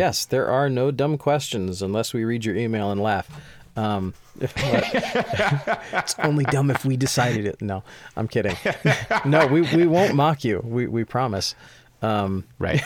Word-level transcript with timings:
Yes, 0.00 0.24
there 0.24 0.48
are 0.48 0.68
no 0.70 0.90
dumb 0.90 1.18
questions 1.18 1.82
unless 1.82 2.14
we 2.14 2.24
read 2.24 2.44
your 2.44 2.56
email 2.56 2.90
and 2.90 3.00
laugh. 3.02 3.28
Um, 3.76 4.14
it's 4.40 6.18
only 6.18 6.44
dumb 6.44 6.70
if 6.70 6.84
we 6.84 6.96
decided 6.96 7.46
it. 7.46 7.60
No, 7.62 7.82
I'm 8.16 8.26
kidding. 8.28 8.56
no, 9.24 9.46
we, 9.46 9.60
we 9.62 9.86
won't 9.86 10.14
mock 10.14 10.42
you. 10.44 10.60
We 10.64 10.86
we 10.86 11.04
promise. 11.04 11.54
Um, 12.02 12.44
right. 12.58 12.82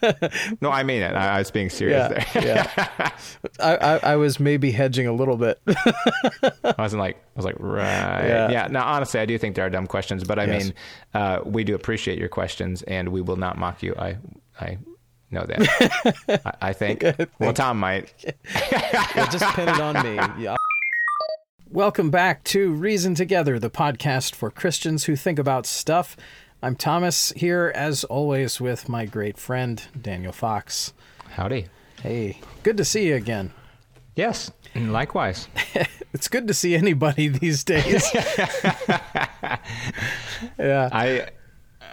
no, 0.60 0.70
I 0.72 0.82
mean 0.82 1.02
it. 1.02 1.14
I, 1.14 1.36
I 1.36 1.38
was 1.38 1.50
being 1.52 1.70
serious 1.70 2.10
yeah, 2.12 2.40
there. 2.40 2.44
yeah. 2.44 3.10
I, 3.60 3.76
I, 3.76 3.96
I 4.12 4.16
was 4.16 4.40
maybe 4.40 4.72
hedging 4.72 5.06
a 5.06 5.12
little 5.12 5.36
bit. 5.36 5.60
I 5.68 6.74
wasn't 6.76 7.00
like 7.00 7.16
I 7.16 7.36
was 7.36 7.44
like 7.44 7.54
right. 7.60 8.26
Yeah. 8.26 8.50
Yeah. 8.50 8.66
Now, 8.66 8.84
honestly, 8.86 9.20
I 9.20 9.26
do 9.26 9.38
think 9.38 9.54
there 9.54 9.64
are 9.64 9.70
dumb 9.70 9.86
questions, 9.86 10.24
but 10.24 10.40
I 10.40 10.44
Yes. 10.46 10.64
mean, 10.64 10.74
uh, 11.14 11.40
we 11.44 11.62
do 11.62 11.76
appreciate 11.76 12.18
your 12.18 12.28
questions, 12.28 12.82
and 12.82 13.10
we 13.10 13.20
will 13.20 13.36
not 13.36 13.58
mock 13.58 13.80
you. 13.82 13.94
I 13.96 14.16
I 14.60 14.78
know 15.30 15.44
that. 15.46 16.40
I, 16.62 16.68
I 16.68 16.72
think. 16.72 17.04
Well, 17.38 17.52
Tom 17.52 17.78
might. 17.80 18.12
Yeah, 19.14 19.28
just 19.30 19.44
pin 19.54 19.68
it 19.68 19.80
on 19.80 19.94
me. 20.04 20.14
Yeah. 20.42 20.54
Welcome 21.70 22.10
back 22.10 22.44
to 22.44 22.72
Reason 22.72 23.14
Together, 23.14 23.58
the 23.58 23.70
podcast 23.70 24.34
for 24.34 24.50
Christians 24.50 25.04
who 25.04 25.16
think 25.16 25.38
about 25.38 25.66
stuff. 25.66 26.16
I'm 26.62 26.76
Thomas 26.76 27.32
here, 27.36 27.72
as 27.74 28.04
always, 28.04 28.60
with 28.60 28.88
my 28.88 29.06
great 29.06 29.36
friend 29.38 29.82
Daniel 30.00 30.32
Fox. 30.32 30.92
Howdy. 31.30 31.66
Hey, 32.02 32.40
good 32.62 32.76
to 32.76 32.84
see 32.84 33.08
you 33.08 33.16
again. 33.16 33.52
Yes. 34.14 34.50
and 34.74 34.92
Likewise. 34.92 35.48
It's 36.14 36.26
good 36.26 36.48
to 36.48 36.54
see 36.54 36.74
anybody 36.74 37.28
these 37.28 37.64
days. 37.64 38.02
yeah. 40.58 40.88
I 40.90 41.28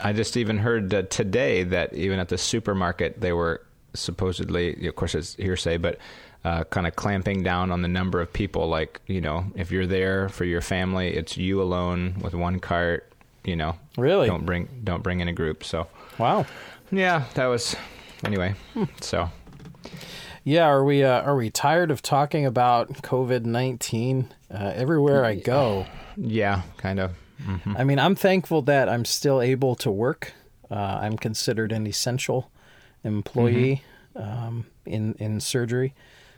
I 0.03 0.13
just 0.13 0.37
even 0.37 0.57
heard 0.57 0.93
uh, 0.93 1.03
today 1.03 1.63
that 1.63 1.93
even 1.93 2.19
at 2.19 2.29
the 2.29 2.37
supermarket 2.37 3.21
they 3.21 3.33
were 3.33 3.61
supposedly, 3.93 4.87
of 4.87 4.95
course, 4.95 5.15
it's 5.15 5.35
hearsay, 5.35 5.77
but 5.77 5.97
uh, 6.43 6.63
kind 6.65 6.85
of 6.85 6.95
clamping 6.95 7.41
down 7.43 7.71
on 7.71 7.81
the 7.81 7.87
number 7.87 8.21
of 8.21 8.31
people. 8.31 8.67
Like 8.67 9.01
you 9.07 9.21
know, 9.21 9.45
if 9.55 9.71
you're 9.71 9.87
there 9.87 10.29
for 10.29 10.45
your 10.45 10.61
family, 10.61 11.15
it's 11.15 11.37
you 11.37 11.61
alone 11.61 12.15
with 12.21 12.33
one 12.33 12.59
cart. 12.59 13.11
You 13.43 13.55
know, 13.55 13.75
Really? 13.97 14.27
don't 14.27 14.45
bring 14.45 14.67
don't 14.83 15.03
bring 15.03 15.19
in 15.19 15.27
a 15.27 15.33
group. 15.33 15.63
So 15.63 15.87
Wow. 16.17 16.45
yeah, 16.91 17.25
that 17.35 17.45
was 17.45 17.75
anyway. 18.23 18.55
So 19.01 19.29
Yeah, 20.43 20.65
are 20.65 20.83
we 20.83 21.03
uh, 21.03 21.21
are 21.21 21.35
we 21.35 21.49
tired 21.49 21.89
of 21.91 22.01
talking 22.01 22.45
about 22.45 22.89
COVID 23.03 23.45
nineteen 23.45 24.33
uh, 24.53 24.71
everywhere 24.75 25.23
I 25.25 25.35
go? 25.35 25.85
yeah, 26.17 26.61
kind 26.77 26.99
of. 26.99 27.11
I 27.75 27.83
mean, 27.83 27.99
I'm 27.99 28.15
thankful 28.15 28.61
that 28.63 28.87
I'm 28.89 29.05
still 29.05 29.41
able 29.41 29.75
to 29.75 29.91
work. 29.91 30.33
Uh, 30.71 30.99
I'm 31.01 31.17
considered 31.17 31.71
an 31.71 31.85
essential 31.87 32.49
employee 33.03 33.83
um, 34.15 34.65
in 34.85 35.13
in 35.19 35.39
surgery, 35.39 35.93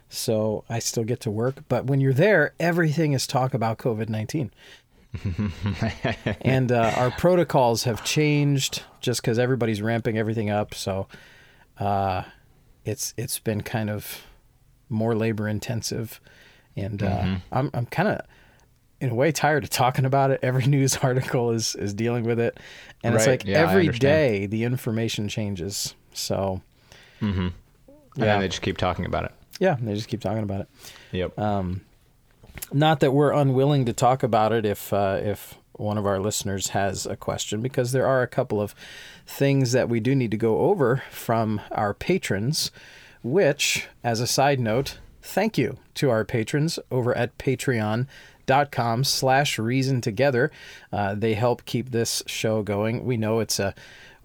so 0.10 0.64
I 0.70 0.80
still 0.80 1.04
get 1.04 1.20
to 1.22 1.32
work. 1.32 1.64
But 1.70 1.86
when 1.86 2.02
you're 2.02 2.14
there, 2.14 2.54
everything 2.60 3.14
is 3.14 3.28
talk 3.28 3.54
about 3.54 3.78
COVID 3.78 4.10
nineteen, 4.10 4.52
and 6.42 6.72
uh, 6.72 6.94
our 6.98 7.12
protocols 7.12 7.84
have 7.84 8.04
changed 8.04 8.84
just 9.00 9.22
because 9.22 9.40
everybody's 9.40 9.82
ramping 9.82 10.18
everything 10.18 10.50
up. 10.50 10.74
So 10.74 11.08
uh, 11.80 12.24
it's 12.86 13.14
it's 13.18 13.40
been 13.40 13.62
kind 13.62 13.90
of 13.90 14.24
more 14.90 15.16
labor 15.16 15.48
intensive, 15.48 16.20
and 16.76 17.02
uh, 17.04 17.38
I'm 17.52 17.70
I'm 17.74 17.86
kind 17.86 18.10
of 18.10 18.22
in 19.00 19.10
a 19.10 19.16
way 19.16 19.32
tired 19.32 19.64
of 19.64 19.70
talking 19.70 20.06
about 20.06 20.32
it. 20.32 20.40
Every 20.42 20.66
news 20.68 20.98
article 20.98 21.52
is 21.52 21.76
is 21.76 21.94
dealing 21.94 22.24
with 22.24 22.40
it, 22.40 22.60
and 23.04 23.16
it's 23.16 23.28
like 23.28 23.46
Yeah, 23.46 23.60
every 23.60 23.88
day 23.90 24.46
the 24.46 24.64
information 24.64 25.28
changes. 25.28 25.94
So 26.14 26.62
and 27.22 27.54
Yeah. 28.16 28.26
then 28.26 28.40
they 28.42 28.48
just 28.48 28.62
keep 28.62 28.78
talking 28.78 29.06
about 29.06 29.26
it. 29.26 29.32
yeah, 29.60 29.76
they 29.82 29.94
just 29.96 30.08
keep 30.08 30.22
talking 30.22 30.44
about 30.44 30.62
it. 30.62 30.68
Yep. 31.12 31.38
Um, 31.40 31.82
not 32.74 33.00
that 33.02 33.12
we're 33.12 33.32
unwilling 33.34 33.86
to 33.86 33.94
talk 33.94 34.24
about 34.24 34.52
it 34.52 34.66
if 34.66 34.92
uh, 34.92 35.20
if 35.22 35.56
one 35.74 35.98
of 36.00 36.08
our 36.08 36.20
listeners 36.20 36.70
has 36.70 37.06
a 37.06 37.16
question, 37.16 37.62
because 37.62 37.92
there 37.92 38.08
are 38.08 38.24
a 38.24 38.28
couple 38.28 38.60
of 38.60 38.74
things 39.28 39.74
that 39.74 39.88
we 39.90 40.00
do 40.00 40.16
need 40.16 40.32
to 40.32 40.38
go 40.38 40.62
over 40.62 41.04
from 41.12 41.62
our 41.72 41.94
patrons. 41.94 42.72
Which, 43.24 43.88
as 44.04 44.20
a 44.22 44.28
side 44.28 44.60
note, 44.60 45.00
thank 45.22 45.58
you 45.58 45.78
to 45.96 46.10
our 46.10 46.24
patrons 46.26 46.80
over 46.90 47.16
at 47.18 47.38
Patreon.com 48.48 49.04
slash 49.04 49.60
reason 49.60 50.02
together. 50.02 50.52
Uh, 50.92 51.16
they 51.16 51.34
help 51.34 51.66
keep 51.66 51.92
this 51.92 52.24
show 52.28 52.64
going. 52.64 53.06
We 53.06 53.18
know 53.18 53.40
it's 53.40 53.60
a 53.60 53.74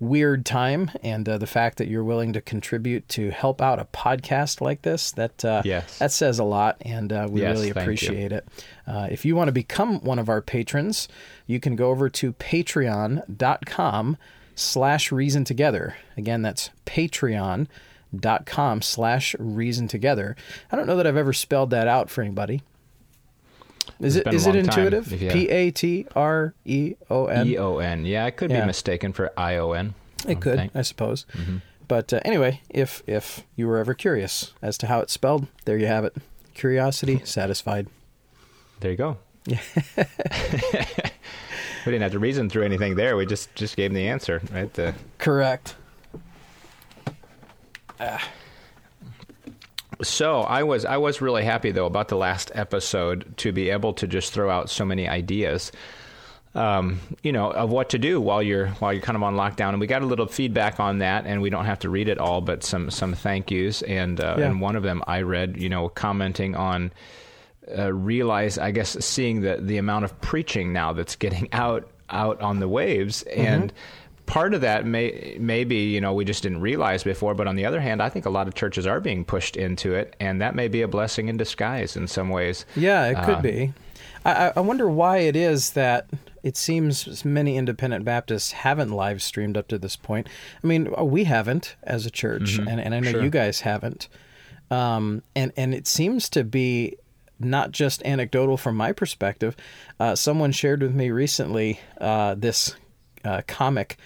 weird 0.00 0.44
time 0.44 0.90
and 1.04 1.28
uh, 1.28 1.38
the 1.38 1.46
fact 1.46 1.78
that 1.78 1.86
you're 1.86 2.02
willing 2.02 2.32
to 2.32 2.40
contribute 2.40 3.08
to 3.08 3.30
help 3.30 3.62
out 3.62 3.78
a 3.78 3.84
podcast 3.84 4.60
like 4.60 4.82
this 4.82 5.12
that 5.12 5.44
uh, 5.44 5.62
Yes. 5.64 5.98
that 6.00 6.10
says 6.10 6.40
a 6.40 6.44
lot 6.44 6.76
and 6.80 7.12
uh, 7.12 7.28
we 7.30 7.42
Yes, 7.42 7.54
really 7.56 7.70
appreciate 7.70 8.32
it. 8.32 8.44
Uh, 8.84 9.06
if 9.12 9.24
you 9.24 9.36
want 9.36 9.46
to 9.46 9.52
become 9.52 10.00
one 10.00 10.18
of 10.18 10.28
our 10.28 10.42
patrons 10.42 11.06
you 11.46 11.60
can 11.60 11.76
go 11.76 11.90
over 11.90 12.08
to 12.08 12.32
patreon.com 12.32 14.16
slash 14.56 15.12
reason 15.12 15.44
together. 15.44 15.94
Again 16.16 16.42
that's 16.42 16.70
patreon.com 16.84 18.82
slash 18.82 19.36
reason 19.38 19.86
together. 19.86 20.34
I 20.72 20.76
don't 20.76 20.88
know 20.88 20.96
that 20.96 21.06
i've 21.06 21.16
ever 21.16 21.32
spelled 21.32 21.70
that 21.70 21.86
out 21.86 22.10
for 22.10 22.22
anybody 22.22 22.62
is 24.00 24.16
it 24.16 24.26
is 24.32 24.46
it 24.46 24.54
intuitive 24.56 25.06
p 25.08 25.48
a 25.48 25.70
t 25.70 26.06
r 26.14 26.54
e 26.64 26.94
o 27.10 27.26
n 27.26 27.46
E 27.46 27.56
O 27.58 27.78
N. 27.78 28.04
Yeah, 28.04 28.26
it 28.26 28.36
could 28.36 28.50
Yeah. 28.50 28.60
be 28.60 28.66
mistaken 28.66 29.12
for 29.12 29.32
I 29.36 29.56
O 29.56 29.72
N. 29.72 29.94
It 30.28 30.40
could, 30.40 30.56
think. 30.58 30.76
I 30.76 30.82
suppose. 30.82 31.26
But 31.88 32.12
uh, 32.12 32.20
anyway, 32.24 32.60
if 32.70 33.02
if 33.06 33.44
you 33.56 33.66
were 33.66 33.78
ever 33.78 33.92
curious 33.94 34.52
as 34.62 34.78
to 34.78 34.86
how 34.86 35.00
it's 35.00 35.12
spelled, 35.12 35.46
there 35.64 35.76
you 35.76 35.86
have 35.86 36.04
it. 36.04 36.14
Curiosity 36.54 37.20
satisfied. 37.24 37.88
There 38.80 38.90
you 38.90 38.96
go. 38.96 39.16
Yeah. 39.46 39.58
we 39.96 41.90
didn't 41.92 42.02
have 42.02 42.12
to 42.12 42.18
reason 42.18 42.48
through 42.48 42.62
anything 42.62 42.94
there. 42.94 43.16
We 43.16 43.26
just 43.26 43.54
just 43.54 43.76
gave 43.76 43.90
them 43.90 43.96
the 43.96 44.08
answer, 44.08 44.40
right? 44.52 44.72
The 44.72 44.94
Correct. 45.18 45.74
So 50.02 50.40
I 50.42 50.62
was 50.62 50.84
I 50.84 50.96
was 50.98 51.20
really 51.20 51.44
happy 51.44 51.70
though 51.70 51.86
about 51.86 52.08
the 52.08 52.16
last 52.16 52.50
episode 52.54 53.36
to 53.38 53.52
be 53.52 53.70
able 53.70 53.92
to 53.94 54.06
just 54.06 54.32
throw 54.32 54.50
out 54.50 54.70
so 54.70 54.84
many 54.84 55.08
ideas. 55.08 55.72
Um, 56.54 57.00
you 57.22 57.32
know, 57.32 57.50
of 57.50 57.70
what 57.70 57.88
to 57.90 57.98
do 57.98 58.20
while 58.20 58.42
you're 58.42 58.66
while 58.72 58.92
you're 58.92 59.00
kind 59.00 59.16
of 59.16 59.22
on 59.22 59.36
lockdown, 59.36 59.70
and 59.70 59.80
we 59.80 59.86
got 59.86 60.02
a 60.02 60.06
little 60.06 60.26
feedback 60.26 60.80
on 60.80 60.98
that, 60.98 61.24
and 61.24 61.40
we 61.40 61.48
don't 61.48 61.64
have 61.64 61.78
to 61.78 61.88
read 61.88 62.08
it 62.08 62.18
all, 62.18 62.42
but 62.42 62.62
some 62.62 62.90
some 62.90 63.14
thank 63.14 63.50
yous, 63.50 63.80
and 63.80 64.20
uh, 64.20 64.36
Yeah. 64.38 64.46
and 64.46 64.60
one 64.60 64.76
of 64.76 64.82
them 64.82 65.02
I 65.06 65.22
read, 65.22 65.56
you 65.56 65.70
know, 65.70 65.88
commenting 65.88 66.54
on 66.54 66.92
uh, 67.78 67.90
realize, 67.90 68.58
I 68.58 68.70
guess, 68.70 69.02
seeing 69.02 69.40
the 69.40 69.56
the 69.62 69.78
amount 69.78 70.04
of 70.04 70.20
preaching 70.20 70.74
now 70.74 70.92
that's 70.92 71.16
getting 71.16 71.48
out 71.52 71.88
out 72.10 72.42
on 72.42 72.58
the 72.60 72.68
waves, 72.68 73.22
and 73.22 73.72
part 74.32 74.54
of 74.54 74.62
that 74.62 74.86
may 74.86 75.36
maybe 75.38 75.76
you 75.76 76.00
know 76.00 76.14
we 76.14 76.24
just 76.24 76.42
didn't 76.42 76.62
realize 76.62 77.04
before, 77.04 77.34
but 77.34 77.46
on 77.46 77.54
the 77.56 77.66
other 77.66 77.80
hand, 77.80 78.00
I 78.02 78.08
think 78.08 78.24
a 78.24 78.30
lot 78.30 78.48
of 78.48 78.54
churches 78.54 78.86
are 78.86 78.98
being 78.98 79.24
pushed 79.26 79.56
into 79.56 79.92
it, 79.94 80.16
and 80.20 80.40
that 80.40 80.54
may 80.54 80.68
be 80.68 80.80
a 80.80 80.88
blessing 80.88 81.28
in 81.28 81.36
disguise 81.36 81.96
in 81.96 82.06
some 82.08 82.30
ways. 82.30 82.64
Yeah, 82.74 83.04
it 83.06 83.16
could 83.26 83.36
Uh, 83.36 83.40
be. 83.42 83.72
I, 84.24 84.52
I- 84.56 84.60
wonder 84.60 84.88
why 84.88 85.18
it 85.18 85.36
is 85.36 85.70
that 85.72 86.06
it 86.42 86.56
seems 86.56 87.24
many 87.24 87.56
independent 87.58 88.04
Baptists 88.04 88.52
haven't 88.52 88.90
live 88.92 89.20
streamed 89.22 89.56
up 89.56 89.68
to 89.68 89.78
this 89.78 89.96
point. 89.96 90.28
I 90.62 90.66
mean, 90.66 90.88
uh, 90.98 91.04
we 91.04 91.24
haven't 91.24 91.76
as 91.82 92.06
a 92.06 92.10
church, 92.10 92.56
and, 92.58 92.80
and 92.80 92.94
I 92.94 93.00
know 93.00 93.10
Sure. 93.12 93.22
you 93.22 93.30
guys 93.30 93.60
haven't. 93.60 94.08
Um, 94.70 95.22
and 95.36 95.52
and 95.56 95.74
it 95.74 95.86
seems 95.86 96.30
to 96.30 96.42
be 96.44 96.96
not 97.38 97.72
just 97.72 98.02
anecdotal 98.06 98.56
from 98.56 98.76
my 98.76 98.92
perspective. 98.92 99.56
Uh, 100.00 100.14
someone 100.14 100.52
shared 100.52 100.80
with 100.82 100.94
me 100.94 101.10
recently 101.10 101.80
uh, 102.00 102.34
this 102.34 102.74
uh, 103.24 103.42
comic 103.46 103.96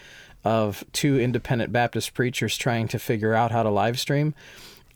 of 0.45 0.85
two 0.93 1.19
independent 1.19 1.73
Baptist 1.73 2.15
preachers 2.15 2.57
trying 2.57 2.89
to 2.89 2.99
figure 2.99 3.35
out 3.35 3.51
how 3.51 3.63
to 3.63 3.71
live 3.71 3.99
stream. 3.99 4.35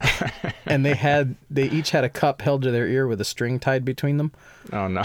and 0.67 0.87
they 0.87 0.95
had 0.95 1.35
they 1.51 1.69
each 1.69 1.91
had 1.91 2.05
a 2.05 2.09
cup 2.09 2.41
held 2.41 2.63
to 2.63 2.71
their 2.71 2.87
ear 2.87 3.07
with 3.07 3.21
a 3.21 3.25
string 3.25 3.59
tied 3.59 3.85
between 3.85 4.17
them. 4.17 4.33
Oh 4.73 4.89
no, 4.89 5.03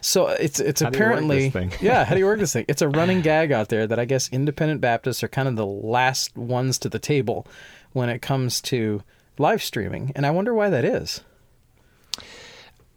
So 0.00 0.28
it's 0.28 0.60
it's 0.60 0.80
How 0.80 0.90
do 0.90 0.98
you 0.98 1.04
work 1.04 1.12
apparently 1.12 1.38
this 1.44 1.52
thing? 1.52 1.72
yeah. 1.80 2.04
How 2.04 2.14
do 2.14 2.20
you 2.20 2.26
work 2.26 2.38
this 2.38 2.52
thing? 2.52 2.64
It's 2.68 2.82
a 2.82 2.88
running 2.88 3.20
gag 3.22 3.52
out 3.52 3.68
there 3.68 3.86
that 3.86 3.98
I 3.98 4.04
guess 4.04 4.28
independent 4.32 4.80
Baptists 4.80 5.22
are 5.22 5.28
kind 5.28 5.48
of 5.48 5.56
the 5.56 5.66
last 5.66 6.36
ones 6.36 6.78
to 6.78 6.88
the 6.88 6.98
table 6.98 7.46
when 7.92 8.08
it 8.08 8.22
comes 8.22 8.60
to 8.62 9.02
live 9.36 9.62
streaming, 9.62 10.12
and 10.14 10.24
I 10.24 10.30
wonder 10.30 10.54
why 10.54 10.70
that 10.70 10.84
is. 10.84 11.22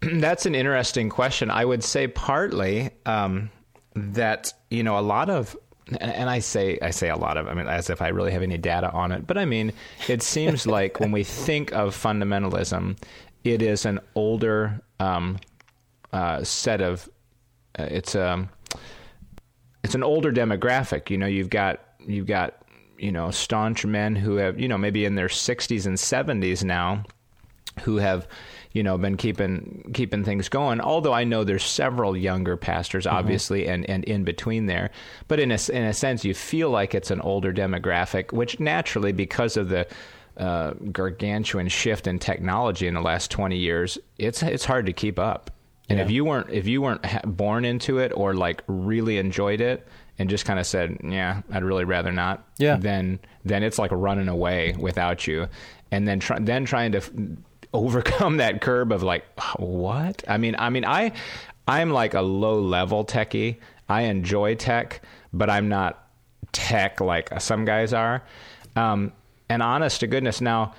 That's 0.00 0.46
an 0.46 0.54
interesting 0.54 1.10
question. 1.10 1.50
I 1.50 1.64
would 1.64 1.84
say 1.84 2.06
partly 2.06 2.90
um, 3.04 3.50
that 3.94 4.52
you 4.70 4.82
know 4.82 4.98
a 4.98 5.00
lot 5.00 5.30
of, 5.30 5.56
and 6.00 6.30
I 6.30 6.38
say 6.38 6.78
I 6.80 6.90
say 6.90 7.08
a 7.08 7.16
lot 7.16 7.36
of. 7.36 7.48
I 7.48 7.54
mean, 7.54 7.66
as 7.66 7.90
if 7.90 8.02
I 8.02 8.08
really 8.08 8.32
have 8.32 8.42
any 8.42 8.58
data 8.58 8.90
on 8.90 9.12
it. 9.12 9.26
But 9.26 9.38
I 9.38 9.44
mean, 9.44 9.72
it 10.08 10.22
seems 10.22 10.66
like 10.78 11.00
when 11.00 11.12
we 11.12 11.24
think 11.24 11.72
of 11.72 11.96
fundamentalism, 11.96 12.96
it 13.44 13.62
is 13.62 13.84
an 13.84 14.00
older 14.14 14.80
um, 14.98 15.38
uh, 16.12 16.44
set 16.44 16.80
of. 16.80 17.08
Uh, 17.78 17.84
it's 17.90 18.14
a. 18.14 18.48
It's 19.82 19.94
an 19.94 20.02
older 20.02 20.30
demographic. 20.30 21.08
You 21.08 21.16
know, 21.16 21.26
you've 21.26 21.48
got 21.48 21.80
you've 22.06 22.26
got 22.26 22.60
you 23.00 23.10
know, 23.10 23.30
staunch 23.30 23.86
men 23.86 24.14
who 24.14 24.36
have, 24.36 24.60
you 24.60 24.68
know, 24.68 24.76
maybe 24.76 25.06
in 25.06 25.14
their 25.14 25.28
60s 25.28 25.86
and 25.86 25.96
70s 25.96 26.62
now, 26.62 27.02
who 27.82 27.96
have, 27.96 28.28
you 28.72 28.82
know, 28.82 28.96
been 28.96 29.16
keeping 29.16 29.90
keeping 29.94 30.24
things 30.24 30.48
going. 30.48 30.80
Although 30.80 31.12
I 31.12 31.24
know 31.24 31.42
there's 31.42 31.64
several 31.64 32.16
younger 32.16 32.56
pastors, 32.56 33.06
obviously, 33.06 33.62
mm-hmm. 33.62 33.72
and 33.72 33.90
and 33.90 34.04
in 34.04 34.24
between 34.24 34.66
there. 34.66 34.90
But 35.28 35.40
in 35.40 35.50
a 35.50 35.58
in 35.72 35.84
a 35.84 35.92
sense, 35.92 36.24
you 36.24 36.34
feel 36.34 36.70
like 36.70 36.94
it's 36.94 37.10
an 37.10 37.20
older 37.20 37.52
demographic, 37.52 38.32
which 38.32 38.60
naturally, 38.60 39.12
because 39.12 39.56
of 39.56 39.68
the 39.68 39.88
uh, 40.36 40.74
gargantuan 40.92 41.68
shift 41.68 42.06
in 42.06 42.18
technology 42.18 42.86
in 42.86 42.94
the 42.94 43.00
last 43.00 43.30
20 43.30 43.56
years, 43.56 43.98
it's 44.18 44.42
it's 44.42 44.64
hard 44.64 44.86
to 44.86 44.92
keep 44.92 45.18
up. 45.18 45.50
And 45.88 45.98
yeah. 45.98 46.04
if 46.04 46.10
you 46.10 46.24
weren't 46.24 46.50
if 46.50 46.68
you 46.68 46.82
weren't 46.82 47.04
born 47.36 47.64
into 47.64 47.98
it 47.98 48.12
or 48.14 48.34
like 48.34 48.62
really 48.68 49.18
enjoyed 49.18 49.60
it 49.60 49.86
and 50.18 50.30
just 50.30 50.44
kind 50.44 50.60
of 50.60 50.66
said, 50.66 50.98
"Yeah, 51.02 51.42
I'd 51.50 51.64
really 51.64 51.84
rather 51.84 52.12
not," 52.12 52.46
yeah. 52.58 52.76
then 52.76 53.18
then 53.44 53.64
it's 53.64 53.78
like 53.78 53.90
running 53.90 54.28
away 54.28 54.76
without 54.78 55.26
you, 55.26 55.48
and 55.90 56.06
then 56.06 56.20
try, 56.20 56.38
then 56.38 56.64
trying 56.64 56.92
to 56.92 56.98
f- 56.98 57.10
overcome 57.72 58.38
that 58.38 58.60
curb 58.60 58.92
of 58.92 59.02
like, 59.02 59.24
what? 59.58 60.24
I 60.28 60.38
mean, 60.38 60.56
I 60.58 60.70
mean, 60.70 60.84
I 60.84 61.12
I'm 61.66 61.90
like 61.90 62.14
a 62.14 62.22
low 62.22 62.60
level 62.60 63.04
techie. 63.04 63.58
I 63.88 64.02
enjoy 64.02 64.54
tech, 64.54 65.02
but 65.32 65.50
I'm 65.50 65.68
not 65.68 66.08
tech 66.52 67.00
like 67.00 67.40
some 67.40 67.64
guys 67.64 67.92
are. 67.92 68.22
Um, 68.76 69.12
and 69.48 69.62
honest 69.62 70.00
to 70.00 70.06
goodness, 70.06 70.40
now 70.40 70.74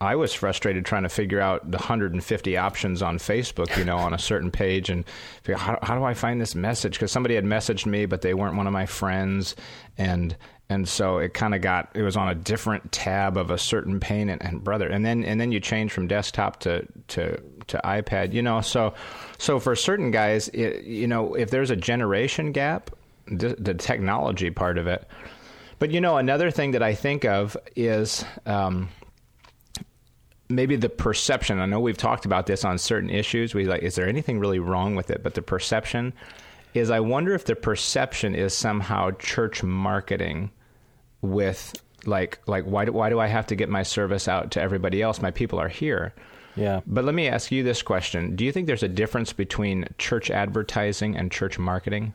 I 0.00 0.16
was 0.16 0.34
frustrated 0.34 0.84
trying 0.84 1.04
to 1.04 1.08
figure 1.08 1.40
out 1.40 1.70
the 1.70 1.78
150 1.78 2.56
options 2.56 3.02
on 3.02 3.18
Facebook, 3.18 3.76
you 3.78 3.84
know, 3.84 3.96
on 3.96 4.12
a 4.12 4.18
certain 4.18 4.50
page, 4.50 4.90
and 4.90 5.04
figure, 5.42 5.56
how, 5.56 5.78
how 5.82 5.96
do 5.96 6.04
I 6.04 6.12
find 6.12 6.40
this 6.40 6.54
message? 6.54 6.94
Because 6.94 7.10
somebody 7.10 7.34
had 7.34 7.44
messaged 7.44 7.86
me, 7.86 8.04
but 8.04 8.20
they 8.20 8.34
weren't 8.34 8.56
one 8.56 8.66
of 8.66 8.72
my 8.72 8.84
friends, 8.84 9.56
and 9.96 10.36
and 10.68 10.88
so 10.88 11.18
it 11.18 11.34
kind 11.34 11.54
of 11.54 11.60
got 11.60 11.90
it 11.94 12.02
was 12.02 12.16
on 12.16 12.28
a 12.28 12.34
different 12.34 12.90
tab 12.92 13.36
of 13.36 13.50
a 13.50 13.58
certain 13.58 14.00
pane 14.00 14.28
and, 14.28 14.42
and, 14.42 14.64
brother, 14.64 14.88
and 14.88 15.04
then 15.04 15.24
and 15.24 15.40
then 15.40 15.52
you 15.52 15.60
change 15.60 15.92
from 15.92 16.06
desktop 16.08 16.60
to 16.60 16.86
to 17.08 17.40
to 17.68 17.80
iPad, 17.84 18.32
you 18.32 18.42
know. 18.42 18.60
So 18.60 18.94
so 19.38 19.58
for 19.60 19.76
certain 19.76 20.10
guys, 20.10 20.48
it, 20.48 20.84
you 20.84 21.06
know, 21.06 21.34
if 21.34 21.50
there's 21.50 21.70
a 21.70 21.76
generation 21.76 22.52
gap, 22.52 22.90
the, 23.26 23.56
the 23.58 23.74
technology 23.74 24.50
part 24.50 24.78
of 24.78 24.86
it 24.86 25.08
but 25.78 25.90
you 25.90 26.00
know, 26.00 26.16
another 26.16 26.50
thing 26.50 26.72
that 26.72 26.82
I 26.82 26.94
think 26.94 27.24
of 27.24 27.56
is 27.74 28.24
um, 28.46 28.88
maybe 30.48 30.76
the 30.76 30.88
perception. 30.88 31.60
I 31.60 31.66
know 31.66 31.80
we've 31.80 31.96
talked 31.96 32.24
about 32.24 32.46
this 32.46 32.64
on 32.64 32.78
certain 32.78 33.10
issues. 33.10 33.54
We 33.54 33.66
like, 33.66 33.82
is 33.82 33.94
there 33.94 34.08
anything 34.08 34.38
really 34.38 34.58
wrong 34.58 34.94
with 34.94 35.10
it? 35.10 35.22
But 35.22 35.34
the 35.34 35.42
perception 35.42 36.14
is, 36.72 36.90
I 36.90 37.00
wonder 37.00 37.34
if 37.34 37.44
the 37.44 37.56
perception 37.56 38.34
is 38.34 38.54
somehow 38.54 39.10
church 39.12 39.62
marketing 39.62 40.50
with 41.22 41.74
like 42.04 42.40
like 42.46 42.64
why 42.64 42.84
do 42.84 42.92
why 42.92 43.08
do 43.10 43.18
I 43.18 43.26
have 43.26 43.46
to 43.48 43.56
get 43.56 43.68
my 43.68 43.82
service 43.82 44.28
out 44.28 44.52
to 44.52 44.60
everybody 44.60 45.02
else? 45.02 45.20
My 45.20 45.30
people 45.30 45.58
are 45.58 45.68
here. 45.68 46.14
Yeah. 46.56 46.80
But 46.86 47.04
let 47.04 47.14
me 47.14 47.28
ask 47.28 47.50
you 47.52 47.62
this 47.62 47.82
question: 47.82 48.34
Do 48.36 48.44
you 48.44 48.52
think 48.52 48.66
there's 48.66 48.82
a 48.82 48.88
difference 48.88 49.32
between 49.32 49.86
church 49.98 50.30
advertising 50.30 51.16
and 51.16 51.30
church 51.30 51.58
marketing? 51.58 52.14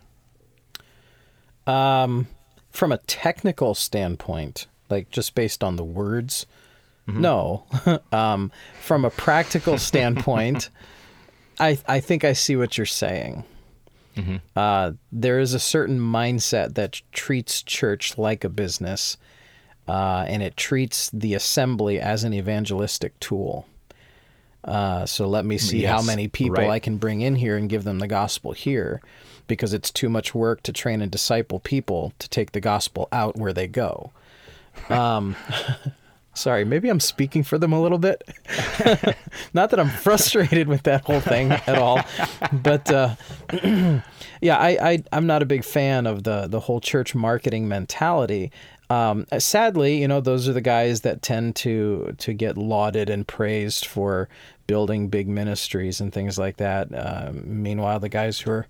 Um, 1.68 2.28
from 2.72 2.92
a 2.92 2.98
technical 3.00 3.76
standpoint, 3.76 4.68
like 4.90 5.12
just 5.12 5.36
based 5.36 5.64
on 5.64 5.76
the 5.76 5.84
words, 5.84 6.48
mm-hmm. 7.08 7.22
no. 7.22 7.66
um, 8.12 8.52
from 8.82 9.06
a 9.06 9.12
practical 9.12 9.78
standpoint, 9.78 10.70
I 11.60 11.78
I 11.88 12.00
think 12.00 12.24
I 12.24 12.34
see 12.34 12.56
what 12.56 12.78
you're 12.78 12.86
saying. 12.86 13.44
Mm-hmm. 14.16 14.38
Uh, 14.56 14.94
there 15.12 15.40
is 15.40 15.54
a 15.54 15.60
certain 15.60 16.00
mindset 16.00 16.76
that 16.76 17.02
treats 17.12 17.64
church 17.64 18.18
like 18.18 18.44
a 18.44 18.50
business, 18.50 19.18
uh, 19.88 20.26
and 20.28 20.44
it 20.44 20.58
treats 20.58 21.10
the 21.12 21.34
assembly 21.34 22.00
as 22.00 22.24
an 22.24 22.34
evangelistic 22.34 23.20
tool. 23.20 23.66
Uh, 24.64 25.06
so 25.06 25.28
let 25.28 25.44
me 25.44 25.58
see 25.58 25.82
yes, 25.82 25.92
how 25.92 26.02
many 26.06 26.28
people 26.28 26.58
right. 26.58 26.70
I 26.70 26.80
can 26.80 26.98
bring 26.98 27.22
in 27.22 27.36
here 27.36 27.58
and 27.58 27.68
give 27.70 27.84
them 27.84 28.00
the 28.00 28.08
gospel 28.08 28.52
here 28.52 29.02
because 29.48 29.74
it's 29.74 29.90
too 29.90 30.08
much 30.08 30.36
work 30.36 30.62
to 30.64 30.72
train 30.72 31.02
and 31.02 31.12
disciple 31.12 31.60
people 31.60 32.14
to 32.20 32.30
take 32.30 32.52
the 32.52 32.60
gospel 32.60 33.08
out 33.12 33.36
where 33.36 33.54
they 33.54 33.68
go. 33.68 34.12
Um, 34.90 35.36
sorry, 36.34 36.66
maybe 36.66 36.90
I'm 36.90 37.00
speaking 37.00 37.44
for 37.44 37.58
them 37.58 37.74
a 37.74 37.82
little 37.82 37.98
bit. 37.98 38.24
Not 39.54 39.70
that 39.70 39.80
I'm 39.80 39.90
frustrated 39.90 40.68
with 40.68 40.84
that 40.84 41.06
whole 41.06 41.20
thing 41.20 41.52
at 41.52 41.78
all, 41.78 42.02
but 42.52 42.92
uh, 42.92 43.16
yeah, 44.42 44.58
I, 44.58 44.78
I 44.82 45.04
I'm 45.12 45.28
not 45.28 45.42
a 45.42 45.46
big 45.46 45.64
fan 45.64 46.08
of 46.08 46.24
the 46.24 46.48
the 46.48 46.60
whole 46.60 46.82
church 46.82 47.14
marketing 47.14 47.68
mentality. 47.68 48.52
Um, 48.90 49.26
sadly, 49.40 50.02
you 50.02 50.08
know, 50.08 50.20
those 50.20 50.50
are 50.50 50.54
the 50.54 50.62
guys 50.62 51.02
that 51.02 51.22
tend 51.22 51.56
to 51.58 52.16
to 52.18 52.34
get 52.34 52.58
lauded 52.58 53.10
and 53.10 53.28
praised 53.28 53.86
for 53.86 54.28
building 54.68 55.08
big 55.08 55.28
ministries 55.28 56.02
and 56.02 56.14
things 56.14 56.38
like 56.38 56.58
that. 56.58 56.94
Uh, 56.94 57.32
meanwhile, 57.34 58.00
the 58.00 58.10
guys 58.10 58.40
who 58.40 58.52
are 58.52 58.68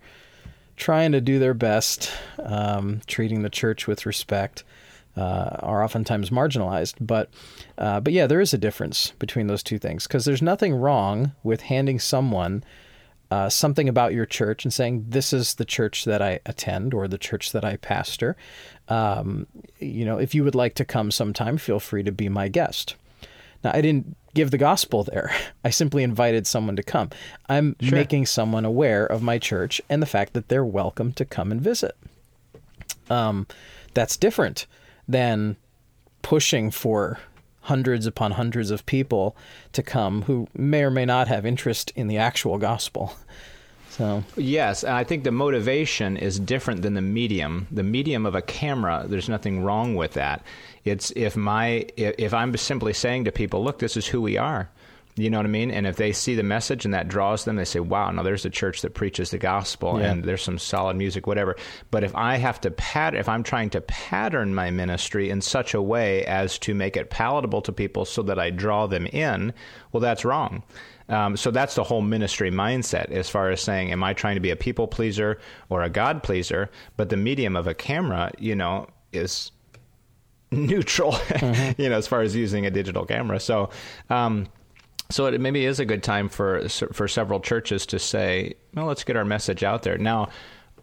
trying 0.77 1.11
to 1.11 1.21
do 1.21 1.37
their 1.37 1.53
best, 1.53 2.11
um, 2.43 3.01
treating 3.07 3.43
the 3.43 3.49
church 3.49 3.87
with 3.87 4.05
respect, 4.05 4.63
uh, 5.15 5.57
are 5.59 5.83
oftentimes 5.83 6.29
marginalized. 6.29 6.95
But, 6.99 7.29
uh, 7.77 7.99
but 7.99 8.13
yeah, 8.13 8.27
there 8.27 8.41
is 8.41 8.53
a 8.53 8.57
difference 8.57 9.11
between 9.19 9.47
those 9.47 9.63
two 9.63 9.77
things 9.77 10.07
because 10.07 10.25
there's 10.25 10.41
nothing 10.41 10.73
wrong 10.73 11.33
with 11.43 11.61
handing 11.61 11.99
someone 11.99 12.63
uh, 13.31 13.47
something 13.47 13.87
about 13.87 14.13
your 14.13 14.25
church 14.25 14.65
and 14.65 14.73
saying, 14.73 15.05
This 15.07 15.31
is 15.31 15.55
the 15.55 15.63
church 15.63 16.03
that 16.03 16.21
I 16.21 16.41
attend 16.45 16.93
or 16.93 17.07
the 17.07 17.17
church 17.17 17.53
that 17.53 17.63
I 17.63 17.77
pastor. 17.77 18.35
Um, 18.89 19.47
you 19.79 20.03
know, 20.03 20.17
if 20.17 20.35
you 20.35 20.43
would 20.43 20.53
like 20.53 20.75
to 20.75 20.85
come 20.85 21.11
sometime, 21.11 21.57
feel 21.57 21.79
free 21.79 22.03
to 22.03 22.11
be 22.11 22.27
my 22.27 22.49
guest. 22.49 22.95
Now, 23.63 23.71
I 23.73 23.79
didn't 23.79 24.17
give 24.33 24.51
the 24.51 24.57
gospel 24.57 25.05
there. 25.05 25.31
I 25.63 25.69
simply 25.69 26.03
invited 26.03 26.45
someone 26.45 26.75
to 26.75 26.83
come. 26.83 27.09
I'm 27.47 27.77
sure. 27.79 27.97
making 27.97 28.25
someone 28.25 28.65
aware 28.65 29.05
of 29.05 29.23
my 29.23 29.39
church 29.39 29.81
and 29.89 30.01
the 30.01 30.07
fact 30.07 30.33
that 30.33 30.49
they're 30.49 30.65
welcome 30.65 31.13
to 31.13 31.23
come 31.23 31.53
and 31.53 31.61
visit. 31.61 31.95
Um, 33.09 33.47
that's 33.93 34.17
different 34.17 34.67
than 35.07 35.57
pushing 36.21 36.71
for 36.71 37.19
hundreds 37.61 38.05
upon 38.05 38.31
hundreds 38.31 38.71
of 38.71 38.85
people 38.85 39.35
to 39.73 39.83
come 39.83 40.23
who 40.23 40.47
may 40.53 40.83
or 40.83 40.91
may 40.91 41.05
not 41.05 41.27
have 41.27 41.45
interest 41.45 41.91
in 41.95 42.07
the 42.07 42.17
actual 42.17 42.57
gospel. 42.57 43.13
So 43.91 44.23
yes, 44.37 44.85
I 44.85 45.03
think 45.03 45.25
the 45.25 45.33
motivation 45.33 46.15
is 46.15 46.39
different 46.39 46.81
than 46.81 46.93
the 46.93 47.01
medium. 47.01 47.67
The 47.71 47.83
medium 47.83 48.25
of 48.25 48.35
a 48.35 48.41
camera, 48.41 49.03
there's 49.05 49.27
nothing 49.27 49.65
wrong 49.65 49.95
with 49.95 50.13
that. 50.13 50.43
It's 50.85 51.11
if 51.11 51.35
my 51.35 51.85
if 51.97 52.33
I'm 52.33 52.55
simply 52.55 52.93
saying 52.93 53.25
to 53.25 53.33
people, 53.33 53.61
look, 53.61 53.79
this 53.79 53.97
is 53.97 54.07
who 54.07 54.21
we 54.21 54.37
are. 54.37 54.69
You 55.15 55.29
know 55.29 55.37
what 55.37 55.45
I 55.45 55.49
mean? 55.49 55.71
And 55.71 55.85
if 55.85 55.97
they 55.97 56.13
see 56.13 56.35
the 56.35 56.43
message 56.43 56.85
and 56.85 56.93
that 56.93 57.07
draws 57.07 57.43
them, 57.43 57.57
they 57.57 57.65
say, 57.65 57.81
wow, 57.81 58.09
now 58.11 58.23
there's 58.23 58.45
a 58.45 58.49
church 58.49 58.81
that 58.81 58.93
preaches 58.93 59.31
the 59.31 59.37
gospel 59.37 59.99
yeah. 59.99 60.11
and 60.11 60.23
there's 60.23 60.41
some 60.41 60.57
solid 60.57 60.95
music, 60.95 61.27
whatever. 61.27 61.57
But 61.91 62.03
if 62.03 62.15
I 62.15 62.37
have 62.37 62.61
to 62.61 62.71
pat, 62.71 63.13
if 63.13 63.27
I'm 63.27 63.43
trying 63.43 63.71
to 63.71 63.81
pattern 63.81 64.55
my 64.55 64.71
ministry 64.71 65.29
in 65.29 65.41
such 65.41 65.73
a 65.73 65.81
way 65.81 66.25
as 66.25 66.57
to 66.59 66.73
make 66.73 66.95
it 66.95 67.09
palatable 67.09 67.61
to 67.63 67.73
people 67.73 68.05
so 68.05 68.23
that 68.23 68.39
I 68.39 68.51
draw 68.51 68.87
them 68.87 69.05
in, 69.07 69.53
well, 69.91 70.01
that's 70.01 70.23
wrong. 70.23 70.63
Um, 71.09 71.35
so 71.35 71.51
that's 71.51 71.75
the 71.75 71.83
whole 71.83 72.01
ministry 72.01 72.51
mindset 72.51 73.11
as 73.11 73.29
far 73.29 73.49
as 73.49 73.61
saying, 73.61 73.91
am 73.91 74.03
I 74.03 74.13
trying 74.13 74.35
to 74.35 74.41
be 74.41 74.51
a 74.51 74.55
people 74.55 74.87
pleaser 74.87 75.39
or 75.69 75.83
a 75.83 75.89
God 75.89 76.23
pleaser? 76.23 76.69
But 76.95 77.09
the 77.09 77.17
medium 77.17 77.57
of 77.57 77.67
a 77.67 77.73
camera, 77.73 78.31
you 78.39 78.55
know, 78.55 78.87
is 79.11 79.51
neutral, 80.51 81.11
mm-hmm. 81.11 81.81
you 81.81 81.89
know, 81.89 81.97
as 81.97 82.07
far 82.07 82.21
as 82.21 82.33
using 82.33 82.65
a 82.65 82.71
digital 82.71 83.05
camera. 83.05 83.41
So, 83.41 83.71
um, 84.09 84.47
so 85.13 85.25
it 85.25 85.39
maybe 85.39 85.65
is 85.65 85.79
a 85.79 85.85
good 85.85 86.03
time 86.03 86.29
for 86.29 86.67
for 86.69 87.07
several 87.07 87.39
churches 87.39 87.85
to 87.87 87.99
say, 87.99 88.53
well, 88.73 88.85
let's 88.85 89.03
get 89.03 89.15
our 89.15 89.25
message 89.25 89.63
out 89.63 89.83
there 89.83 89.97
now. 89.97 90.29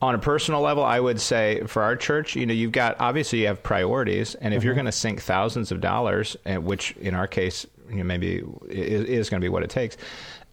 On 0.01 0.15
a 0.15 0.19
personal 0.19 0.61
level, 0.61 0.85
I 0.85 1.01
would 1.01 1.21
say 1.21 1.63
for 1.67 1.83
our 1.83 1.97
church, 1.97 2.37
you 2.37 2.47
know, 2.47 2.55
you've 2.55 2.71
got 2.71 2.97
obviously 3.01 3.41
you 3.41 3.47
have 3.49 3.63
priorities, 3.63 4.37
and 4.37 4.55
if 4.55 4.61
mm-hmm. 4.61 4.67
you're 4.67 4.75
going 4.75 4.87
to 4.87 4.93
sink 4.93 5.21
thousands 5.21 5.73
of 5.73 5.81
dollars, 5.81 6.37
which 6.47 6.93
in 6.99 7.15
our 7.15 7.27
case, 7.27 7.67
you 7.91 7.97
know, 7.97 8.05
maybe 8.05 8.45
is, 8.69 9.05
is 9.05 9.31
going 9.31 9.41
to 9.41 9.45
be 9.45 9.49
what 9.49 9.65
it 9.65 9.71
takes, 9.71 9.97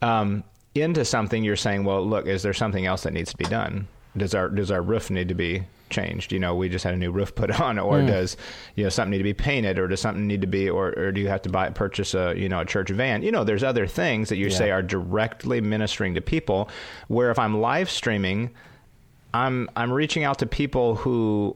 um, 0.01 0.43
into 0.73 1.05
something, 1.05 1.43
you're 1.43 1.55
saying, 1.55 1.83
well, 1.83 2.05
look, 2.05 2.25
is 2.25 2.41
there 2.41 2.53
something 2.53 2.87
else 2.87 3.03
that 3.03 3.13
needs 3.13 3.31
to 3.31 3.37
be 3.37 3.45
done? 3.45 3.87
Does 4.17 4.33
our 4.33 4.49
does 4.49 4.71
our 4.71 4.81
roof 4.81 5.11
need 5.11 5.27
to 5.29 5.35
be 5.35 5.63
changed? 5.89 6.31
You 6.31 6.39
know, 6.39 6.55
we 6.55 6.69
just 6.69 6.83
had 6.83 6.93
a 6.93 6.97
new 6.97 7.11
roof 7.11 7.35
put 7.35 7.51
on, 7.61 7.79
or 7.79 7.99
mm. 7.99 8.07
does 8.07 8.37
you 8.75 8.83
know 8.83 8.89
something 8.89 9.11
need 9.11 9.19
to 9.19 9.23
be 9.23 9.33
painted, 9.33 9.79
or 9.79 9.87
does 9.87 10.01
something 10.01 10.27
need 10.27 10.41
to 10.41 10.47
be, 10.47 10.69
or, 10.69 10.97
or 10.97 11.11
do 11.11 11.21
you 11.21 11.27
have 11.27 11.41
to 11.43 11.49
buy 11.49 11.69
purchase 11.69 12.13
a 12.13 12.33
you 12.35 12.49
know 12.49 12.59
a 12.59 12.65
church 12.65 12.89
van? 12.89 13.23
You 13.23 13.31
know, 13.31 13.43
there's 13.43 13.63
other 13.63 13.87
things 13.87 14.29
that 14.29 14.37
you 14.37 14.47
yeah. 14.47 14.57
say 14.57 14.71
are 14.71 14.81
directly 14.81 15.61
ministering 15.61 16.15
to 16.15 16.21
people. 16.21 16.69
Where 17.07 17.31
if 17.31 17.39
I'm 17.39 17.59
live 17.59 17.89
streaming, 17.89 18.51
I'm 19.33 19.69
I'm 19.75 19.91
reaching 19.91 20.23
out 20.23 20.39
to 20.39 20.45
people 20.45 20.95
who 20.95 21.55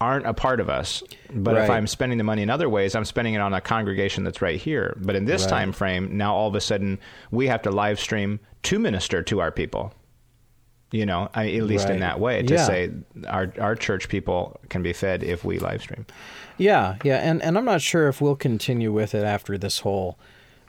aren't 0.00 0.26
a 0.26 0.34
part 0.34 0.60
of 0.60 0.68
us. 0.68 1.02
But 1.32 1.54
right. 1.54 1.64
if 1.64 1.70
I'm 1.70 1.86
spending 1.86 2.18
the 2.18 2.24
money 2.24 2.42
in 2.42 2.50
other 2.50 2.68
ways, 2.68 2.94
I'm 2.94 3.04
spending 3.04 3.34
it 3.34 3.38
on 3.38 3.54
a 3.54 3.60
congregation 3.60 4.24
that's 4.24 4.42
right 4.42 4.60
here. 4.60 4.96
But 5.00 5.16
in 5.16 5.24
this 5.24 5.42
right. 5.42 5.50
time 5.50 5.72
frame, 5.72 6.16
now 6.16 6.34
all 6.34 6.48
of 6.48 6.54
a 6.54 6.60
sudden 6.60 6.98
we 7.30 7.46
have 7.46 7.62
to 7.62 7.70
live 7.70 7.98
stream 7.98 8.40
to 8.64 8.78
minister 8.78 9.22
to 9.22 9.40
our 9.40 9.50
people 9.50 9.94
You 10.94 11.04
know, 11.06 11.28
I, 11.34 11.50
at 11.58 11.64
least 11.64 11.86
Right. 11.86 11.94
in 11.94 12.00
that 12.00 12.20
way, 12.20 12.42
to 12.42 12.54
Yeah. 12.54 12.64
say 12.66 12.90
our 13.26 13.52
our 13.60 13.74
church 13.74 14.08
people 14.08 14.60
can 14.68 14.82
be 14.82 14.92
fed 14.92 15.24
if 15.24 15.44
we 15.44 15.58
live 15.58 15.80
stream. 15.82 16.06
Yeah, 16.56 16.94
yeah, 17.02 17.16
and 17.16 17.42
and 17.42 17.58
I'm 17.58 17.64
not 17.64 17.80
sure 17.82 18.06
if 18.08 18.20
we'll 18.20 18.36
continue 18.36 18.92
with 18.92 19.12
it 19.14 19.24
after 19.24 19.58
this 19.58 19.80
whole 19.80 20.16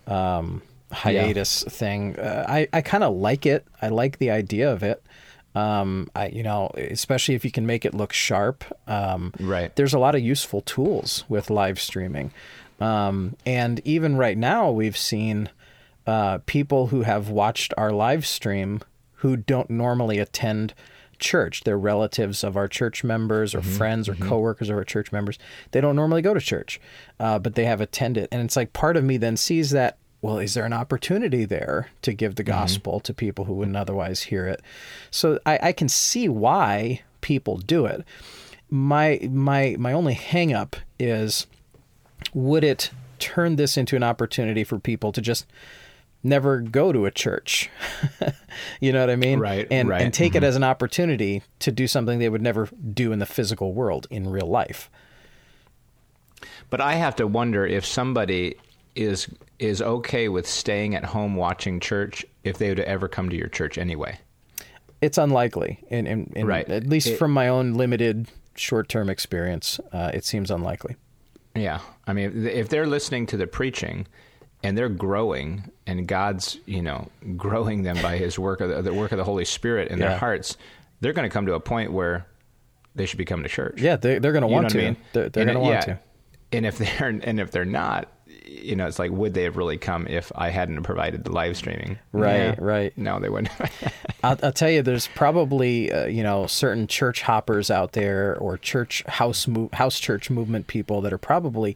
um, 0.07 0.61
hiatus 0.91 1.63
thing. 1.63 2.17
Uh, 2.17 2.43
I 2.47 2.67
I 2.73 2.81
kind 2.81 3.03
of 3.03 3.15
like 3.15 3.45
it. 3.45 3.65
I 3.83 3.89
like 3.89 4.17
the 4.17 4.31
idea 4.31 4.71
of 4.71 4.81
it. 4.81 5.03
Um, 5.53 6.09
I 6.15 6.27
you 6.29 6.41
know, 6.43 6.71
especially 6.75 7.35
if 7.35 7.45
you 7.45 7.51
can 7.51 7.65
make 7.67 7.85
it 7.85 7.93
look 7.93 8.11
sharp. 8.13 8.63
Um, 8.87 9.31
Right. 9.39 9.75
There's 9.75 9.93
a 9.93 9.99
lot 9.99 10.15
of 10.15 10.21
useful 10.21 10.61
tools 10.61 11.23
with 11.29 11.49
live 11.51 11.79
streaming, 11.79 12.31
um, 12.79 13.35
and 13.45 13.79
even 13.85 14.17
right 14.17 14.37
now 14.39 14.71
we've 14.71 14.97
seen 14.97 15.49
uh, 16.07 16.39
people 16.47 16.87
who 16.87 17.03
have 17.03 17.29
watched 17.29 17.73
our 17.77 17.91
live 17.91 18.25
stream 18.25 18.81
who 19.25 19.35
don't 19.35 19.71
normally 19.71 20.19
attend 20.19 20.75
church. 21.17 21.63
They're 21.63 21.79
relatives 21.79 22.43
of 22.43 22.55
our 22.55 22.67
church 22.67 23.03
members 23.03 23.55
or 23.55 23.61
mm-hmm. 23.61 23.71
friends 23.71 24.07
or 24.07 24.13
mm-hmm. 24.13 24.29
coworkers 24.29 24.69
of 24.69 24.77
our 24.77 24.83
church 24.83 25.11
members. 25.11 25.39
They 25.71 25.81
don't 25.81 25.95
normally 25.95 26.21
go 26.21 26.35
to 26.35 26.39
church, 26.39 26.79
uh, 27.19 27.39
but 27.39 27.55
they 27.55 27.65
have 27.65 27.81
attended. 27.81 28.27
And 28.31 28.43
it's 28.43 28.55
like 28.55 28.71
part 28.73 28.97
of 28.97 29.03
me 29.03 29.17
then 29.17 29.35
sees 29.35 29.71
that, 29.71 29.97
well, 30.21 30.37
is 30.37 30.53
there 30.53 30.65
an 30.65 30.73
opportunity 30.73 31.43
there 31.43 31.89
to 32.03 32.13
give 32.13 32.35
the 32.35 32.43
mm-hmm. 32.43 32.51
gospel 32.51 32.99
to 32.99 33.15
people 33.15 33.45
who 33.45 33.53
wouldn't 33.53 33.77
otherwise 33.77 34.21
hear 34.21 34.45
it? 34.45 34.61
So 35.09 35.39
I, 35.43 35.57
I 35.59 35.71
can 35.71 35.89
see 35.89 36.29
why 36.29 37.01
people 37.21 37.57
do 37.57 37.87
it. 37.87 38.05
My 38.69 39.19
my 39.31 39.75
my 39.79 39.91
only 39.91 40.13
hang 40.13 40.53
up 40.53 40.75
is 40.99 41.47
would 42.35 42.63
it 42.63 42.91
turn 43.17 43.55
this 43.55 43.75
into 43.75 43.95
an 43.95 44.03
opportunity 44.03 44.63
for 44.63 44.77
people 44.77 45.11
to 45.11 45.21
just 45.21 45.47
never 46.25 46.59
go 46.59 46.91
to 46.91 47.05
a 47.05 47.11
church? 47.11 47.69
you 48.81 48.91
know 48.91 48.99
what 48.99 49.09
I 49.09 49.15
mean? 49.15 49.39
Right, 49.39 49.67
And 49.71 49.87
right, 49.89 50.01
and 50.01 50.13
take 50.13 50.35
it 50.35 50.43
as 50.43 50.55
an 50.55 50.63
opportunity 50.63 51.43
to 51.59 51.71
do 51.71 51.87
something 51.87 52.19
they 52.19 52.29
would 52.29 52.41
never 52.41 52.67
do 52.93 53.11
in 53.11 53.19
the 53.19 53.25
physical 53.25 53.73
world 53.73 54.07
in 54.09 54.29
real 54.29 54.47
life. 54.47 54.89
But 56.69 56.81
I 56.81 56.93
have 56.95 57.15
to 57.17 57.27
wonder 57.27 57.65
if 57.65 57.85
somebody 57.85 58.55
is 58.95 59.27
is 59.59 59.81
okay 59.81 60.27
with 60.29 60.47
staying 60.47 60.95
at 60.95 61.05
home 61.05 61.35
watching 61.35 61.79
church 61.79 62.25
if 62.43 62.57
they 62.57 62.69
would 62.69 62.79
ever 62.81 63.07
come 63.07 63.29
to 63.29 63.35
your 63.35 63.47
church 63.47 63.77
anyway. 63.77 64.19
It's 65.01 65.17
unlikely, 65.17 65.79
and, 65.89 66.07
and, 66.07 66.33
and 66.35 66.47
Right. 66.47 66.67
at 66.69 66.87
least 66.87 67.07
It- 67.07 67.17
from 67.17 67.31
my 67.31 67.47
own 67.47 67.73
limited 67.75 68.27
short-term 68.55 69.09
experience, 69.09 69.79
uh, 69.93 70.11
it 70.13 70.25
seems 70.25 70.49
unlikely. 70.51 70.95
Yeah, 71.55 71.79
I 72.07 72.13
mean, 72.13 72.45
if 72.47 72.67
they're 72.69 72.87
listening 72.87 73.25
to 73.27 73.37
the 73.37 73.47
preaching 73.47 74.07
and 74.65 74.77
they're 74.77 74.89
growing, 74.89 75.69
and 75.87 76.07
God's 76.07 76.57
you 76.65 76.81
know 76.81 77.09
growing 77.37 77.83
them 77.83 77.97
by 78.01 78.17
His 78.17 78.37
work 78.39 78.61
of 78.61 78.69
the, 78.69 78.81
the 78.81 78.93
work 78.93 79.11
of 79.11 79.17
the 79.17 79.23
Holy 79.23 79.45
Spirit 79.45 79.89
in 79.91 79.99
Yeah. 79.99 80.09
their 80.09 80.17
hearts, 80.17 80.57
they're 81.01 81.13
going 81.13 81.27
to 81.29 81.33
come 81.33 81.45
to 81.45 81.53
a 81.53 81.59
point 81.59 81.91
where 81.91 82.25
they 82.95 83.05
should 83.05 83.17
be 83.17 83.25
coming 83.25 83.43
to 83.43 83.49
church. 83.49 83.81
Yeah, 83.81 83.95
they, 83.97 84.19
they're 84.19 84.31
going 84.31 84.41
to 84.41 84.47
want 84.47 84.69
to. 84.69 84.79
I 84.79 84.83
mean? 84.85 84.97
They're, 85.13 85.29
they're 85.29 85.45
going 85.45 85.55
to 85.55 85.61
want 85.61 85.73
yeah. 85.75 85.81
to. 85.95 85.99
And 86.51 86.65
if 86.65 86.77
they're 86.77 87.07
and 87.09 87.39
if 87.39 87.51
they're 87.51 87.65
not, 87.65 88.09
you 88.45 88.75
know, 88.75 88.87
it's 88.87 88.99
like, 88.99 89.11
would 89.11 89.33
they 89.33 89.43
have 89.43 89.57
really 89.57 89.77
come 89.77 90.07
if 90.07 90.31
I 90.35 90.49
hadn't 90.49 90.81
provided 90.83 91.23
the 91.25 91.31
live 91.31 91.57
streaming? 91.57 91.99
Right, 92.11 92.37
Yeah. 92.37 92.55
right. 92.59 92.97
No, 92.97 93.19
they 93.19 93.29
wouldn't. 93.29 93.51
I'll, 94.23 94.37
I'll 94.41 94.51
tell 94.53 94.69
you, 94.69 94.81
there's 94.81 95.07
probably 95.07 95.91
uh, 95.91 96.05
you 96.05 96.23
know 96.23 96.47
certain 96.47 96.87
church 96.87 97.21
hoppers 97.23 97.69
out 97.69 97.91
there 97.91 98.37
or 98.37 98.57
church 98.57 99.03
house 99.07 99.47
move, 99.47 99.71
house 99.73 99.99
church 99.99 100.29
movement 100.29 100.67
people 100.67 101.01
that 101.01 101.11
are 101.11 101.17
probably 101.17 101.75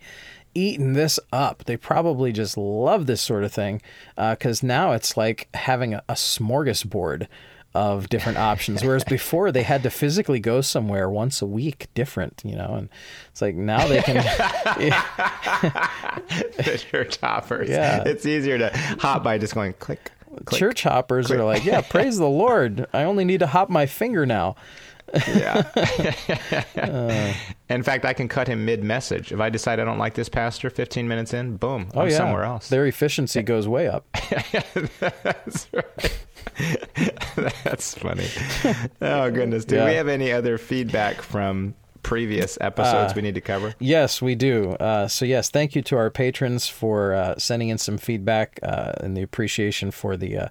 eating 0.54 0.94
this 0.94 1.20
up. 1.32 1.66
They 1.66 1.78
probably 1.78 2.32
just 2.32 2.58
love 2.58 3.06
this 3.06 3.22
sort 3.22 3.44
of 3.44 3.52
thing 3.52 3.82
uh, 4.18 4.36
because 4.36 4.64
now 4.64 4.92
it's 4.92 5.16
like 5.18 5.48
having 5.54 5.94
a, 5.94 6.04
a 6.10 6.14
smorgasbord 6.14 7.28
of 7.76 8.10
different 8.10 8.38
options. 8.38 8.84
Whereas 8.84 9.04
before 9.08 9.52
they 9.52 9.64
had 9.64 9.84
to 9.84 9.90
physically 9.90 10.40
go 10.40 10.62
somewhere 10.62 11.10
once 11.10 11.42
a 11.42 11.46
week, 11.46 11.88
different, 11.94 12.42
you 12.44 12.56
know, 12.56 12.76
and 12.76 12.90
it's 13.30 13.42
like 13.42 13.56
now 13.56 13.88
they 13.88 14.02
can. 14.02 14.16
the 16.58 16.84
church 16.90 17.18
hoppers. 17.18 17.70
Yeah. 17.80 18.04
It's 18.06 18.26
easier 18.26 18.58
to 18.58 18.72
hop 19.00 19.24
by 19.24 19.38
just 19.38 19.54
going 19.54 19.74
click. 19.74 20.12
click. 20.46 20.60
Church 20.60 20.84
hoppers 20.84 21.30
are 21.32 21.44
like, 21.44 21.64
yeah, 21.64 21.82
praise 21.82 22.18
the 22.18 22.28
Lord. 22.28 22.88
I 22.94 23.04
only 23.04 23.26
need 23.26 23.42
to 23.42 23.48
hop 23.48 23.70
my 23.70 23.86
finger 23.86 24.26
now. 24.26 24.56
Yeah. 25.28 27.34
in 27.70 27.84
fact, 27.84 28.06
I 28.06 28.14
can 28.14 28.28
cut 28.28 28.48
him 28.48 28.66
mid 28.66 28.84
message. 28.84 29.32
If 29.32 29.40
I 29.40 29.50
decide 29.50 29.80
I 29.80 29.86
don't 29.86 29.98
like 29.98 30.14
this 30.14 30.30
pastor 30.30 30.70
15 30.70 31.08
minutes 31.08 31.34
in, 31.34 31.58
boom, 31.58 31.90
Oh 31.94 32.02
I'm 32.02 32.10
yeah, 32.10 32.18
somewhere 32.18 32.44
else. 32.44 32.70
Their 32.70 32.86
efficiency 32.86 33.42
goes 33.42 33.68
way 33.68 33.88
up. 33.88 34.06
That's 35.00 35.68
right. 35.74 36.20
That's 37.64 37.98
funny. 37.98 38.28
Oh, 39.02 39.30
goodness. 39.32 39.66
Do 39.66 39.76
Yeah. 39.76 39.86
we 39.86 39.94
have 39.96 40.08
any 40.08 40.32
other 40.32 40.58
feedback 40.58 41.22
from 41.22 41.76
previous 42.04 42.58
episodes 42.62 43.12
Uh, 43.12 43.16
we 43.16 43.22
need 43.22 43.36
to 43.36 43.42
cover? 43.42 43.76
Yes, 43.80 44.22
we 44.22 44.36
do. 44.36 44.72
Uh, 44.72 45.08
so 45.08 45.26
yes, 45.26 45.50
thank 45.50 45.76
you 45.76 45.82
to 45.84 45.98
our 45.98 46.10
patrons 46.10 46.68
for 46.68 47.14
uh, 47.14 47.36
sending 47.38 47.70
in 47.70 47.78
some 47.78 47.98
feedback 47.98 48.60
uh, 48.64 48.94
and 49.02 49.16
the 49.16 49.22
appreciation 49.22 49.92
for 49.92 50.18
the 50.18 50.38
uh, 50.38 50.48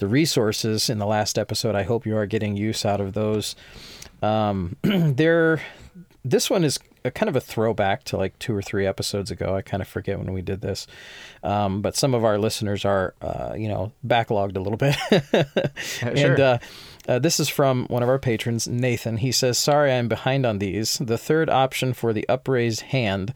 the 0.00 0.08
resources 0.08 0.90
in 0.90 0.98
the 0.98 1.06
last 1.06 1.38
episode. 1.38 1.74
I 1.74 1.84
hope 1.84 2.06
you 2.06 2.16
are 2.16 2.26
getting 2.26 2.56
use 2.56 2.84
out 2.84 3.00
of 3.00 3.12
those. 3.12 3.54
Um, 4.22 4.76
there, 4.82 5.62
this 6.24 6.50
one 6.50 6.64
is 6.64 6.78
a 7.04 7.10
kind 7.10 7.28
of 7.28 7.36
a 7.36 7.40
throwback 7.40 8.04
to 8.04 8.16
like 8.16 8.38
two 8.38 8.54
or 8.54 8.62
three 8.62 8.86
episodes 8.86 9.30
ago. 9.30 9.54
I 9.54 9.62
kind 9.62 9.82
of 9.82 9.88
forget 9.88 10.18
when 10.18 10.32
we 10.32 10.42
did 10.42 10.62
this, 10.62 10.86
um, 11.42 11.82
but 11.82 11.96
some 11.96 12.14
of 12.14 12.24
our 12.24 12.38
listeners 12.38 12.84
are, 12.84 13.14
uh, 13.22 13.54
you 13.56 13.68
know, 13.68 13.92
backlogged 14.06 14.56
a 14.56 14.60
little 14.60 14.76
bit. 14.76 14.96
Sure. 16.00 16.32
And 16.32 16.40
uh, 16.40 16.58
uh, 17.08 17.18
this 17.18 17.40
is 17.40 17.48
from 17.48 17.86
one 17.86 18.02
of 18.02 18.08
our 18.08 18.18
patrons, 18.18 18.68
Nathan. 18.68 19.18
He 19.18 19.32
says, 19.32 19.58
Sorry, 19.58 19.92
I'm 19.92 20.08
behind 20.08 20.46
on 20.46 20.58
these. 20.58 20.98
The 20.98 21.18
third 21.18 21.50
option 21.50 21.92
for 21.92 22.12
the 22.12 22.26
upraised 22.28 22.82
hand, 22.82 23.34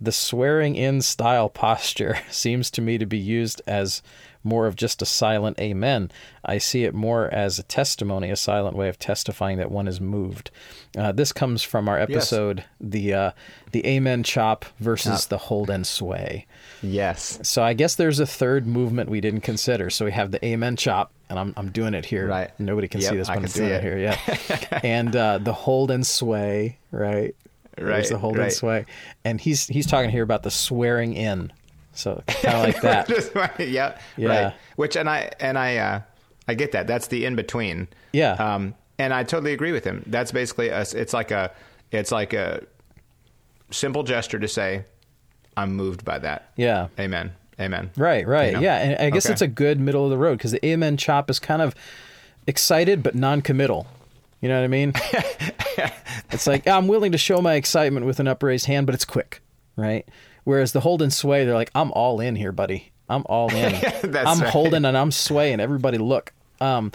the 0.00 0.12
swearing 0.12 0.74
in 0.74 1.02
style 1.02 1.48
posture, 1.48 2.18
seems 2.30 2.70
to 2.72 2.82
me 2.82 2.98
to 2.98 3.06
be 3.06 3.18
used 3.18 3.60
as 3.66 4.02
more 4.44 4.66
of 4.66 4.76
just 4.76 5.02
a 5.02 5.06
silent 5.06 5.58
amen. 5.60 6.10
I 6.44 6.58
see 6.58 6.84
it 6.84 6.94
more 6.94 7.28
as 7.32 7.58
a 7.58 7.62
testimony, 7.62 8.30
a 8.30 8.36
silent 8.36 8.76
way 8.76 8.88
of 8.88 8.98
testifying 8.98 9.58
that 9.58 9.70
one 9.70 9.88
is 9.88 10.00
moved. 10.00 10.50
Uh, 10.96 11.12
this 11.12 11.32
comes 11.32 11.62
from 11.62 11.88
our 11.88 11.98
episode, 11.98 12.64
the 12.80 13.12
uh, 13.14 13.30
the 13.72 13.86
amen 13.86 14.22
chop 14.22 14.64
versus 14.80 15.26
the 15.26 15.36
hold 15.38 15.68
and 15.70 15.86
sway. 15.86 16.46
Yes. 16.82 17.38
So 17.42 17.62
I 17.62 17.74
guess 17.74 17.96
there's 17.96 18.20
a 18.20 18.26
third 18.26 18.66
movement 18.66 19.10
we 19.10 19.20
didn't 19.20 19.40
consider. 19.42 19.90
So 19.90 20.04
we 20.04 20.12
have 20.12 20.30
the 20.30 20.44
amen 20.44 20.76
chop, 20.76 21.12
and 21.28 21.38
I'm 21.38 21.52
I'm 21.56 21.70
doing 21.70 21.94
it 21.94 22.06
here. 22.06 22.26
Right. 22.28 22.50
Nobody 22.58 22.88
can 22.88 23.00
Yep, 23.00 23.10
see 23.10 23.16
this, 23.16 23.28
but 23.28 23.36
I'm 23.36 23.44
doing 23.44 23.68
it. 23.70 23.72
it. 23.72 23.82
here. 23.82 23.98
Yeah. 23.98 24.80
and 24.82 25.14
uh, 25.14 25.38
the 25.38 25.52
hold 25.52 25.90
and 25.90 26.06
sway. 26.06 26.78
Right. 26.90 27.34
Right. 27.76 27.86
There's 27.92 28.10
the 28.10 28.18
hold 28.18 28.38
and 28.38 28.52
sway, 28.52 28.86
and 29.24 29.40
he's 29.40 29.66
he's 29.68 29.86
talking 29.86 30.10
here 30.10 30.22
about 30.24 30.42
the 30.42 30.50
swearing 30.50 31.14
in. 31.14 31.52
So 31.98 32.22
kind 32.28 32.54
of 32.56 32.62
like 32.74 32.80
that. 32.82 33.08
Just- 33.08 33.32
yeah. 33.58 33.98
Yeah. 34.16 34.44
Right. 34.44 34.54
Which 34.76 34.96
and 34.96 35.08
I 35.10 35.30
and 35.40 35.58
I 35.58 35.76
uh, 35.76 36.00
I 36.46 36.54
get 36.54 36.72
that. 36.72 36.86
That's 36.86 37.08
the 37.08 37.24
in 37.24 37.34
between. 37.36 37.88
Yeah. 38.12 38.32
Um, 38.34 38.74
and 38.98 39.12
I 39.12 39.24
totally 39.24 39.52
agree 39.52 39.72
with 39.72 39.84
him. 39.84 40.02
That's 40.06 40.32
basically 40.32 40.68
a, 40.68 40.80
it's 40.80 41.12
like 41.12 41.30
a 41.30 41.50
it's 41.90 42.12
like 42.12 42.32
a 42.32 42.62
simple 43.70 44.02
gesture 44.04 44.38
to 44.38 44.48
say, 44.48 44.84
I'm 45.56 45.74
moved 45.74 46.04
by 46.04 46.18
that. 46.20 46.52
Yeah. 46.56 46.88
Amen. 46.98 47.32
Amen. 47.60 47.90
Right, 47.96 48.26
right. 48.26 48.48
You 48.48 48.52
know? 48.54 48.60
Yeah, 48.60 48.76
and 48.78 48.96
I 49.00 49.10
guess 49.10 49.26
Okay. 49.26 49.32
it's 49.32 49.42
a 49.42 49.48
good 49.48 49.80
middle 49.80 50.04
of 50.04 50.10
the 50.10 50.16
road 50.18 50.38
because 50.38 50.52
the 50.52 50.64
amen 50.64 50.96
chop 50.96 51.28
is 51.28 51.40
kind 51.40 51.60
of 51.60 51.74
excited 52.46 53.02
but 53.02 53.16
non-committal. 53.16 53.86
You 54.40 54.48
know 54.48 54.58
what 54.58 54.64
I 54.64 54.68
mean? 54.68 54.92
it's 56.30 56.46
like 56.46 56.66
I'm 56.68 56.86
willing 56.86 57.10
to 57.12 57.18
show 57.18 57.40
my 57.42 57.54
excitement 57.54 58.06
with 58.06 58.20
an 58.20 58.28
upraised 58.28 58.66
hand, 58.66 58.86
but 58.86 58.94
it's 58.94 59.04
quick, 59.04 59.42
right? 59.76 60.08
Whereas 60.44 60.72
the 60.72 60.80
hold 60.80 61.02
and 61.02 61.12
sway, 61.12 61.44
they're 61.44 61.54
like, 61.54 61.70
"I'm 61.74 61.92
all 61.92 62.20
in 62.20 62.36
here, 62.36 62.52
buddy. 62.52 62.92
I'm 63.08 63.22
all 63.26 63.52
in. 63.54 63.74
I'm 64.14 64.40
right. 64.40 64.50
holding 64.50 64.84
and 64.84 64.96
I'm 64.96 65.10
swaying. 65.12 65.60
Everybody, 65.60 65.98
look." 65.98 66.32
Um, 66.60 66.92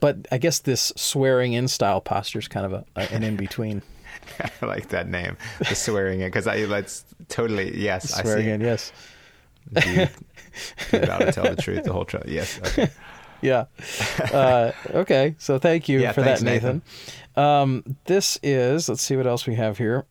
but 0.00 0.26
I 0.30 0.38
guess 0.38 0.60
this 0.60 0.92
swearing 0.96 1.52
in 1.52 1.68
style 1.68 2.00
posture 2.00 2.38
is 2.38 2.48
kind 2.48 2.66
of 2.66 2.72
a, 2.72 2.84
a, 2.96 3.12
an 3.12 3.22
in 3.22 3.36
between. 3.36 3.82
I 4.62 4.66
like 4.66 4.88
that 4.88 5.08
name, 5.08 5.36
the 5.58 5.74
swearing 5.74 6.20
in, 6.20 6.28
because 6.28 6.46
I 6.46 6.66
that's 6.66 7.04
totally 7.28 7.76
yes. 7.76 8.14
I 8.14 8.22
Swearing 8.22 8.44
see. 8.44 8.50
in, 8.50 8.60
yes, 8.60 8.92
Do 9.72 9.90
you, 9.90 10.00
you 10.00 10.06
to 11.00 11.32
tell 11.32 11.44
the 11.44 11.56
truth, 11.60 11.84
the 11.84 11.92
whole 11.92 12.04
truth? 12.04 12.24
Yes. 12.26 12.60
Okay. 12.64 12.90
yeah. 13.42 13.66
Uh, 14.32 14.72
okay, 14.90 15.34
so 15.38 15.58
thank 15.58 15.88
you 15.88 16.00
Yeah, 16.00 16.12
for 16.12 16.22
thanks, 16.22 16.40
that, 16.40 16.46
Nathan. 16.46 16.82
Um, 17.36 17.96
this 18.04 18.38
is, 18.42 18.88
let's 18.88 19.02
see 19.02 19.16
what 19.16 19.26
else 19.26 19.46
we 19.46 19.54
have 19.54 19.78
here. 19.78 20.06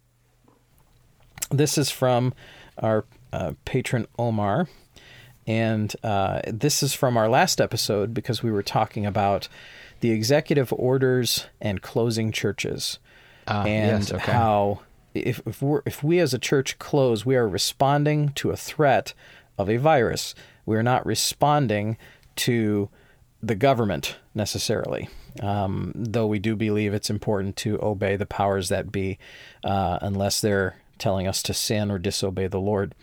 This 1.50 1.78
is 1.78 1.90
from 1.90 2.34
our 2.80 3.06
uh, 3.34 3.54
patron 3.66 4.08
Omar. 4.18 4.68
And 5.46 5.96
uh, 6.04 6.42
this 6.48 6.84
is 6.84 6.94
from 6.94 7.16
our 7.16 7.30
last 7.30 7.62
episode 7.62 8.14
because 8.14 8.44
we 8.44 8.52
were 8.52 8.64
talking 8.64 9.06
about 9.06 9.48
the 10.02 10.12
executive 10.12 10.74
orders 10.74 11.48
and 11.62 11.82
closing 11.82 12.32
churches. 12.32 13.00
Ah, 13.48 13.64
and 13.64 14.02
yes, 14.02 14.12
okay. 14.12 14.32
how 14.32 14.82
if, 15.14 15.42
if, 15.46 15.62
we're, 15.62 15.82
if 15.86 16.04
we 16.04 16.20
as 16.20 16.34
a 16.34 16.40
church 16.40 16.78
close, 16.80 17.26
we 17.26 17.36
are 17.36 17.48
responding 17.48 18.30
to 18.30 18.52
a 18.52 18.58
threat 18.58 19.14
of 19.58 19.70
a 19.70 19.78
virus. 19.78 20.36
We 20.66 20.76
are 20.76 20.84
not 20.84 21.06
responding 21.06 21.98
to 22.38 22.90
the 23.42 23.56
government 23.56 24.18
necessarily, 24.34 25.10
um, 25.42 25.92
though 25.96 26.28
we 26.28 26.40
do 26.40 26.56
believe 26.56 26.94
it's 26.94 27.10
important 27.10 27.56
to 27.58 27.80
obey 27.82 28.16
the 28.16 28.26
powers 28.26 28.70
that 28.70 28.92
be, 28.92 29.18
uh, 29.64 30.00
unless 30.02 30.42
they're 30.42 30.76
telling 31.00 31.28
us 31.28 31.42
to 31.44 31.54
sin 31.54 31.92
or 31.92 31.98
disobey 31.98 32.48
the 32.48 32.60
Lord. 32.60 32.96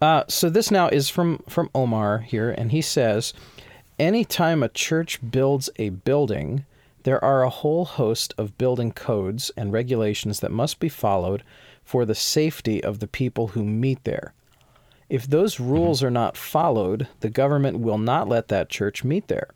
Uh, 0.00 0.24
so 0.28 0.50
this 0.50 0.70
now 0.70 0.88
is 0.88 1.08
from 1.08 1.38
from 1.48 1.70
Omar 1.74 2.18
here, 2.18 2.50
and 2.50 2.70
he 2.70 2.82
says, 2.82 3.32
anytime 3.98 4.62
a 4.62 4.68
church 4.68 5.18
builds 5.30 5.70
a 5.76 5.88
building, 5.88 6.64
there 7.04 7.24
are 7.24 7.42
a 7.42 7.50
whole 7.50 7.84
host 7.84 8.34
of 8.36 8.58
building 8.58 8.92
codes 8.92 9.50
and 9.56 9.72
regulations 9.72 10.40
that 10.40 10.50
must 10.50 10.80
be 10.80 10.88
followed 10.88 11.42
for 11.84 12.04
the 12.04 12.14
safety 12.14 12.82
of 12.82 12.98
the 12.98 13.06
people 13.06 13.48
who 13.48 13.64
meet 13.64 14.02
there. 14.04 14.34
If 15.08 15.26
those 15.26 15.60
rules 15.60 16.02
are 16.02 16.10
not 16.10 16.36
followed, 16.36 17.06
the 17.20 17.30
government 17.30 17.78
will 17.78 17.98
not 17.98 18.28
let 18.28 18.48
that 18.48 18.68
church 18.68 19.04
meet 19.04 19.28
there. 19.28 19.48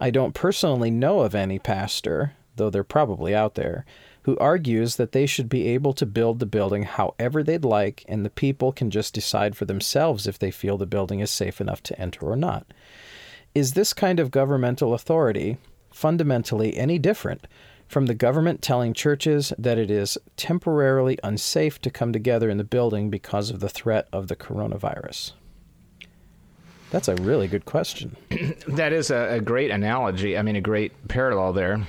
I 0.00 0.10
don't 0.10 0.32
personally 0.34 0.90
know 0.90 1.20
of 1.20 1.34
any 1.34 1.58
pastor, 1.58 2.32
though 2.56 2.70
they're 2.70 2.84
probably 2.84 3.34
out 3.34 3.54
there, 3.54 3.84
who 4.28 4.36
argues 4.36 4.96
that 4.96 5.12
they 5.12 5.24
should 5.24 5.48
be 5.48 5.68
able 5.68 5.94
to 5.94 6.04
build 6.04 6.38
the 6.38 6.44
building 6.44 6.82
however 6.82 7.42
they'd 7.42 7.64
like 7.64 8.04
and 8.06 8.26
the 8.26 8.28
people 8.28 8.72
can 8.72 8.90
just 8.90 9.14
decide 9.14 9.56
for 9.56 9.64
themselves 9.64 10.26
if 10.26 10.38
they 10.38 10.50
feel 10.50 10.76
the 10.76 10.84
building 10.84 11.20
is 11.20 11.30
safe 11.30 11.62
enough 11.62 11.82
to 11.82 11.98
enter 11.98 12.26
or 12.26 12.36
not. 12.36 12.66
Is 13.54 13.72
this 13.72 13.94
kind 13.94 14.20
of 14.20 14.30
governmental 14.30 14.92
authority 14.92 15.56
fundamentally 15.90 16.76
any 16.76 16.98
different 16.98 17.46
from 17.88 18.04
the 18.04 18.12
government 18.12 18.60
telling 18.60 18.92
churches 18.92 19.54
that 19.56 19.78
it 19.78 19.90
is 19.90 20.18
temporarily 20.36 21.18
unsafe 21.24 21.80
to 21.80 21.90
come 21.90 22.12
together 22.12 22.50
in 22.50 22.58
the 22.58 22.64
building 22.64 23.08
because 23.08 23.48
of 23.48 23.60
the 23.60 23.70
threat 23.70 24.08
of 24.12 24.28
the 24.28 24.36
coronavirus? 24.36 25.32
That's 26.90 27.08
a 27.08 27.14
really 27.14 27.48
good 27.48 27.64
question. 27.64 28.14
that 28.68 28.92
is 28.92 29.10
a, 29.10 29.36
a, 29.36 29.40
great 29.40 29.70
analogy. 29.70 30.36
I 30.36 30.42
mean, 30.42 30.56
a 30.56 30.60
great 30.60 30.92
parallel 31.08 31.54
there. 31.54 31.86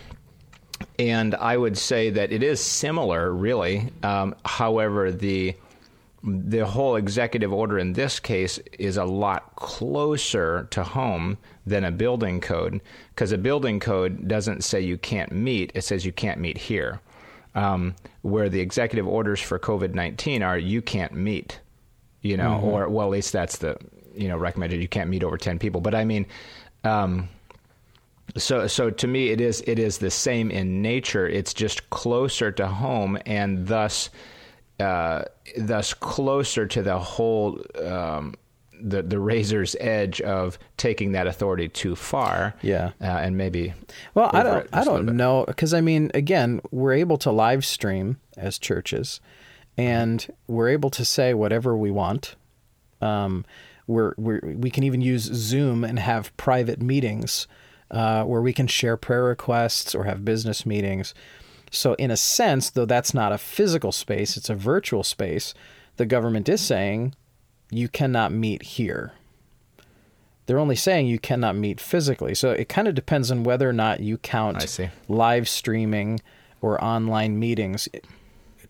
And 0.97 1.35
I 1.35 1.57
would 1.57 1.77
say 1.77 2.09
that 2.09 2.31
it 2.31 2.43
is 2.43 2.59
similar, 2.59 3.31
really. 3.33 3.91
Um, 4.03 4.35
however, 4.45 5.11
the 5.11 5.55
the 6.21 6.65
whole 6.65 6.97
executive 6.97 7.53
order 7.53 7.79
in 7.79 7.93
this 7.93 8.19
case 8.19 8.57
is 8.77 8.97
a 8.97 9.05
lot 9.05 9.55
closer 9.55 10.67
to 10.71 10.83
home 10.83 11.37
than 11.65 11.85
a 11.85 11.91
building 11.91 12.41
code 12.41 12.81
because 13.15 13.31
a 13.31 13.37
building 13.37 13.79
code 13.79 14.27
doesn't 14.27 14.63
say 14.63 14.81
you 14.81 14.97
can't 14.97 15.31
meet, 15.31 15.71
it 15.75 15.83
says 15.83 16.05
you 16.05 16.11
can't 16.11 16.39
meet 16.39 16.57
here. 16.57 16.99
Um, 17.55 17.95
where 18.21 18.47
the 18.47 18.59
executive 18.59 19.07
orders 19.07 19.39
for 19.39 19.57
COVID 19.57 19.93
19 19.93 20.43
are 20.43 20.57
you 20.57 20.81
can't 20.81 21.13
meet, 21.13 21.59
you 22.21 22.37
know, 22.37 22.51
mm-hmm. 22.51 22.67
or, 22.67 22.89
well, 22.89 23.07
at 23.07 23.11
least 23.11 23.33
that's 23.33 23.57
the, 23.57 23.75
you 24.13 24.27
know, 24.27 24.37
recommended 24.37 24.81
you 24.81 24.87
can't 24.87 25.09
meet 25.09 25.23
over 25.23 25.37
10 25.37 25.57
people. 25.57 25.81
But 25.81 25.95
I 25.95 26.05
mean, 26.05 26.27
um, 26.83 27.27
so 28.37 28.67
so 28.67 28.89
to 28.89 29.07
me 29.07 29.29
it 29.29 29.41
is 29.41 29.63
it 29.67 29.79
is 29.79 29.97
the 29.97 30.11
same 30.11 30.51
in 30.51 30.81
nature 30.81 31.27
it's 31.27 31.53
just 31.53 31.89
closer 31.89 32.51
to 32.51 32.67
home 32.67 33.17
and 33.25 33.67
thus 33.67 34.09
uh, 34.79 35.23
thus 35.57 35.93
closer 35.93 36.65
to 36.65 36.81
the 36.81 36.97
whole 36.97 37.61
um, 37.83 38.33
the 38.81 39.01
the 39.01 39.19
razor's 39.19 39.75
edge 39.79 40.21
of 40.21 40.57
taking 40.77 41.11
that 41.11 41.27
authority 41.27 41.67
too 41.67 41.95
far. 41.95 42.55
Yeah, 42.61 42.91
uh, 43.01 43.05
and 43.05 43.37
maybe. 43.37 43.73
Well, 44.13 44.29
I 44.33 44.43
don't 44.43 44.69
I 44.71 44.83
don't 44.83 45.05
know 45.17 45.43
because 45.45 45.73
I 45.73 45.81
mean, 45.81 46.11
again, 46.13 46.61
we're 46.71 46.93
able 46.93 47.17
to 47.19 47.31
live 47.31 47.65
stream 47.65 48.19
as 48.37 48.57
churches, 48.57 49.19
and 49.77 50.25
we're 50.47 50.69
able 50.69 50.89
to 50.91 51.03
say 51.03 51.33
whatever 51.33 51.75
we 51.75 51.91
want. 51.91 52.35
Um, 53.01 53.45
we're, 53.87 54.13
we're 54.17 54.39
we 54.43 54.69
can 54.69 54.83
even 54.83 55.01
use 55.01 55.23
Zoom 55.23 55.83
and 55.83 55.99
have 55.99 56.35
private 56.37 56.81
meetings 56.81 57.47
uh, 57.91 58.23
where 58.23 58.41
we 58.41 58.53
can 58.53 58.67
share 58.67 58.97
prayer 58.97 59.23
requests 59.23 59.95
or 59.95 60.03
have 60.03 60.25
business 60.25 60.65
meetings. 60.65 61.13
So, 61.71 61.93
in 61.95 62.11
a 62.11 62.17
sense, 62.17 62.69
though 62.69 62.85
that's 62.85 63.13
not 63.13 63.31
a 63.31 63.37
physical 63.37 63.91
space, 63.91 64.37
it's 64.37 64.49
a 64.49 64.55
virtual 64.55 65.03
space, 65.03 65.53
the 65.97 66.05
government 66.05 66.49
is 66.49 66.61
saying 66.61 67.13
you 67.69 67.87
cannot 67.87 68.31
meet 68.31 68.63
here. 68.63 69.13
They're 70.45 70.57
only 70.57 70.75
saying 70.75 71.05
you 71.05 71.19
cannot 71.19 71.55
meet 71.55 71.79
physically. 71.79 72.33
So, 72.33 72.51
it 72.51 72.69
kind 72.69 72.87
of 72.87 72.95
depends 72.95 73.29
on 73.29 73.43
whether 73.43 73.69
or 73.69 73.73
not 73.73 73.99
you 73.99 74.17
count 74.17 74.57
live 75.07 75.47
streaming 75.47 76.21
or 76.61 76.83
online 76.83 77.39
meetings 77.39 77.87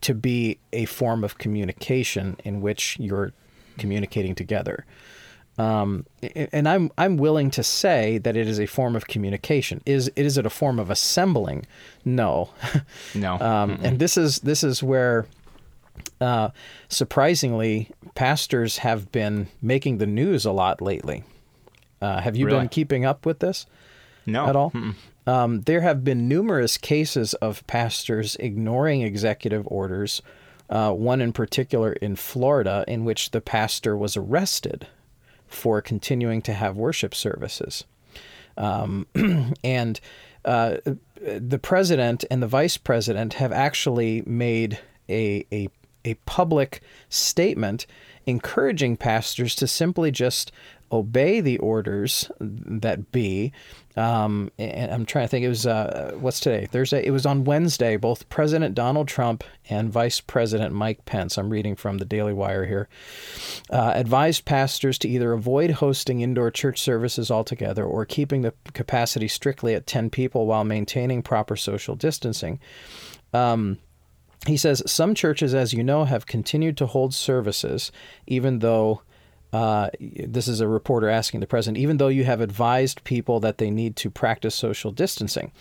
to 0.01 0.13
be 0.13 0.59
a 0.71 0.85
form 0.85 1.23
of 1.23 1.37
communication 1.37 2.37
in 2.43 2.61
which 2.61 2.97
you're 2.99 3.33
communicating 3.77 4.35
together. 4.35 4.85
Um, 5.59 6.05
and 6.53 6.69
I'm 6.69 6.89
I'm 6.97 7.17
willing 7.17 7.51
to 7.51 7.63
say 7.63 8.17
that 8.19 8.37
it 8.37 8.47
is 8.47 8.61
a 8.61 8.65
form 8.65 8.95
of 8.95 9.07
communication. 9.07 9.81
Is 9.85 10.09
is 10.15 10.37
it 10.37 10.45
a 10.45 10.49
form 10.49 10.79
of 10.79 10.89
assembling? 10.89 11.65
No, 12.05 12.49
no. 13.13 13.33
um, 13.41 13.77
and 13.83 13.99
this 13.99 14.15
is 14.15 14.39
this 14.39 14.63
is 14.63 14.81
where, 14.81 15.27
uh, 16.21 16.51
surprisingly, 16.87 17.91
pastors 18.15 18.77
have 18.77 19.11
been 19.11 19.49
making 19.61 19.97
the 19.97 20.07
news 20.07 20.45
a 20.45 20.53
lot 20.53 20.81
lately. 20.81 21.25
Uh, 22.01 22.21
have 22.21 22.37
you 22.37 22.45
really? 22.45 22.59
been 22.59 22.69
keeping 22.69 23.03
up 23.03 23.25
with 23.25 23.39
this? 23.39 23.65
No, 24.25 24.47
at 24.47 24.55
all. 24.55 24.71
Um, 25.27 25.61
there 25.63 25.81
have 25.81 26.05
been 26.05 26.29
numerous 26.29 26.77
cases 26.77 27.33
of 27.35 27.67
pastors 27.67 28.37
ignoring 28.37 29.01
executive 29.01 29.67
orders. 29.67 30.21
Uh, 30.69 30.93
one 30.93 31.19
in 31.19 31.33
particular 31.33 31.93
in 31.93 32.15
Florida, 32.15 32.85
in 32.87 33.03
which 33.03 33.31
the 33.31 33.41
pastor 33.41 33.97
was 33.97 34.15
arrested 34.15 34.87
for 35.49 35.81
continuing 35.81 36.41
to 36.43 36.53
have 36.53 36.77
worship 36.77 37.13
services. 37.13 37.83
Um, 38.57 39.07
and 39.63 39.99
uh, 40.45 40.77
the 41.21 41.59
president 41.59 42.23
and 42.31 42.41
the 42.41 42.47
vice 42.47 42.77
president 42.77 43.35
have 43.35 43.51
actually 43.51 44.23
made 44.25 44.79
a, 45.09 45.45
a, 45.51 45.69
a 46.05 46.13
public 46.25 46.81
statement 47.09 47.85
encouraging 48.25 48.95
pastors 48.95 49.55
to 49.55 49.67
simply 49.67 50.11
just 50.11 50.51
obey 50.91 51.41
the 51.41 51.57
orders 51.59 52.31
that 52.39 53.11
be. 53.11 53.51
Um, 53.99 54.49
and 54.57 54.91
I'm 54.93 55.05
trying 55.05 55.25
to 55.25 55.27
think. 55.27 55.43
It 55.43 55.49
was 55.49 55.67
uh, 55.67 56.15
what's 56.19 56.39
today? 56.39 56.67
Thursday. 56.67 57.05
It 57.05 57.11
was 57.11 57.25
on 57.25 57.43
Wednesday. 57.43 57.97
Both 57.97 58.29
President 58.29 58.73
Donald 58.73 59.09
Trump 59.09 59.43
and 59.69 59.91
Vice 59.91 60.21
President 60.21 60.73
Mike 60.73 61.03
Pence. 61.03 61.37
I'm 61.37 61.49
reading 61.49 61.75
from 61.75 61.97
the 61.97 62.05
Daily 62.05 62.31
Wire 62.31 62.65
here. 62.65 62.87
Uh, 63.69 63.91
advised 63.93 64.45
pastors 64.45 64.97
to 64.99 65.09
either 65.09 65.33
avoid 65.33 65.71
hosting 65.71 66.21
indoor 66.21 66.49
church 66.49 66.79
services 66.81 67.29
altogether 67.29 67.83
or 67.83 68.05
keeping 68.05 68.41
the 68.41 68.53
capacity 68.73 69.27
strictly 69.27 69.75
at 69.75 69.85
10 69.85 70.09
people 70.09 70.45
while 70.45 70.63
maintaining 70.63 71.21
proper 71.21 71.57
social 71.57 71.95
distancing. 71.95 72.57
Um, 73.33 73.79
he 74.47 74.55
says 74.55 74.81
some 74.85 75.13
churches, 75.13 75.53
as 75.53 75.73
you 75.73 75.83
know, 75.83 76.05
have 76.05 76.25
continued 76.25 76.77
to 76.77 76.85
hold 76.85 77.13
services 77.13 77.91
even 78.25 78.59
though 78.59 79.01
uh, 79.51 79.89
this 79.99 80.47
is 80.47 80.61
a 80.61 80.67
reporter 80.67 81.09
asking 81.09 81.39
the 81.39 81.47
president, 81.47 81.77
even 81.77 81.97
though 81.97 82.07
you 82.07 82.23
have 82.23 82.41
advised 82.41 83.03
people 83.03 83.39
that 83.39 83.57
they 83.57 83.71
need 83.71 83.95
to 83.97 84.09
practice 84.09 84.55
social 84.55 84.91
distancing. 84.91 85.51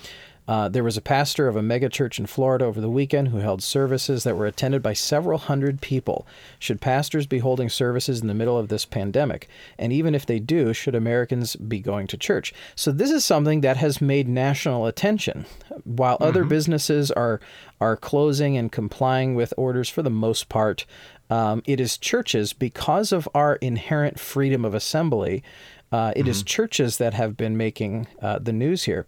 Uh, 0.49 0.67
there 0.67 0.83
was 0.83 0.97
a 0.97 1.03
pastor 1.03 1.47
of 1.47 1.57
a 1.57 1.61
megachurch 1.61 2.19
in 2.19 2.25
Florida 2.25 2.65
over 2.65 2.81
the 2.81 2.89
weekend 2.89 3.29
who 3.29 3.37
held 3.37 3.63
services 3.63 4.25
that 4.25 4.35
were 4.35 4.47
attended 4.47 4.83
by 4.83 4.95
several 4.95 5.39
hundred 5.39 5.83
people. 5.83 6.27
Should 6.59 6.81
pastors 6.81 7.27
be 7.27 7.41
holding 7.41 7.69
services 7.69 8.23
in 8.23 8.29
the 8.29 8.35
middle 8.35 8.57
of 8.57 8.69
this 8.69 8.87
pandemic? 8.87 9.47
And 9.79 9.93
even 9.93 10.15
if 10.15 10.25
they 10.25 10.39
do, 10.39 10.73
should 10.73 10.95
Americans 10.95 11.55
be 11.55 11.81
going 11.81 12.07
to 12.07 12.17
church? 12.17 12.55
So 12.75 12.91
this 12.91 13.11
is 13.11 13.27
something 13.27 13.61
that 13.61 13.77
has 13.77 14.01
made 14.01 14.27
national 14.27 14.87
attention. 14.87 15.45
While 15.85 16.15
mm-hmm. 16.17 16.25
other 16.25 16.45
businesses 16.45 17.11
are 17.11 17.41
are 17.81 17.97
closing 17.97 18.57
and 18.57 18.73
complying 18.73 19.37
with 19.37 19.55
orders 19.57 19.89
for 19.89 20.03
the 20.03 20.11
most 20.11 20.49
part, 20.49 20.85
um, 21.31 21.63
it 21.67 21.79
is 21.79 21.99
churches, 21.99 22.53
because 22.53 23.13
of 23.13 23.29
our 23.35 23.57
inherent 23.57 24.19
freedom 24.19 24.65
of 24.65 24.75
assembly, 24.75 25.45
uh, 25.91 26.13
it 26.15 26.21
mm-hmm. 26.21 26.31
is 26.31 26.43
churches 26.43 26.99
that 26.99 27.15
have 27.15 27.37
been 27.37 27.57
making 27.57 28.07
uh, 28.21 28.39
the 28.39 28.53
news 28.53 28.85
here. 28.85 29.07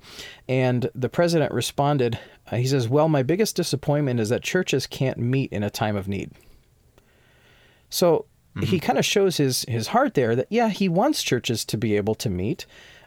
And 0.49 0.90
the 0.95 1.09
president 1.09 1.53
responded, 1.53 2.19
uh, 2.51 2.57
he 2.57 2.66
says, 2.66 2.88
Well, 2.88 3.09
my 3.09 3.23
biggest 3.23 3.57
disappointment 3.57 4.21
is 4.21 4.29
that 4.31 4.43
churches 4.43 4.87
can't 4.87 5.19
meet 5.19 5.53
in 5.53 5.62
a 5.62 5.71
time 5.71 5.97
of 5.97 6.09
need. 6.09 6.31
So 7.90 8.27
mm-hmm. 8.57 8.66
he 8.66 8.81
kind 8.81 8.99
of 8.99 9.05
shows 9.05 9.37
his, 9.37 9.64
his 9.69 9.88
heart 9.88 10.14
there 10.14 10.35
that, 10.37 10.47
yeah, 10.51 10.69
he 10.69 10.88
wants 10.88 11.23
churches 11.23 11.64
to 11.66 11.77
be 11.77 11.97
able 11.97 12.14
to 12.16 12.31
meet. 12.31 12.66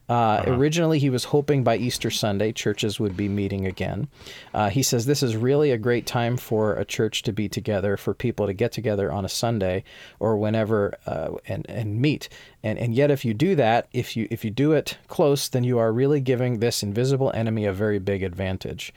Uh, 0.10 0.14
uh-huh. 0.14 0.52
Originally, 0.52 1.00
he 1.00 1.10
was 1.10 1.24
hoping 1.24 1.64
by 1.64 1.78
Easter 1.78 2.12
Sunday 2.12 2.52
churches 2.52 3.00
would 3.00 3.16
be 3.16 3.30
meeting 3.30 3.66
again. 3.66 4.08
Uh, 4.54 4.70
he 4.70 4.84
says 4.84 5.06
this 5.06 5.24
is 5.24 5.38
really 5.38 5.72
a 5.72 5.78
great 5.78 6.06
time 6.06 6.36
for 6.36 6.76
a 6.76 6.84
church 6.84 7.24
to 7.24 7.32
be 7.32 7.48
together, 7.48 7.96
for 7.96 8.14
people 8.14 8.46
to 8.46 8.54
get 8.54 8.72
together 8.72 9.12
on 9.12 9.24
a 9.24 9.30
Sunday 9.30 9.84
or 10.20 10.36
whenever 10.38 10.94
uh, 11.06 11.30
and 11.48 11.66
and 11.70 12.02
meet. 12.02 12.28
And 12.64 12.80
and 12.80 12.96
yet, 12.96 13.12
if 13.12 13.26
you 13.26 13.34
do 13.34 13.56
that, 13.56 13.88
if 13.92 14.16
you 14.16 14.28
if 14.32 14.46
you 14.46 14.52
do 14.52 14.72
it 14.72 14.98
close, 15.08 15.50
then 15.50 15.64
you 15.64 15.78
are 15.80 15.92
really 15.92 16.22
giving 16.22 16.60
this 16.60 16.82
invisible 16.82 17.32
enemy 17.34 17.66
a 17.66 17.74
very 17.74 18.00
big 18.00 18.24
advantage. 18.24 18.94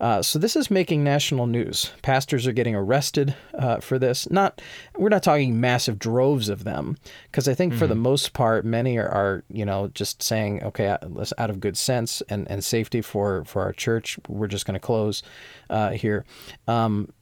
Uh, 0.00 0.22
so 0.22 0.38
this 0.38 0.56
is 0.56 0.70
making 0.70 1.04
national 1.04 1.46
news. 1.46 1.92
Pastors 2.00 2.46
are 2.46 2.52
getting 2.52 2.74
arrested 2.74 3.34
uh, 3.54 3.80
for 3.80 3.98
this. 3.98 4.30
Not 4.30 4.62
we're 4.96 5.10
not 5.10 5.22
talking 5.22 5.60
massive 5.60 5.98
droves 5.98 6.48
of 6.48 6.64
them, 6.64 6.96
because 7.30 7.48
I 7.48 7.54
think 7.54 7.72
mm-hmm. 7.72 7.80
for 7.80 7.86
the 7.86 7.94
mm-hmm. 7.94 8.02
most 8.02 8.32
part, 8.32 8.64
many 8.64 8.96
are, 8.96 9.08
are 9.08 9.44
you 9.50 9.64
know 9.64 9.88
just 9.88 10.22
saying 10.22 10.62
okay, 10.64 10.88
uh, 10.88 10.98
out 11.38 11.50
of 11.50 11.60
good 11.60 11.76
sense 11.76 12.22
and, 12.28 12.50
and 12.50 12.64
safety 12.64 13.00
for, 13.00 13.44
for 13.44 13.62
our 13.62 13.72
church, 13.72 14.18
we're 14.28 14.46
just 14.46 14.66
going 14.66 14.74
to 14.74 14.80
close 14.80 15.22
uh, 15.70 15.90
here. 15.90 16.24
Um, 16.66 17.12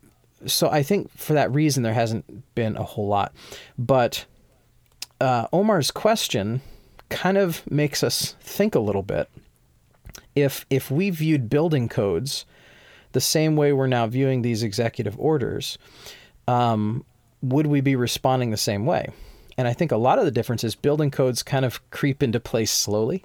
so 0.46 0.70
I 0.70 0.82
think 0.82 1.10
for 1.16 1.34
that 1.34 1.52
reason, 1.52 1.82
there 1.82 1.94
hasn't 1.94 2.54
been 2.54 2.76
a 2.76 2.82
whole 2.82 3.08
lot. 3.08 3.32
But 3.78 4.24
uh, 5.20 5.46
Omar's 5.52 5.90
question 5.90 6.60
kind 7.08 7.36
of 7.36 7.68
makes 7.70 8.02
us 8.02 8.36
think 8.40 8.74
a 8.74 8.80
little 8.80 9.02
bit. 9.02 9.28
If 10.34 10.64
if 10.70 10.90
we 10.90 11.10
viewed 11.10 11.50
building 11.50 11.88
codes 11.88 12.46
the 13.12 13.20
same 13.20 13.56
way 13.56 13.72
we're 13.72 13.86
now 13.86 14.06
viewing 14.06 14.42
these 14.42 14.62
executive 14.62 15.18
orders, 15.18 15.76
um, 16.46 17.04
would 17.42 17.66
we 17.66 17.80
be 17.80 17.96
responding 17.96 18.50
the 18.50 18.56
same 18.56 18.86
way? 18.86 19.08
And 19.58 19.66
I 19.66 19.72
think 19.72 19.92
a 19.92 19.96
lot 19.96 20.18
of 20.18 20.24
the 20.24 20.30
difference 20.30 20.64
is 20.64 20.74
building 20.74 21.10
codes 21.10 21.42
kind 21.42 21.64
of 21.64 21.90
creep 21.90 22.22
into 22.22 22.40
place 22.40 22.70
slowly, 22.70 23.24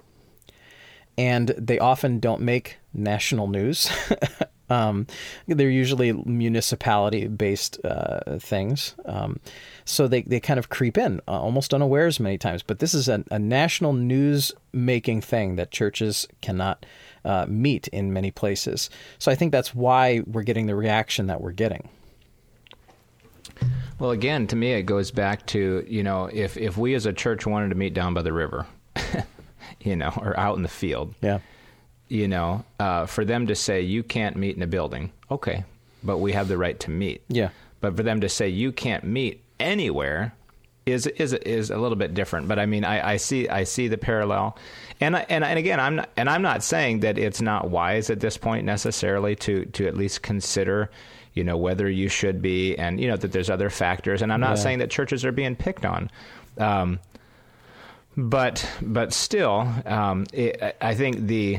and 1.16 1.48
they 1.56 1.78
often 1.78 2.18
don't 2.18 2.42
make 2.42 2.78
national 2.92 3.46
news. 3.46 3.88
um, 4.68 5.06
they're 5.46 5.70
usually 5.70 6.12
municipality 6.12 7.28
based 7.28 7.84
uh, 7.84 8.38
things. 8.38 8.94
Um, 9.04 9.40
so 9.84 10.08
they, 10.08 10.22
they 10.22 10.40
kind 10.40 10.58
of 10.58 10.68
creep 10.68 10.98
in 10.98 11.20
uh, 11.28 11.40
almost 11.40 11.72
unawares 11.72 12.18
many 12.18 12.38
times. 12.38 12.62
But 12.62 12.78
this 12.80 12.94
is 12.94 13.08
a, 13.08 13.24
a 13.30 13.38
national 13.38 13.92
news 13.92 14.52
making 14.72 15.20
thing 15.20 15.56
that 15.56 15.70
churches 15.70 16.26
cannot 16.42 16.84
uh, 17.24 17.46
meet 17.48 17.88
in 17.88 18.12
many 18.12 18.30
places. 18.30 18.90
So 19.18 19.30
I 19.30 19.34
think 19.34 19.52
that's 19.52 19.74
why 19.74 20.22
we're 20.26 20.42
getting 20.42 20.66
the 20.66 20.76
reaction 20.76 21.26
that 21.26 21.40
we're 21.40 21.52
getting. 21.52 21.88
Well, 23.98 24.10
again, 24.10 24.46
to 24.48 24.56
me, 24.56 24.72
it 24.72 24.82
goes 24.82 25.10
back 25.10 25.46
to 25.46 25.84
you 25.88 26.02
know 26.02 26.28
if 26.32 26.56
if 26.56 26.76
we 26.76 26.94
as 26.94 27.06
a 27.06 27.12
church 27.12 27.46
wanted 27.46 27.70
to 27.70 27.74
meet 27.74 27.94
down 27.94 28.12
by 28.12 28.22
the 28.22 28.32
river, 28.32 28.66
you 29.80 29.96
know, 29.96 30.12
or 30.20 30.38
out 30.38 30.56
in 30.56 30.62
the 30.62 30.68
field, 30.68 31.14
Yeah. 31.22 31.38
You 32.08 32.28
know, 32.28 32.64
uh, 32.78 33.06
for 33.06 33.24
them 33.24 33.46
to 33.48 33.54
say 33.54 33.80
you 33.80 34.02
can't 34.02 34.36
meet 34.36 34.56
in 34.56 34.62
a 34.62 34.66
building, 34.66 35.12
okay, 35.30 35.64
but 36.04 36.18
we 36.18 36.32
have 36.32 36.48
the 36.48 36.56
right 36.58 36.78
to 36.80 36.90
meet. 36.90 37.22
Yeah. 37.28 37.48
But 37.80 37.96
for 37.96 38.02
them 38.02 38.20
to 38.22 38.28
say 38.28 38.48
you 38.48 38.72
can't 38.72 39.04
meet 39.04 39.42
anywhere 39.60 40.34
is 40.86 41.06
is 41.08 41.32
is 41.32 41.70
a 41.70 41.76
little 41.76 41.96
bit 41.96 42.14
different. 42.14 42.46
But 42.48 42.58
I 42.58 42.66
mean, 42.66 42.84
I, 42.84 43.12
I 43.12 43.16
see 43.16 43.48
I 43.48 43.64
see 43.64 43.88
the 43.88 43.98
parallel, 43.98 44.56
and 45.00 45.16
I, 45.16 45.26
and 45.28 45.42
and 45.44 45.58
again, 45.58 45.80
I'm 45.80 45.96
not, 45.96 46.10
and 46.16 46.30
I'm 46.30 46.42
not 46.42 46.62
saying 46.62 47.00
that 47.00 47.18
it's 47.18 47.40
not 47.42 47.70
wise 47.70 48.08
at 48.08 48.20
this 48.20 48.36
point 48.36 48.64
necessarily 48.64 49.34
to 49.36 49.64
to 49.66 49.86
at 49.86 49.96
least 49.96 50.22
consider. 50.22 50.90
You 51.34 51.44
know 51.44 51.56
whether 51.58 51.90
you 51.90 52.08
should 52.08 52.40
be, 52.40 52.76
and 52.78 52.98
you 53.00 53.08
know 53.08 53.16
that 53.16 53.32
there's 53.32 53.50
other 53.50 53.68
factors, 53.68 54.22
and 54.22 54.32
I'm 54.32 54.40
not 54.40 54.56
Yeah. 54.56 54.62
saying 54.62 54.78
that 54.78 54.90
churches 54.90 55.24
are 55.24 55.32
being 55.32 55.54
picked 55.56 55.84
on, 55.84 56.08
um, 56.56 56.98
but 58.16 58.66
but 58.80 59.12
still, 59.12 59.68
um, 59.84 60.26
it, 60.32 60.62
I- 60.62 60.74
I 60.80 60.94
think 60.94 61.26
the 61.26 61.58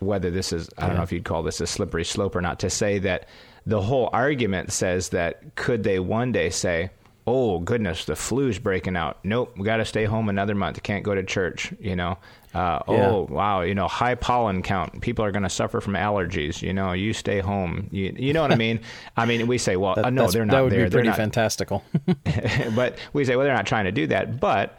whether 0.00 0.30
this 0.30 0.52
is 0.52 0.68
I 0.78 0.86
don't 0.86 0.96
know 0.96 1.02
if 1.02 1.12
you'd 1.12 1.24
call 1.24 1.42
this 1.42 1.60
a 1.60 1.66
slippery 1.66 2.04
slope 2.04 2.36
or 2.36 2.40
not 2.40 2.60
to 2.60 2.70
say 2.70 2.98
that 3.00 3.26
the 3.66 3.80
whole 3.82 4.08
argument 4.12 4.72
says 4.72 5.10
that 5.10 5.54
could 5.54 5.82
they 5.82 5.98
one 5.98 6.32
day 6.32 6.48
say, 6.50 6.90
"Oh 7.26 7.58
goodness, 7.58 8.04
the 8.06 8.16
flu's 8.16 8.58
breaking 8.58 8.96
out. 8.96 9.18
Nope, 9.24 9.54
we 9.58 9.64
got 9.64 9.76
to 9.78 9.84
stay 9.84 10.04
home 10.06 10.28
another 10.28 10.54
month. 10.54 10.82
Can't 10.82 11.04
go 11.04 11.14
to 11.14 11.22
church." 11.22 11.72
You 11.80 11.96
know. 11.96 12.18
Uh, 12.54 12.80
Yeah. 12.88 13.10
Oh 13.10 13.26
wow, 13.28 13.60
you 13.60 13.74
know, 13.74 13.86
high 13.88 14.14
pollen 14.14 14.62
count. 14.62 15.02
People 15.02 15.22
are 15.24 15.30
going 15.30 15.42
to 15.42 15.50
suffer 15.50 15.82
from 15.82 15.92
allergies. 15.92 16.62
You 16.62 16.72
know, 16.72 16.92
you 16.92 17.12
stay 17.12 17.40
home. 17.40 17.88
You, 17.90 18.14
you 18.16 18.32
know 18.32 18.40
what 18.40 18.52
I 18.52 18.56
mean? 18.66 18.80
I 19.18 19.26
mean, 19.26 19.46
we 19.46 19.58
say, 19.58 19.76
well, 19.76 19.96
That, 19.96 20.06
uh, 20.06 20.10
no, 20.10 20.28
they're 20.30 20.46
not 20.46 20.52
that 20.54 20.60
would 20.62 20.72
there. 20.72 20.78
be 20.84 20.88
They're 20.88 20.90
pretty 21.00 21.08
not- 21.08 21.16
fantastical. 21.18 21.84
but 22.74 22.96
we 23.12 23.26
say, 23.26 23.36
well, 23.36 23.44
they're 23.44 23.54
not 23.54 23.66
trying 23.66 23.84
to 23.84 23.92
do 23.92 24.06
that. 24.06 24.40
But 24.40 24.78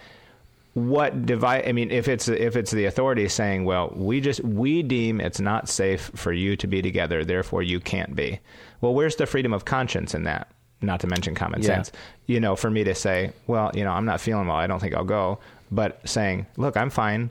what 0.88 1.26
divide? 1.26 1.68
I 1.68 1.72
mean, 1.72 1.92
if 1.92 2.08
it's 2.08 2.28
if 2.28 2.56
it's 2.56 2.72
the 2.72 2.86
authority 2.86 3.28
saying, 3.28 3.66
well, 3.66 3.92
we 3.96 4.22
just 4.22 4.44
we 4.44 4.84
deem 4.84 5.20
it's 5.20 5.40
not 5.40 5.70
safe 5.70 6.12
for 6.16 6.32
you 6.32 6.56
to 6.58 6.68
be 6.68 6.82
together, 6.82 7.24
therefore 7.24 7.64
you 7.64 7.80
can't 7.80 8.16
be. 8.16 8.40
Well, 8.82 8.94
where's 8.94 9.16
the 9.18 9.26
freedom 9.26 9.54
of 9.54 9.66
conscience 9.66 10.14
in 10.14 10.24
that? 10.24 10.50
Not 10.82 11.02
to 11.02 11.08
mention 11.08 11.36
common 11.36 11.62
Yeah. 11.62 11.68
sense. 11.68 11.92
You 12.26 12.40
know, 12.40 12.56
for 12.56 12.70
me 12.70 12.84
to 12.86 12.96
say, 12.96 13.32
well, 13.48 13.72
you 13.74 13.84
know, 13.84 13.92
I'm 13.92 14.06
not 14.06 14.22
feeling 14.22 14.48
well. 14.48 14.56
I 14.58 14.68
don't 14.68 14.80
think 14.80 14.96
I'll 14.96 15.04
go. 15.04 15.40
But 15.72 16.08
saying, 16.08 16.46
look, 16.58 16.78
I'm 16.78 16.90
fine. 16.90 17.30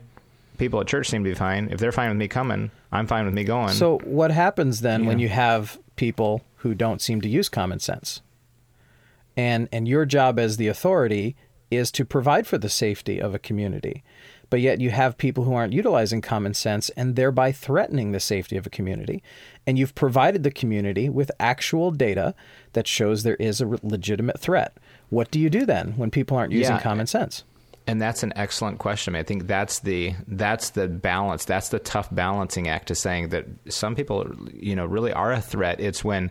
People 0.57 0.79
at 0.81 0.87
church 0.87 1.09
seem 1.09 1.23
to 1.23 1.29
be 1.29 1.35
fine. 1.35 1.69
If 1.71 1.79
they're 1.79 1.91
fine 1.91 2.09
with 2.09 2.17
me 2.17 2.27
coming, 2.27 2.69
I'm 2.91 3.07
fine 3.07 3.25
with 3.25 3.33
me 3.33 3.43
going. 3.43 3.73
So 3.73 3.97
what 4.03 4.31
happens 4.31 4.81
then 4.81 5.05
when 5.05 5.19
you 5.19 5.29
have 5.29 5.79
people 5.95 6.41
who 6.57 6.73
don't 6.75 7.01
seem 7.01 7.21
to 7.21 7.29
use 7.29 7.49
common 7.49 7.79
sense? 7.79 8.21
And 9.37 9.69
and 9.71 9.87
your 9.87 10.05
job 10.05 10.37
as 10.37 10.57
the 10.57 10.67
authority 10.67 11.35
is 11.71 11.91
to 11.91 12.05
provide 12.05 12.47
for 12.47 12.57
the 12.57 12.69
safety 12.69 13.19
of 13.19 13.33
a 13.35 13.39
community. 13.39 14.03
But 14.49 14.61
yet 14.61 14.81
you 14.81 14.89
have 14.89 15.17
people 15.17 15.43
who 15.43 15.53
aren't 15.53 15.73
utilizing 15.73 16.21
common 16.21 16.55
sense 16.55 16.89
and 16.91 17.15
thereby 17.15 17.51
threatening 17.51 18.11
the 18.11 18.19
safety 18.19 18.57
of 18.57 18.65
a 18.65 18.69
community. 18.71 19.21
And 19.67 19.77
you've 19.77 19.93
provided 19.93 20.41
the 20.43 20.49
community 20.49 21.07
with 21.07 21.29
actual 21.39 21.91
data 21.91 22.33
that 22.73 22.87
shows 22.87 23.21
there 23.21 23.35
is 23.35 23.61
a 23.61 23.67
legitimate 23.83 24.39
threat. 24.39 24.75
What 25.09 25.29
do 25.29 25.39
you 25.39 25.51
do 25.51 25.65
then 25.67 25.93
when 25.97 26.09
people 26.09 26.35
aren't 26.35 26.51
using 26.53 26.75
Yeah. 26.77 26.81
common 26.81 27.05
sense? 27.05 27.43
And 27.85 28.01
that's 28.01 28.23
an 28.23 28.33
excellent 28.35 28.77
question. 28.79 29.15
I 29.15 29.23
think 29.23 29.47
that's 29.47 29.79
the 29.79 30.13
that's 30.27 30.71
the 30.71 30.87
balance. 30.87 31.45
That's 31.45 31.69
the 31.69 31.79
tough 31.79 32.07
balancing 32.11 32.67
act 32.67 32.87
to 32.89 32.95
saying 32.95 33.29
that 33.29 33.45
some 33.67 33.95
people, 33.95 34.31
you 34.53 34.75
know, 34.75 34.85
really 34.85 35.11
are 35.13 35.31
a 35.31 35.41
threat. 35.41 35.79
It's 35.79 36.03
when 36.03 36.29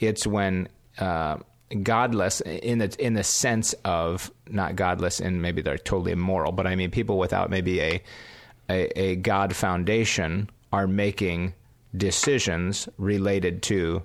it's 0.00 0.26
when 0.26 0.68
uh, 0.98 1.38
godless 1.82 2.40
in 2.40 2.78
the 2.78 2.94
in 3.04 3.14
the 3.14 3.24
sense 3.24 3.74
of 3.84 4.30
not 4.48 4.76
godless 4.76 5.20
and 5.20 5.42
maybe 5.42 5.62
they're 5.62 5.78
totally 5.78 6.12
immoral, 6.12 6.52
but 6.52 6.66
I 6.66 6.76
mean 6.76 6.90
people 6.90 7.18
without 7.18 7.50
maybe 7.50 7.80
a 7.80 8.02
a, 8.70 8.98
a 9.00 9.16
God 9.16 9.54
foundation 9.54 10.48
are 10.72 10.86
making 10.86 11.54
decisions 11.96 12.88
related 12.98 13.62
to 13.62 14.02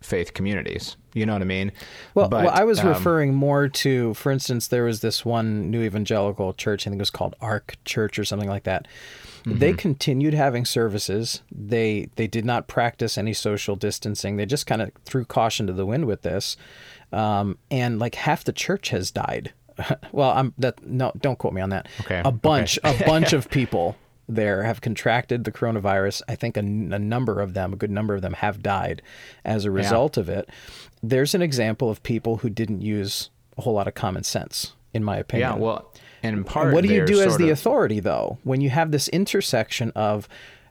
faith 0.00 0.34
communities. 0.34 0.96
You 1.14 1.24
know 1.26 1.32
what 1.32 1.42
I 1.42 1.46
mean? 1.46 1.72
Well, 2.14 2.28
But, 2.28 2.44
well 2.44 2.54
I 2.54 2.64
was 2.64 2.80
um, 2.80 2.88
referring 2.88 3.34
more 3.34 3.68
to, 3.68 4.12
for 4.14 4.30
instance, 4.30 4.68
there 4.68 4.84
was 4.84 5.00
this 5.00 5.24
one 5.24 5.70
new 5.70 5.82
evangelical 5.82 6.52
church, 6.52 6.86
I 6.86 6.90
think 6.90 7.00
it 7.00 7.02
was 7.02 7.10
called 7.10 7.34
Ark 7.40 7.76
Church 7.84 8.18
or 8.18 8.24
something 8.24 8.48
like 8.48 8.64
that. 8.64 8.86
They 9.46 9.70
Mm-hmm. 9.70 9.76
continued 9.76 10.34
having 10.34 10.64
services. 10.64 11.40
They 11.52 12.08
they 12.16 12.26
did 12.26 12.44
not 12.44 12.66
practice 12.66 13.16
any 13.16 13.32
social 13.32 13.76
distancing. 13.76 14.36
They 14.36 14.44
just 14.44 14.66
kind 14.66 14.82
of 14.82 14.90
threw 15.04 15.24
caution 15.24 15.68
to 15.68 15.72
the 15.72 15.86
wind 15.86 16.06
with 16.06 16.22
this, 16.22 16.56
um, 17.12 17.58
and 17.70 17.98
like 17.98 18.14
half 18.14 18.44
the 18.44 18.52
church 18.52 18.90
has 18.90 19.10
died. 19.10 19.52
well, 20.12 20.30
I'm 20.30 20.54
that 20.58 20.84
no, 20.86 21.12
don't 21.20 21.38
quote 21.38 21.52
me 21.52 21.60
on 21.60 21.70
that. 21.70 21.88
Okay, 22.00 22.22
a 22.24 22.32
bunch, 22.32 22.78
a 22.84 22.94
bunch 23.06 23.32
of 23.32 23.50
people 23.50 23.96
there 24.28 24.64
have 24.64 24.80
contracted 24.80 25.44
the 25.44 25.52
coronavirus. 25.52 26.22
I 26.28 26.34
think 26.34 26.56
a 26.56 26.62
number 26.62 27.40
of 27.40 27.54
them, 27.54 27.72
a 27.72 27.76
good 27.76 27.90
number 27.90 28.14
of 28.14 28.22
them, 28.22 28.32
have 28.34 28.62
died 28.62 29.02
as 29.44 29.64
a 29.64 29.70
result 29.70 30.16
of 30.16 30.28
it. 30.28 30.48
There's 31.02 31.34
an 31.34 31.42
example 31.42 31.90
of 31.90 32.02
people 32.02 32.38
who 32.38 32.50
didn't 32.50 32.82
use 32.82 33.30
a 33.56 33.62
whole 33.62 33.74
lot 33.74 33.86
of 33.86 33.94
common 33.94 34.24
sense, 34.24 34.72
in 34.92 35.04
my 35.04 35.16
opinion. 35.16 35.50
Yeah, 35.50 35.56
well, 35.58 35.92
and 36.22 36.38
in 36.38 36.44
part, 36.44 36.72
what 36.72 36.82
do 36.82 36.92
you 36.92 37.06
do 37.06 37.20
as 37.20 37.36
the 37.36 37.50
of- 37.50 37.58
authority, 37.58 38.00
though, 38.00 38.38
when 38.42 38.60
you 38.60 38.70
have 38.70 38.90
this 38.90 39.08
intersection 39.08 39.92
of 39.94 40.28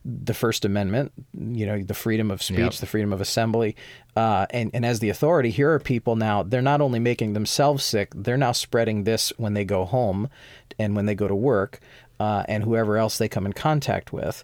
the 0.08 0.36
First 0.36 0.66
Amendment, 0.66 1.12
you 1.36 1.66
know, 1.66 1.82
the 1.82 1.96
freedom 1.96 2.30
of 2.30 2.44
speech, 2.44 2.60
Yep. 2.60 2.74
the 2.76 2.86
freedom 2.86 3.12
of 3.12 3.22
assembly, 3.22 3.76
uh, 4.16 4.46
and 4.52 4.70
and 4.74 4.86
as 4.86 5.00
the 5.00 5.10
authority, 5.10 5.50
here 5.50 5.72
are 5.72 5.80
people 5.80 6.16
now. 6.16 6.44
They're 6.44 6.62
not 6.62 6.80
only 6.80 7.00
making 7.00 7.34
themselves 7.34 7.84
sick; 7.84 8.12
they're 8.16 8.38
now 8.38 8.52
spreading 8.52 9.04
this 9.04 9.34
when 9.38 9.56
they 9.56 9.66
go 9.66 9.84
home, 9.86 10.30
and 10.78 10.96
when 10.96 11.08
they 11.08 11.16
go 11.16 11.28
to 11.28 11.34
work, 11.36 11.80
uh, 12.20 12.44
and 12.48 12.64
whoever 12.64 12.98
else 12.98 13.18
they 13.18 13.28
come 13.28 13.46
in 13.48 13.54
contact 13.54 14.14
with. 14.14 14.44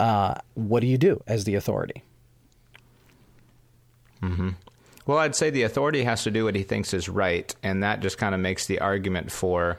Uh, 0.00 0.34
what 0.54 0.80
do 0.80 0.86
you 0.86 0.96
do 0.98 1.22
as 1.26 1.44
the 1.44 1.54
authority? 1.54 2.02
Well, 5.06 5.18
I'd 5.18 5.36
say 5.36 5.50
the 5.50 5.64
authority 5.64 6.04
has 6.04 6.22
to 6.24 6.30
do 6.30 6.44
what 6.44 6.54
he 6.54 6.62
thinks 6.62 6.94
is 6.94 7.10
right, 7.10 7.54
and 7.62 7.82
that 7.82 8.00
just 8.00 8.16
kind 8.16 8.34
of 8.34 8.40
makes 8.40 8.66
the 8.66 8.80
argument 8.80 9.30
for 9.30 9.78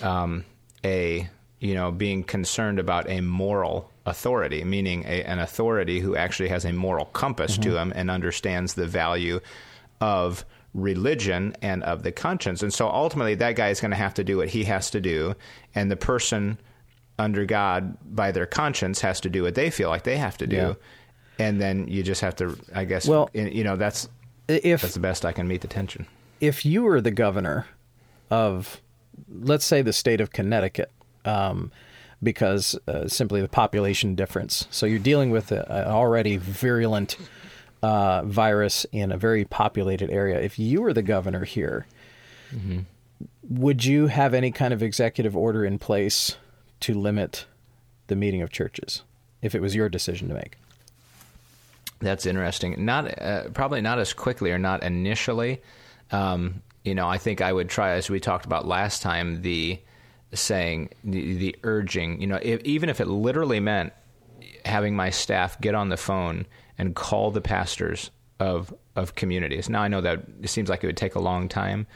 um, 0.00 0.44
a 0.84 1.28
you 1.60 1.74
know 1.74 1.92
being 1.92 2.24
concerned 2.24 2.78
about 2.78 3.08
a 3.08 3.20
moral 3.20 3.90
authority, 4.06 4.64
meaning 4.64 5.04
a, 5.04 5.22
an 5.24 5.38
authority 5.38 6.00
who 6.00 6.16
actually 6.16 6.48
has 6.48 6.64
a 6.64 6.72
moral 6.72 7.04
compass 7.06 7.56
to 7.58 7.68
mm-hmm. 7.68 7.76
him 7.76 7.92
and 7.94 8.10
understands 8.10 8.74
the 8.74 8.86
value 8.86 9.40
of 10.00 10.44
religion 10.72 11.54
and 11.60 11.82
of 11.84 12.02
the 12.02 12.12
conscience. 12.12 12.62
And 12.62 12.72
so 12.72 12.88
ultimately, 12.88 13.34
that 13.36 13.56
guy 13.56 13.68
is 13.68 13.80
going 13.80 13.90
to 13.90 13.96
have 13.96 14.14
to 14.14 14.24
do 14.24 14.38
what 14.38 14.48
he 14.48 14.64
has 14.64 14.90
to 14.90 15.00
do, 15.00 15.34
and 15.74 15.90
the 15.90 15.96
person 15.96 16.58
under 17.18 17.44
God 17.44 17.96
by 18.04 18.32
their 18.32 18.46
conscience 18.46 19.00
has 19.02 19.20
to 19.20 19.28
do 19.30 19.42
what 19.42 19.54
they 19.54 19.70
feel 19.70 19.90
like 19.90 20.04
they 20.04 20.16
have 20.16 20.38
to 20.38 20.46
do. 20.46 20.56
Yeah. 20.56 20.74
And 21.38 21.60
then 21.60 21.86
you 21.88 22.02
just 22.02 22.20
have 22.22 22.36
to, 22.36 22.56
I 22.74 22.84
guess, 22.84 23.06
Well- 23.06 23.30
you 23.34 23.64
know, 23.64 23.76
that's 23.76 24.08
If 24.48 24.82
that's 24.82 24.94
the 24.94 25.00
best 25.00 25.24
I 25.24 25.32
can 25.32 25.46
meet 25.46 25.60
the 25.60 25.68
tension. 25.68 26.06
if 26.40 26.64
you 26.64 26.82
were 26.82 27.00
the 27.02 27.10
governor 27.10 27.66
of, 28.30 28.80
let's 29.28 29.64
say, 29.64 29.82
the 29.82 29.92
state 29.92 30.20
of 30.20 30.32
Connecticut, 30.32 30.90
um, 31.24 31.70
because 32.22 32.78
uh, 32.86 33.08
simply 33.08 33.40
the 33.40 33.48
population 33.48 34.14
difference. 34.14 34.66
So 34.70 34.86
you're 34.86 34.98
dealing 34.98 35.30
with 35.30 35.52
an 35.52 35.64
already 35.68 36.36
virulent 36.36 37.16
uh, 37.82 38.22
virus 38.24 38.84
in 38.92 39.10
a 39.10 39.16
very 39.16 39.44
populated 39.44 40.10
area. 40.10 40.40
If 40.40 40.58
you 40.58 40.82
were 40.82 40.92
the 40.92 41.02
governor 41.02 41.44
here, 41.44 41.86
would 43.48 43.84
you 43.84 44.08
have 44.08 44.34
any 44.34 44.50
kind 44.50 44.74
of 44.74 44.82
executive 44.82 45.36
order 45.36 45.64
in 45.64 45.78
place 45.78 46.36
to 46.80 46.94
limit 46.94 47.46
the 48.06 48.16
meeting 48.16 48.42
of 48.42 48.50
churches 48.50 49.02
if 49.42 49.54
it 49.54 49.62
was 49.62 49.74
your 49.74 49.88
decision 49.88 50.28
to 50.28 50.34
make? 50.34 50.56
That's 52.00 52.26
interesting. 52.26 52.84
Not 52.84 53.20
uh, 53.20 53.48
probably 53.50 53.80
not 53.80 53.98
as 53.98 54.12
quickly 54.12 54.52
or 54.52 54.58
not 54.58 54.82
initially. 54.82 55.60
Um, 56.10 56.62
you 56.84 56.94
know, 56.94 57.08
I 57.08 57.18
think 57.18 57.40
I 57.40 57.52
would 57.52 57.68
try, 57.68 57.90
as 57.90 58.08
we 58.08 58.20
talked 58.20 58.46
about 58.46 58.66
last 58.66 59.02
time, 59.02 59.42
the 59.42 59.78
saying, 60.32 60.90
the, 61.04 61.34
the 61.36 61.56
urging. 61.62 62.20
You 62.20 62.26
know, 62.28 62.38
if, 62.42 62.60
even 62.62 62.88
if 62.88 63.00
it 63.00 63.06
literally 63.06 63.60
meant 63.60 63.92
having 64.64 64.94
my 64.94 65.10
staff 65.10 65.60
get 65.60 65.74
on 65.74 65.88
the 65.88 65.96
phone 65.96 66.46
and 66.78 66.94
call 66.94 67.30
the 67.30 67.40
pastors 67.40 68.10
of 68.38 68.74
of 68.96 69.14
communities. 69.14 69.68
Now 69.68 69.82
I 69.82 69.88
know 69.88 70.00
that 70.00 70.24
it 70.42 70.48
seems 70.48 70.68
like 70.68 70.82
it 70.82 70.86
would 70.86 70.96
take 70.96 71.14
a 71.14 71.20
long 71.20 71.48
time, 71.48 71.86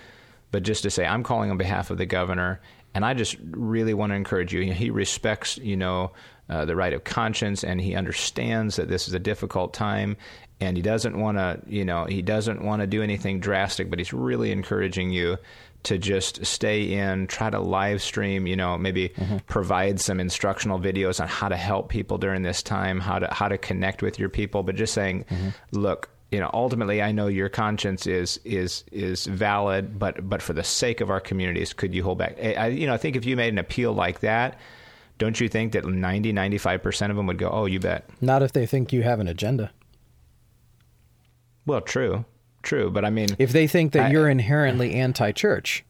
but 0.51 0.63
just 0.63 0.83
to 0.85 0.91
say 0.91 1.07
I'm 1.07 1.23
calling 1.23 1.51
on 1.51 1.57
behalf 1.57 1.91
of 1.91 1.99
the 1.99 2.07
governor, 2.07 2.61
and 2.95 3.05
I 3.05 3.15
just 3.15 3.37
really 3.51 3.95
want 3.95 4.11
to 4.11 4.17
encourage 4.17 4.53
you. 4.53 4.73
He 4.73 4.91
respects, 4.91 5.59
you 5.59 5.77
know, 5.77 6.13
uh, 6.49 6.65
the 6.65 6.77
right 6.77 6.93
of 6.93 7.05
conscience, 7.05 7.65
and 7.65 7.81
he 7.81 7.95
understands 7.95 8.77
that 8.77 8.89
this 8.89 9.09
is 9.09 9.15
a 9.15 9.19
difficult 9.19 9.73
time, 9.73 10.17
and 10.61 10.77
he 10.77 10.83
doesn't 10.83 11.19
want 11.19 11.39
to, 11.39 11.61
you 11.67 11.85
know, 11.85 12.05
he 12.05 12.23
doesn't 12.23 12.63
want 12.63 12.83
to 12.83 12.87
do 12.87 13.03
anything 13.03 13.41
drastic, 13.41 13.91
but 13.91 13.99
he's 13.99 14.13
really 14.13 14.53
encouraging 14.53 15.11
you 15.11 15.39
to 15.85 15.99
just 15.99 16.45
stay 16.45 16.93
in, 16.93 17.27
try 17.27 17.51
to 17.51 17.61
live 17.61 18.03
stream, 18.03 18.47
you 18.47 18.57
know, 18.57 18.77
maybe 18.77 19.11
mm-hmm. 19.11 19.39
provide 19.47 20.01
some 20.01 20.21
instructional 20.21 20.79
videos 20.79 21.21
on 21.21 21.29
how 21.29 21.49
to 21.49 21.57
help 21.57 21.89
people 21.89 22.19
during 22.19 22.43
this 22.43 22.63
time, 22.63 23.01
how 23.01 23.19
to 23.19 23.33
how 23.33 23.49
to 23.49 23.57
connect 23.57 24.03
with 24.03 24.19
your 24.19 24.29
people, 24.29 24.63
but 24.63 24.75
just 24.75 24.93
saying, 24.93 25.25
mm-hmm. 25.25 25.51
look, 25.73 26.11
you 26.31 26.41
know, 26.41 26.51
ultimately, 26.53 27.01
I 27.01 27.13
know 27.13 27.29
your 27.29 27.49
conscience 27.49 28.07
is 28.07 28.41
is 28.45 28.85
is 28.91 29.27
valid, 29.27 29.99
but 29.99 30.29
but 30.29 30.43
for 30.43 30.53
the 30.53 30.65
sake 30.65 31.01
of 31.01 31.11
our 31.11 31.21
communities, 31.21 31.73
could 31.73 31.95
you 31.95 32.03
hold 32.03 32.19
back? 32.19 32.37
I, 32.43 32.69
you 32.69 32.87
know, 32.87 32.95
I 32.95 32.97
think 32.97 33.15
if 33.15 33.25
you 33.25 33.37
made 33.37 33.53
an 33.53 33.59
appeal 33.59 33.93
like 33.93 34.21
that, 34.21 34.59
don't 35.19 35.39
you 35.39 35.49
think 35.49 35.73
that 35.73 35.87
90, 35.87 36.33
95 36.33 36.83
percent 36.83 37.11
of 37.11 37.17
them 37.17 37.27
would 37.27 37.39
go, 37.39 37.51
"Oh, 37.51 37.67
you 37.67 37.79
bet." 37.79 38.09
Not 38.21 38.43
if 38.43 38.53
they 38.53 38.67
think 38.67 38.93
you 38.93 39.03
have 39.03 39.21
an 39.21 39.29
agenda. 39.29 39.71
Well, 41.67 41.81
true, 41.81 42.25
true, 42.65 42.91
but 42.91 43.05
I 43.05 43.11
mean, 43.11 43.29
if 43.39 43.53
they 43.53 43.67
think 43.67 43.93
that 43.93 44.07
I, 44.07 44.11
you're 44.11 44.29
inherently 44.29 44.95
anti-church, 44.95 45.85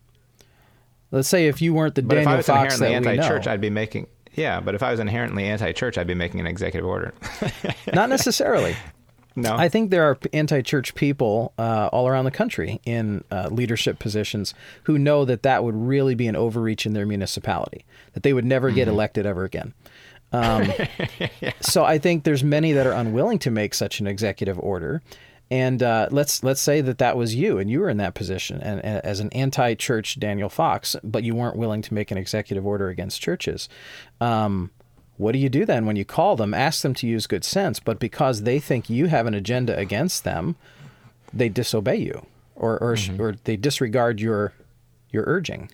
let's 1.11 1.29
say 1.29 1.47
if 1.47 1.63
you 1.63 1.73
weren't 1.75 1.95
the 1.95 2.03
but 2.03 2.17
Daniel 2.17 2.33
if 2.33 2.35
I 2.35 2.37
was 2.37 2.47
Fox 2.47 2.81
inherently 2.81 3.19
anti-church, 3.19 3.47
I'd 3.47 3.61
be 3.61 3.71
making 3.71 4.07
yeah, 4.35 4.61
but 4.61 4.75
if 4.75 4.83
I 4.83 4.91
was 4.91 5.01
inherently 5.01 5.45
anti-church, 5.45 5.97
I'd 5.97 6.07
be 6.07 6.15
making 6.15 6.41
an 6.41 6.47
executive 6.47 6.89
order. 6.89 7.15
Not 7.93 8.09
necessarily. 8.09 8.77
No. 9.37 9.57
I 9.57 9.69
think 9.69 9.91
there 9.91 10.05
are 10.05 10.17
anti 10.33 10.63
church 10.63 10.95
people 10.95 11.53
uh, 11.59 11.89
all 11.93 12.07
around 12.07 12.25
the 12.25 12.31
country 12.31 12.81
in 12.85 13.25
uh, 13.33 13.49
leadership 13.51 13.99
positions 13.99 14.55
who 14.85 14.97
know 14.97 15.25
that 15.25 15.43
that 15.43 15.65
would 15.65 15.75
really 15.75 16.15
be 16.15 16.29
an 16.29 16.37
overreach 16.37 16.87
in 16.87 16.93
their 16.93 17.07
municipality, 17.07 17.85
that 18.13 18.23
they 18.23 18.33
would 18.33 18.45
never 18.45 18.71
get 18.71 18.83
mm-hmm. 18.83 18.95
elected 18.95 19.27
ever 19.27 19.45
again. 19.45 19.75
Um, 20.33 20.65
yeah. 21.41 21.53
So 21.61 21.85
I 21.85 21.99
think 21.99 22.25
there's 22.25 22.43
many 22.43 22.73
that 22.73 22.89
are 22.89 22.93
unwilling 22.93 23.39
to 23.41 23.53
make 23.53 23.73
such 23.73 24.01
an 24.01 24.09
executive 24.09 24.59
order. 24.59 25.01
And 25.51 25.83
uh, 25.83 26.09
let's 26.11 26.43
let's 26.43 26.61
say 26.61 26.81
that 26.81 26.99
that 26.99 27.17
was 27.17 27.35
you, 27.35 27.59
and 27.59 27.71
you 27.71 27.81
were 27.81 27.91
in 27.91 27.99
that 27.99 28.15
position, 28.15 28.61
and, 28.63 28.83
and 28.85 29.05
as 29.05 29.21
an 29.21 29.29
anti-church 29.33 30.19
Daniel 30.19 30.49
Fox, 30.49 30.97
but 31.05 31.23
you 31.23 31.35
weren't 31.35 31.57
willing 31.57 31.83
to 31.83 31.95
make 31.95 32.11
an 32.11 32.19
executive 32.19 32.67
order 32.67 32.89
against 32.89 33.21
churches. 33.21 33.69
Um, 34.21 34.71
what 35.17 35.33
do 35.33 35.39
you 35.39 35.49
do 35.49 35.65
then 35.65 35.87
when 35.87 35.97
you 35.97 36.05
call 36.05 36.35
them? 36.35 36.55
Ask 36.55 36.83
them 36.83 36.95
to 36.95 37.07
use 37.07 37.27
good 37.27 37.45
sense, 37.45 37.79
but 37.79 38.01
because 38.01 38.43
they 38.43 38.59
think 38.59 38.89
you 38.89 39.07
have 39.07 39.27
an 39.27 39.35
agenda 39.35 39.77
against 39.77 40.25
them, 40.25 40.57
they 41.33 41.51
disobey 41.51 41.97
you 41.97 42.27
or 42.57 42.79
or, 42.83 42.95
mm-hmm. 42.95 43.21
or 43.21 43.37
they 43.45 43.57
disregard 43.57 44.21
your 44.21 44.55
your 45.11 45.25
urging. 45.27 45.71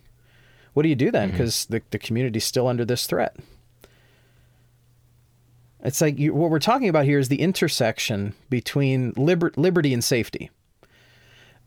What 0.74 0.82
do 0.82 0.88
you 0.88 0.96
do 0.96 1.10
then? 1.10 1.30
Because 1.30 1.54
mm-hmm. 1.54 1.74
the, 1.74 1.82
the 1.92 1.98
community's 1.98 2.44
still 2.44 2.66
under 2.66 2.84
this 2.84 3.06
threat. 3.06 3.36
It's 5.82 6.00
like 6.00 6.18
you, 6.18 6.34
what 6.34 6.50
we're 6.50 6.58
talking 6.58 6.88
about 6.88 7.04
here 7.04 7.18
is 7.18 7.28
the 7.28 7.40
intersection 7.40 8.34
between 8.48 9.12
liber, 9.16 9.52
liberty 9.56 9.94
and 9.94 10.04
safety. 10.04 10.50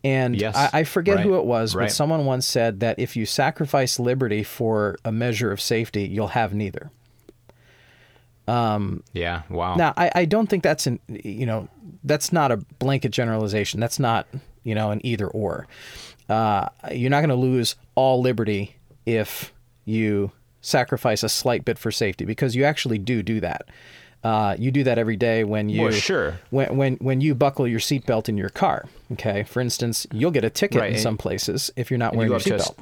And 0.03 0.35
yes, 0.35 0.55
I, 0.55 0.69
I, 0.73 0.83
forget 0.83 1.17
right, 1.17 1.25
who 1.25 1.37
it 1.37 1.45
was, 1.45 1.75
right. 1.75 1.85
but 1.85 1.91
someone 1.91 2.25
once 2.25 2.45
said 2.45 2.81
that 2.81 2.99
if 2.99 3.15
you 3.15 3.25
sacrifice 3.25 3.99
liberty 3.99 4.43
for 4.43 4.97
a 5.05 5.11
measure 5.13 5.51
of 5.51 5.61
safety, 5.61 6.03
you'll 6.03 6.27
have 6.27 6.53
neither. 6.53 6.91
Um, 8.47 9.03
yeah. 9.13 9.43
Wow. 9.49 9.75
Now, 9.75 9.93
I, 9.95 10.11
I 10.13 10.25
don't 10.25 10.47
think 10.47 10.63
that's 10.63 10.87
an 10.87 10.99
you 11.07 11.45
know 11.45 11.69
that's 12.03 12.33
not 12.33 12.51
a 12.51 12.57
blanket 12.57 13.09
generalization. 13.09 13.79
That's 13.79 13.99
not 13.99 14.27
you 14.63 14.75
know 14.75 14.91
an 14.91 14.99
either 15.05 15.27
or. 15.27 15.67
Uh, 16.27 16.67
you're 16.91 17.09
not 17.09 17.19
going 17.19 17.29
to 17.29 17.35
lose 17.35 17.75
all 17.95 18.21
liberty 18.21 18.75
if 19.05 19.53
you 19.85 20.31
sacrifice 20.61 21.23
a 21.23 21.29
slight 21.29 21.65
bit 21.65 21.77
for 21.77 21.91
safety 21.91 22.25
because 22.25 22.55
you 22.55 22.63
actually 22.63 22.97
do 22.97 23.23
do 23.23 23.39
that. 23.39 23.69
Uh, 24.23 24.55
you 24.57 24.71
do 24.71 24.83
that 24.85 24.97
every 24.97 25.17
day 25.17 25.43
when 25.43 25.67
you 25.67 25.81
well, 25.81 25.91
sure 25.91 26.39
when 26.49 26.77
when 26.77 26.95
when 26.95 27.19
you 27.19 27.35
buckle 27.35 27.67
your 27.67 27.79
seatbelt 27.79 28.29
in 28.29 28.37
your 28.37 28.49
car. 28.49 28.85
Okay, 29.11 29.43
for 29.43 29.59
instance, 29.59 30.07
you'll 30.13 30.31
get 30.31 30.45
a 30.45 30.49
ticket 30.49 30.79
right. 30.79 30.93
in 30.93 30.99
some 30.99 31.17
places 31.17 31.71
if 31.75 31.91
you're 31.91 31.97
not 31.97 32.15
wearing 32.15 32.31
you 32.31 32.37
your 32.37 32.59
seatbelt. 32.59 32.77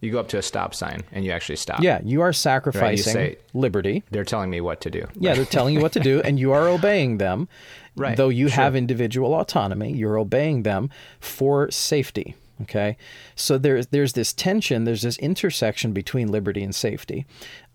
You 0.00 0.12
go 0.12 0.20
up 0.20 0.28
to 0.28 0.38
a 0.38 0.42
stop 0.42 0.74
sign 0.74 1.02
and 1.12 1.24
you 1.24 1.30
actually 1.30 1.56
stop. 1.56 1.80
Yeah, 1.80 2.00
you 2.04 2.20
are 2.20 2.34
sacrificing 2.34 3.16
right, 3.16 3.30
you 3.30 3.36
say, 3.36 3.38
liberty. 3.54 4.02
They're 4.10 4.24
telling 4.24 4.50
me 4.50 4.60
what 4.60 4.82
to 4.82 4.90
do. 4.90 5.06
Yeah, 5.14 5.32
they're 5.32 5.46
telling 5.46 5.74
you 5.74 5.80
what 5.80 5.92
to 5.92 6.00
do, 6.00 6.20
and 6.20 6.38
you 6.38 6.52
are 6.52 6.68
obeying 6.68 7.18
them. 7.18 7.48
Right. 7.96 8.16
Though 8.16 8.28
you 8.28 8.48
sure. 8.48 8.56
have 8.56 8.74
individual 8.74 9.34
autonomy, 9.34 9.92
you're 9.92 10.18
obeying 10.18 10.64
them 10.64 10.90
for 11.20 11.70
safety. 11.70 12.34
Okay, 12.64 12.96
so 13.34 13.56
there's 13.56 13.88
there's 13.88 14.12
this 14.14 14.32
tension, 14.32 14.84
there's 14.84 15.02
this 15.02 15.18
intersection 15.18 15.92
between 15.92 16.28
liberty 16.28 16.62
and 16.62 16.74
safety, 16.74 17.26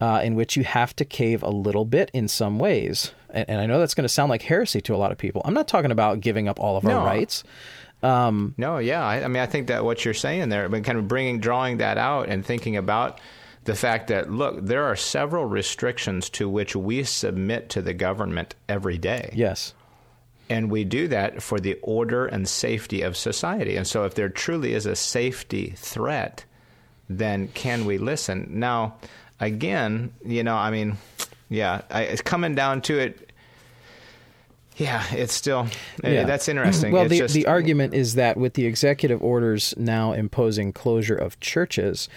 uh, 0.02 0.21
in 0.23 0.36
which 0.36 0.56
you 0.56 0.63
have 0.63 0.95
to 0.97 1.06
cave 1.06 1.41
a 1.41 1.49
little 1.49 1.86
bit 1.86 2.12
in 2.13 2.28
some 2.28 2.60
ways. 2.60 3.13
And, 3.30 3.49
and 3.49 3.62
I 3.62 3.65
know 3.65 3.80
that's 3.80 3.93
going 3.93 4.04
to 4.04 4.10
sound 4.10 4.30
like 4.30 4.43
heresy 4.43 4.82
to 4.82 4.95
a 4.95 4.97
lot 4.97 5.12
of 5.12 5.17
people. 5.17 5.41
I'm 5.45 5.54
not 5.54 5.67
talking 5.67 5.91
about 5.91 6.19
giving 6.19 6.47
up 6.47 6.60
all 6.60 6.78
of 6.78 6.84
no. 6.84 6.97
our 6.97 7.06
rights. 7.06 7.43
Um, 8.02 8.54
no, 8.58 8.78
yeah. 8.78 9.04
I, 9.04 9.23
I, 9.23 9.28
mean, 9.28 9.41
I 9.41 9.45
think 9.45 9.67
that 9.67 9.84
what 9.84 10.06
you're 10.06 10.13
saying 10.13 10.49
there, 10.49 10.67
but 10.69 10.84
kind 10.84 10.97
of 10.97 11.08
bringing, 11.08 11.39
drawing 11.39 11.78
that 11.78 11.97
out 11.97 12.30
and 12.30 12.45
thinking 12.45 12.78
about 12.78 13.19
the 13.65 13.75
fact 13.75 14.08
that, 14.08 14.32
look, 14.32 14.65
there 14.65 14.86
are 14.86 14.95
several 14.95 15.45
restrictions 15.45 16.30
to 16.32 16.49
which 16.49 16.75
we 16.75 17.04
submit 17.04 17.69
to 17.69 17.82
the 17.82 17.93
government 17.93 18.56
every 18.67 18.97
day. 18.97 19.32
Yes. 19.36 19.73
And 20.49 20.71
we 20.71 20.83
do 20.83 21.07
that 21.09 21.43
for 21.43 21.59
the 21.59 21.77
order 21.81 22.25
and 22.25 22.47
safety 22.47 23.01
of 23.01 23.15
society. 23.15 23.75
And 23.75 23.85
so, 23.85 24.03
if 24.05 24.15
there 24.15 24.29
truly 24.29 24.73
is 24.73 24.85
a 24.85 24.95
safety 24.95 25.73
threat, 25.77 26.45
then 27.07 27.49
can 27.49 27.85
we 27.85 27.97
listen? 27.97 28.47
Now, 28.49 28.95
again, 29.39 30.13
you 30.25 30.43
know, 30.43 30.55
I 30.55 30.71
mean, 30.71 30.97
yeah, 31.49 31.81
I, 31.91 32.03
it's 32.03 32.21
coming 32.21 32.55
down 32.55 32.81
to 32.83 32.97
it 32.97 33.29
yeah, 34.79 35.03
it's 35.12 35.33
still 35.33 35.67
eh, 36.03 36.13
yeah. 36.13 36.23
that's 36.23 36.47
interesting. 36.47 36.93
Well, 36.93 37.03
it's 37.03 37.12
the 37.12 37.17
just, 37.19 37.33
the 37.33 37.47
argument 37.47 37.93
is 37.93 38.15
that 38.15 38.38
with 38.38 38.53
the 38.53 38.65
executive 38.65 39.21
orders 39.21 39.73
now 39.77 40.13
imposing 40.13 40.71
closure 40.71 41.15
of 41.15 41.39
churches, 41.41 42.07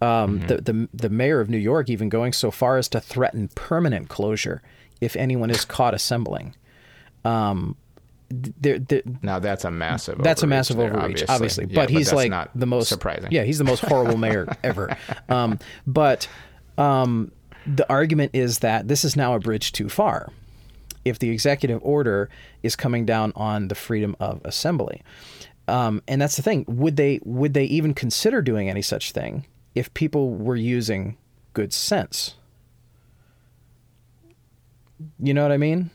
um, 0.00 0.38
mm-hmm. 0.38 0.46
the, 0.46 0.56
the 0.60 0.88
the 0.94 1.08
mayor 1.10 1.40
of 1.40 1.50
New 1.50 1.58
York 1.58 1.90
even 1.90 2.08
going 2.08 2.32
so 2.32 2.52
far 2.52 2.78
as 2.78 2.88
to 2.90 3.00
threaten 3.00 3.48
permanent 3.48 4.08
closure 4.08 4.62
if 5.00 5.16
anyone 5.16 5.50
is 5.50 5.64
caught 5.64 5.94
assembling. 5.94 6.54
Um, 7.24 7.76
they're, 8.32 8.78
they're, 8.78 9.02
now 9.22 9.38
that's 9.38 9.64
a 9.64 9.70
massive. 9.70 10.18
That's 10.18 10.42
a 10.42 10.46
massive 10.46 10.76
there, 10.76 10.88
overreach, 10.88 11.24
obviously. 11.28 11.34
obviously. 11.34 11.66
Yeah, 11.66 11.74
but 11.74 11.90
he's 11.90 12.10
but 12.10 12.28
like 12.28 12.50
the 12.54 12.66
most 12.66 12.88
surprising. 12.88 13.30
Yeah, 13.30 13.42
he's 13.42 13.58
the 13.58 13.64
most 13.64 13.80
horrible 13.80 14.16
mayor 14.16 14.48
ever. 14.64 14.96
Um, 15.28 15.58
but 15.86 16.28
um, 16.78 17.32
the 17.66 17.88
argument 17.90 18.30
is 18.34 18.60
that 18.60 18.88
this 18.88 19.04
is 19.04 19.16
now 19.16 19.34
a 19.34 19.38
bridge 19.38 19.72
too 19.72 19.88
far 19.88 20.30
if 21.04 21.18
the 21.18 21.30
executive 21.30 21.80
order 21.82 22.30
is 22.62 22.76
coming 22.76 23.04
down 23.04 23.32
on 23.36 23.68
the 23.68 23.74
freedom 23.74 24.16
of 24.20 24.40
assembly. 24.44 25.02
Um, 25.68 26.02
and 26.08 26.20
that's 26.20 26.36
the 26.36 26.42
thing. 26.42 26.64
Would 26.68 26.96
they 26.96 27.20
would 27.24 27.54
they 27.54 27.64
even 27.64 27.94
consider 27.94 28.42
doing 28.42 28.68
any 28.68 28.82
such 28.82 29.12
thing 29.12 29.46
if 29.74 29.92
people 29.94 30.30
were 30.30 30.56
using 30.56 31.16
good 31.54 31.72
sense? 31.72 32.34
You 35.18 35.34
know 35.34 35.42
what 35.42 35.52
I 35.52 35.56
mean? 35.56 35.90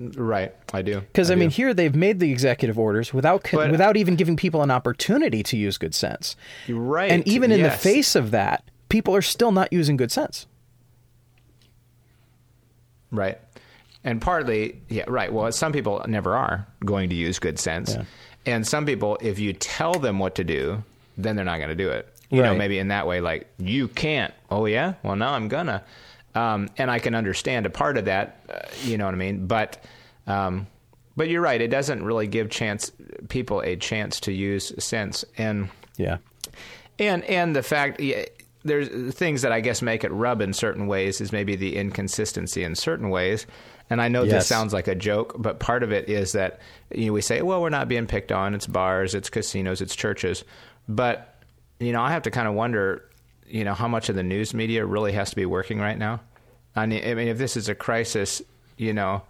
Right, 0.00 0.54
I 0.72 0.82
do. 0.82 1.00
Because 1.00 1.28
I, 1.30 1.34
I 1.34 1.36
mean, 1.36 1.50
here 1.50 1.74
they've 1.74 1.94
made 1.94 2.20
the 2.20 2.30
executive 2.30 2.78
orders 2.78 3.12
without 3.12 3.48
but, 3.52 3.72
without 3.72 3.96
even 3.96 4.14
giving 4.14 4.36
people 4.36 4.62
an 4.62 4.70
opportunity 4.70 5.42
to 5.42 5.56
use 5.56 5.76
good 5.76 5.94
sense. 5.94 6.36
Right, 6.68 7.10
and 7.10 7.26
even 7.26 7.50
in 7.50 7.58
yes. 7.58 7.72
the 7.72 7.88
face 7.88 8.14
of 8.14 8.30
that, 8.30 8.62
people 8.88 9.16
are 9.16 9.22
still 9.22 9.50
not 9.50 9.72
using 9.72 9.96
good 9.96 10.12
sense. 10.12 10.46
Right. 13.10 13.38
And 14.04 14.22
partly, 14.22 14.80
yeah, 14.88 15.04
right. 15.08 15.32
Well, 15.32 15.50
some 15.50 15.72
people 15.72 16.04
never 16.06 16.36
are 16.36 16.66
going 16.84 17.08
to 17.08 17.16
use 17.16 17.38
good 17.38 17.58
sense. 17.58 17.94
Yeah. 17.94 18.04
And 18.46 18.66
some 18.66 18.86
people, 18.86 19.18
if 19.20 19.38
you 19.38 19.52
tell 19.52 19.94
them 19.94 20.18
what 20.18 20.34
to 20.36 20.44
do, 20.44 20.84
then 21.16 21.34
they're 21.34 21.44
not 21.44 21.58
going 21.58 21.70
to 21.70 21.74
do 21.74 21.90
it. 21.90 22.08
You 22.30 22.42
right. 22.42 22.52
know, 22.52 22.54
maybe 22.56 22.78
in 22.78 22.88
that 22.88 23.06
way, 23.06 23.20
like, 23.20 23.48
you 23.58 23.88
can't. 23.88 24.32
Oh, 24.50 24.66
yeah? 24.66 24.94
Well, 25.02 25.16
now 25.16 25.32
I'm 25.32 25.48
going 25.48 25.66
to. 25.66 25.82
Um, 26.38 26.68
and 26.78 26.90
I 26.90 26.98
can 26.98 27.14
understand 27.14 27.66
a 27.66 27.70
part 27.70 27.96
of 27.98 28.04
that, 28.04 28.40
uh, 28.48 28.60
you 28.84 28.96
know 28.98 29.06
what 29.06 29.14
I 29.14 29.18
mean? 29.18 29.46
But, 29.46 29.82
um, 30.26 30.66
but 31.16 31.28
you're 31.28 31.40
right. 31.42 31.60
It 31.60 31.68
doesn't 31.68 32.04
really 32.04 32.26
give 32.28 32.48
chance 32.50 32.92
people 33.28 33.60
a 33.62 33.76
chance 33.76 34.20
to 34.20 34.32
use 34.32 34.72
sense. 34.82 35.24
And, 35.36 35.68
yeah. 35.96 36.18
And, 36.98 37.24
and 37.24 37.56
the 37.56 37.62
fact, 37.62 38.00
there's 38.64 39.14
things 39.14 39.42
that 39.42 39.52
I 39.52 39.60
guess 39.60 39.82
make 39.82 40.04
it 40.04 40.12
rub 40.12 40.40
in 40.40 40.52
certain 40.52 40.86
ways 40.86 41.20
is 41.20 41.32
maybe 41.32 41.56
the 41.56 41.76
inconsistency 41.76 42.62
in 42.62 42.74
certain 42.74 43.10
ways. 43.10 43.46
And 43.90 44.02
I 44.02 44.08
know 44.08 44.22
Yes. 44.22 44.32
this 44.32 44.46
sounds 44.46 44.72
like 44.72 44.86
a 44.86 44.94
joke, 44.94 45.34
but 45.38 45.58
part 45.60 45.82
of 45.82 45.92
it 45.92 46.08
is 46.10 46.32
that 46.32 46.60
you 46.94 47.06
know 47.06 47.12
we 47.14 47.22
say, 47.22 47.40
well, 47.42 47.62
we're 47.62 47.70
not 47.70 47.88
being 47.88 48.06
picked 48.06 48.30
on. 48.32 48.54
It's 48.54 48.66
bars, 48.66 49.14
it's 49.14 49.30
casinos, 49.30 49.80
it's 49.80 49.96
churches, 49.96 50.44
but 50.88 51.42
you 51.80 51.92
know 51.92 52.02
I 52.02 52.10
have 52.10 52.22
to 52.24 52.30
kind 52.30 52.46
of 52.46 52.54
wonder, 52.54 53.02
you 53.46 53.64
know, 53.64 53.72
how 53.74 53.88
much 53.88 54.10
of 54.10 54.14
the 54.14 54.22
news 54.22 54.52
media 54.52 54.84
really 54.84 55.12
has 55.12 55.30
to 55.30 55.36
be 55.36 55.46
working 55.46 55.78
right 55.80 55.96
now. 55.96 56.20
I 56.78 56.86
mean, 56.86 57.02
I 57.04 57.14
mean, 57.14 57.28
if 57.28 57.38
this 57.38 57.56
is 57.56 57.68
a 57.68 57.74
crisis, 57.74 58.42
you 58.76 58.92
know, 58.92 59.22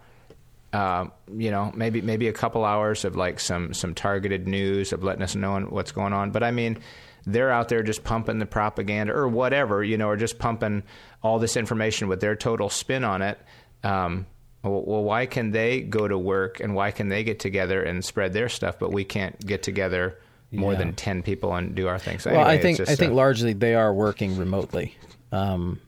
uh, 0.73 1.05
you 1.35 1.49
know, 1.51 1.71
maybe 1.75 2.01
maybe 2.01 2.27
a 2.27 2.33
couple 2.33 2.63
hours 2.63 3.03
of 3.05 3.15
like 3.15 3.39
some 3.39 3.73
some 3.73 3.93
targeted 3.95 4.47
news 4.47 4.93
of 4.93 5.03
letting 5.03 5.23
us 5.23 5.35
know 5.35 5.59
what's 5.61 5.91
going 5.91 6.13
on. 6.13 6.31
But 6.31 6.43
I 6.43 6.51
mean, 6.51 6.77
they're 7.25 7.51
out 7.51 7.69
there 7.69 7.81
just 7.83 8.03
pumping 8.03 8.39
the 8.39 8.45
propaganda 8.45 9.13
or 9.13 9.27
whatever, 9.27 9.83
you 9.83 9.97
know, 9.97 10.07
or 10.09 10.15
just 10.15 10.37
pumping 10.37 10.83
all 11.23 11.39
this 11.39 11.57
information 11.57 12.07
with 12.07 12.21
their 12.21 12.35
total 12.35 12.69
spin 12.69 13.03
on 13.03 13.21
it. 13.21 13.39
Um, 13.83 14.25
well, 14.61 15.03
why 15.03 15.25
can 15.25 15.51
they 15.51 15.81
go 15.81 16.07
to 16.07 16.17
work 16.17 16.59
and 16.59 16.75
why 16.75 16.91
can 16.91 17.07
they 17.09 17.23
get 17.23 17.39
together 17.39 17.81
and 17.81 18.03
spread 18.03 18.33
their 18.33 18.49
stuff, 18.49 18.77
but 18.77 18.91
we 18.91 19.05
can't 19.05 19.39
get 19.45 19.63
together 19.63 20.17
more 20.51 20.73
Yeah. 20.73 20.79
than 20.79 20.93
ten 20.93 21.23
people 21.23 21.55
and 21.55 21.73
do 21.75 21.87
our 21.87 21.97
thing? 21.97 22.19
So 22.19 22.29
well, 22.31 22.41
anyway, 22.41 22.59
I 22.59 22.61
think 22.61 22.79
I 22.89 22.95
think 22.95 23.11
uh, 23.13 23.15
largely 23.15 23.53
they 23.53 23.73
are 23.75 23.93
working 23.93 24.37
remotely, 24.37 24.95
um, 25.31 25.79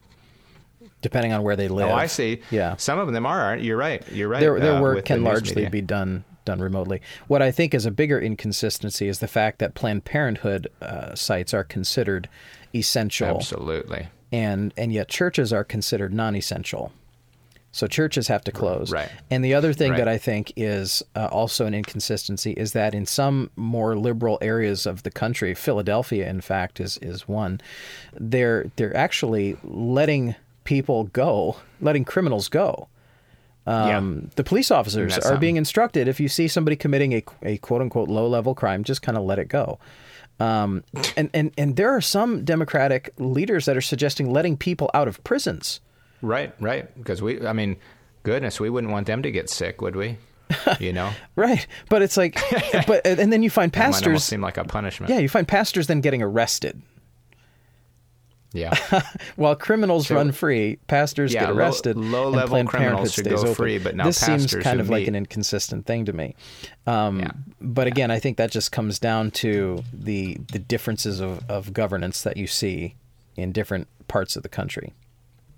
depending 1.02 1.34
on 1.34 1.44
where 1.44 1.56
they 1.56 1.68
live. 1.68 1.90
Oh, 1.90 1.94
I 1.94 2.08
see. 2.08 2.42
Yeah. 2.52 2.76
some 2.78 3.00
of 3.00 3.12
them 3.12 3.26
are. 3.26 3.56
You're 3.58 3.78
right. 3.78 4.04
You're 4.12 4.28
right. 4.30 4.40
their 4.40 4.60
their 4.60 4.76
uh, 4.76 4.82
work 4.82 4.98
the 4.98 5.02
can 5.04 5.18
news 5.20 5.26
largely 5.26 5.56
media. 5.56 5.70
be 5.70 5.82
done 5.82 6.24
done 6.46 6.60
remotely. 6.60 7.02
What 7.28 7.42
I 7.42 7.52
think 7.52 7.74
is 7.74 7.86
a 7.86 7.92
bigger 7.92 8.20
inconsistency 8.20 9.08
is 9.08 9.20
the 9.20 9.28
fact 9.28 9.60
that 9.60 9.76
Planned 9.76 10.06
Parenthood 10.06 10.68
uh, 10.82 11.14
sites 11.16 11.54
are 11.54 11.64
considered 11.64 12.28
essential, 12.74 13.28
absolutely. 13.38 14.08
and 14.32 14.74
and 14.78 14.92
yet 14.92 15.08
churches 15.08 15.52
are 15.54 15.64
considered 15.64 16.14
non-essential. 16.14 16.92
So 17.74 17.88
churches 17.88 18.28
have 18.28 18.44
to 18.46 18.52
close. 18.52 18.92
Right. 18.92 19.10
And 19.30 19.46
the 19.46 19.54
other 19.54 19.72
thing 19.72 19.92
Right. 19.92 20.00
that 20.00 20.08
I 20.10 20.18
think 20.18 20.52
is 20.58 21.02
uh, 21.16 21.28
also 21.32 21.66
an 21.66 21.74
inconsistency 21.74 22.52
is 22.52 22.74
that 22.74 22.94
in 22.94 23.06
some 23.06 23.50
more 23.56 23.96
liberal 23.98 24.38
areas 24.42 24.86
of 24.86 25.04
the 25.04 25.12
country, 25.12 25.54
Philadelphia, 25.54 26.28
in 26.30 26.42
fact, 26.42 26.82
is 26.82 26.98
is 26.98 27.30
one. 27.30 27.62
They're 28.20 28.70
they're 28.76 28.96
actually 28.98 29.56
letting 29.64 30.36
people 30.64 31.06
go, 31.06 31.58
letting 31.80 32.06
criminals 32.06 32.48
go. 32.50 32.88
Um, 33.68 34.32
The 34.36 34.44
police 34.44 34.72
officers 34.72 35.18
are 35.18 35.22
something. 35.22 35.40
being 35.40 35.58
instructed 35.58 36.08
if 36.08 36.20
you 36.20 36.28
see 36.28 36.48
somebody 36.48 36.76
committing 36.76 37.14
a, 37.14 37.24
a 37.44 37.58
quote 37.60 37.82
unquote 37.82 38.10
low 38.10 38.28
level 38.28 38.56
crime, 38.56 38.84
just 38.84 39.02
kind 39.02 39.18
of 39.18 39.24
let 39.24 39.38
it 39.40 39.46
go. 39.50 39.80
Um, 40.40 40.84
and, 41.16 41.30
and, 41.36 41.52
and 41.58 41.76
there 41.76 41.92
are 41.96 42.02
some 42.02 42.44
Democratic 42.44 43.14
leaders 43.20 43.66
that 43.66 43.78
are 43.78 43.82
suggesting 43.82 44.32
letting 44.34 44.58
people 44.58 44.90
out 44.96 45.08
of 45.08 45.24
prisons. 45.24 45.80
Right, 46.24 46.54
right. 46.60 46.94
Because 46.98 47.22
we, 47.22 47.46
I 47.46 47.54
mean, 47.54 47.78
goodness, 48.24 48.60
we 48.60 48.70
wouldn't 48.72 48.92
want 48.92 49.06
them 49.06 49.22
to 49.22 49.30
get 49.32 49.50
sick, 49.52 49.82
would 49.82 49.96
we? 49.96 50.18
You 50.80 50.92
know, 50.94 51.12
Right. 51.36 51.66
But 51.90 52.02
it's 52.02 52.18
like, 52.18 52.40
but, 52.88 53.06
and 53.06 53.32
then 53.32 53.44
you 53.44 53.50
find 53.52 53.72
that 53.72 53.78
might 53.80 53.86
almost 53.86 54.04
pastors. 54.04 54.24
seem 54.24 54.42
like 54.42 54.58
a 54.58 54.64
punishment. 54.64 55.12
Yeah, 55.12 55.20
you 55.20 55.30
find 55.30 55.48
pastors 55.48 55.86
then 55.88 56.02
getting 56.02 56.24
arrested. 56.24 56.82
Yeah. 58.54 58.76
While 59.36 59.56
criminals 59.56 60.08
So- 60.08 60.16
run 60.16 60.32
free, 60.32 60.78
pastors 60.88 61.34
Yeah, 61.34 61.42
get 61.42 61.50
arrested. 61.52 61.96
and 61.96 62.12
low-level 62.12 62.50
Planned 62.50 62.70
criminals 62.70 63.14
should 63.14 63.30
go 63.30 63.38
open. 63.38 63.56
free, 63.56 63.78
but 63.80 63.96
now 63.96 64.06
this 64.06 64.18
seems 64.18 64.54
kind 64.56 64.80
of 64.80 64.90
like 64.90 65.08
an 65.08 65.16
inconsistent 65.16 65.86
thing 65.86 66.06
to 66.06 66.14
me. 66.14 66.36
Um, 66.86 67.20
Yeah. 67.20 67.32
But 67.62 67.88
again, 67.88 68.12
I 68.12 68.20
think 68.20 68.38
that 68.38 68.52
just 68.52 68.72
comes 68.72 69.00
down 69.00 69.32
to 69.32 69.84
the 69.94 70.38
the 70.52 70.60
differences 70.60 71.20
of, 71.22 71.50
of 71.50 71.72
governance 71.74 72.22
that 72.24 72.38
you 72.38 72.48
see 72.48 72.96
in 73.38 73.52
different 73.52 73.88
parts 74.08 74.36
of 74.36 74.44
the 74.44 74.50
country. 74.50 74.94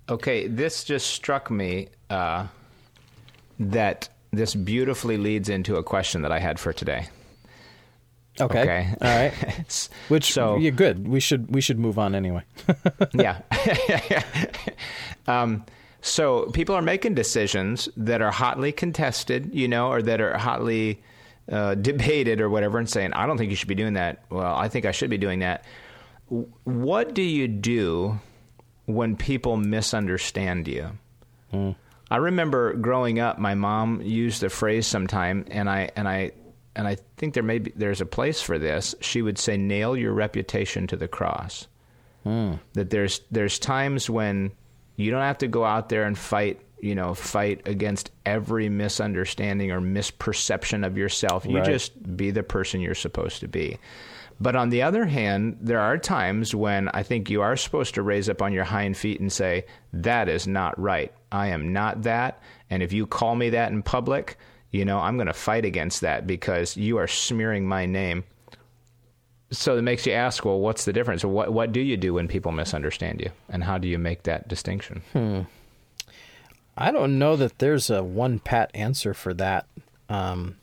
Okay, 0.08 0.46
this 0.46 0.84
just 0.84 1.06
struck 1.08 1.50
me 1.50 1.88
uh, 2.10 2.46
that 3.58 4.08
this 4.32 4.54
beautifully 4.54 5.16
leads 5.16 5.48
into 5.48 5.76
a 5.76 5.82
question 5.82 6.22
that 6.22 6.32
I 6.32 6.38
had 6.40 6.58
for 6.60 6.72
today. 6.72 7.08
Okay. 8.40 8.62
Okay. 8.62 8.94
All 9.00 9.16
right. 9.16 9.88
Which 10.08 10.32
so 10.32 10.56
yeah, 10.56 10.70
good. 10.70 11.06
We 11.06 11.20
should 11.20 11.54
we 11.54 11.60
should 11.60 11.78
move 11.78 11.98
on 11.98 12.14
anyway. 12.14 12.42
yeah. 13.12 13.40
um, 15.26 15.64
so 16.00 16.46
people 16.46 16.74
are 16.74 16.82
making 16.82 17.14
decisions 17.14 17.88
that 17.96 18.20
are 18.20 18.32
hotly 18.32 18.72
contested, 18.72 19.54
you 19.54 19.68
know, 19.68 19.88
or 19.88 20.02
that 20.02 20.20
are 20.20 20.36
hotly 20.36 21.02
uh, 21.50 21.76
debated 21.76 22.40
or 22.40 22.50
whatever, 22.50 22.78
and 22.78 22.88
saying, 22.88 23.12
"I 23.12 23.26
don't 23.26 23.38
think 23.38 23.50
you 23.50 23.56
should 23.56 23.68
be 23.68 23.74
doing 23.74 23.94
that." 23.94 24.24
Well, 24.30 24.54
I 24.54 24.68
think 24.68 24.84
I 24.84 24.90
should 24.90 25.10
be 25.10 25.18
doing 25.18 25.38
that. 25.38 25.64
What 26.64 27.14
do 27.14 27.22
you 27.22 27.46
do 27.46 28.18
when 28.86 29.16
people 29.16 29.56
misunderstand 29.56 30.66
you? 30.66 30.90
I 32.10 32.16
remember 32.16 32.74
growing 32.74 33.20
up, 33.20 33.38
my 33.38 33.54
mom 33.54 34.02
used 34.02 34.40
the 34.40 34.48
phrase 34.48 34.86
sometime, 34.86 35.46
and 35.50 35.70
I 35.70 35.90
and 35.94 36.08
I 36.08 36.32
and 36.76 36.86
I 36.88 36.96
think 37.16 37.34
there 37.34 37.42
may 37.42 37.58
be 37.58 37.72
there's 37.76 38.00
a 38.00 38.06
place 38.06 38.40
for 38.42 38.58
this. 38.58 38.94
She 39.00 39.22
would 39.22 39.38
say, 39.38 39.56
"Nail 39.56 39.96
your 39.96 40.12
reputation 40.12 40.86
to 40.88 40.96
the 40.96 41.08
cross." 41.08 41.66
Hmm. 42.24 42.54
That 42.72 42.90
there's 42.90 43.20
there's 43.30 43.58
times 43.58 44.08
when 44.10 44.52
you 44.96 45.10
don't 45.10 45.22
have 45.22 45.38
to 45.38 45.48
go 45.48 45.64
out 45.64 45.88
there 45.88 46.04
and 46.04 46.16
fight, 46.16 46.60
you 46.80 46.94
know, 46.94 47.14
fight 47.14 47.66
against 47.66 48.10
every 48.24 48.68
misunderstanding 48.68 49.70
or 49.72 49.80
misperception 49.80 50.86
of 50.86 50.96
yourself. 50.96 51.44
You 51.46 51.58
Right. 51.58 51.64
just 51.66 52.16
be 52.16 52.30
the 52.30 52.42
person 52.42 52.80
you're 52.80 52.94
supposed 52.94 53.40
to 53.40 53.48
be. 53.48 53.78
But 54.40 54.56
on 54.56 54.70
the 54.70 54.82
other 54.82 55.04
hand, 55.06 55.58
there 55.60 55.78
are 55.80 55.96
times 55.96 56.54
when 56.54 56.88
I 56.88 57.02
think 57.04 57.30
you 57.30 57.42
are 57.42 57.56
supposed 57.56 57.94
to 57.94 58.02
raise 58.02 58.28
up 58.28 58.42
on 58.42 58.52
your 58.52 58.64
hind 58.64 58.96
feet 58.96 59.20
and 59.20 59.32
say, 59.32 59.64
That 59.92 60.28
is 60.28 60.46
not 60.46 60.78
right. 60.80 61.12
I 61.30 61.48
am 61.48 61.72
not 61.72 62.02
that. 62.02 62.42
And 62.70 62.82
if 62.82 62.92
you 62.92 63.06
call 63.06 63.36
me 63.36 63.50
that 63.50 63.70
in 63.70 63.82
public, 63.82 64.36
you 64.74 64.84
know, 64.84 64.98
I'm 64.98 65.16
going 65.16 65.28
to 65.28 65.32
fight 65.32 65.64
against 65.64 66.00
that 66.00 66.26
because 66.26 66.76
you 66.76 66.98
are 66.98 67.06
smearing 67.06 67.66
my 67.68 67.86
name. 67.86 68.24
So 69.50 69.78
it 69.78 69.82
makes 69.82 70.04
you 70.04 70.12
ask, 70.12 70.44
well, 70.44 70.58
what's 70.58 70.84
the 70.84 70.92
difference? 70.92 71.24
What 71.24 71.52
what 71.52 71.70
do 71.70 71.80
you 71.80 71.96
do 71.96 72.14
when 72.14 72.26
people 72.26 72.50
misunderstand 72.50 73.20
you, 73.20 73.30
and 73.48 73.62
how 73.62 73.78
do 73.78 73.86
you 73.86 73.98
make 73.98 74.24
that 74.24 74.48
distinction? 74.48 75.02
Hmm. 75.12 75.40
I 76.76 76.90
don't 76.90 77.20
know 77.20 77.36
that 77.36 77.60
there's 77.60 77.88
a 77.88 78.02
one 78.02 78.40
pat 78.40 78.72
answer 78.74 79.14
for 79.14 79.32
that. 79.34 79.66
Um, 80.08 80.56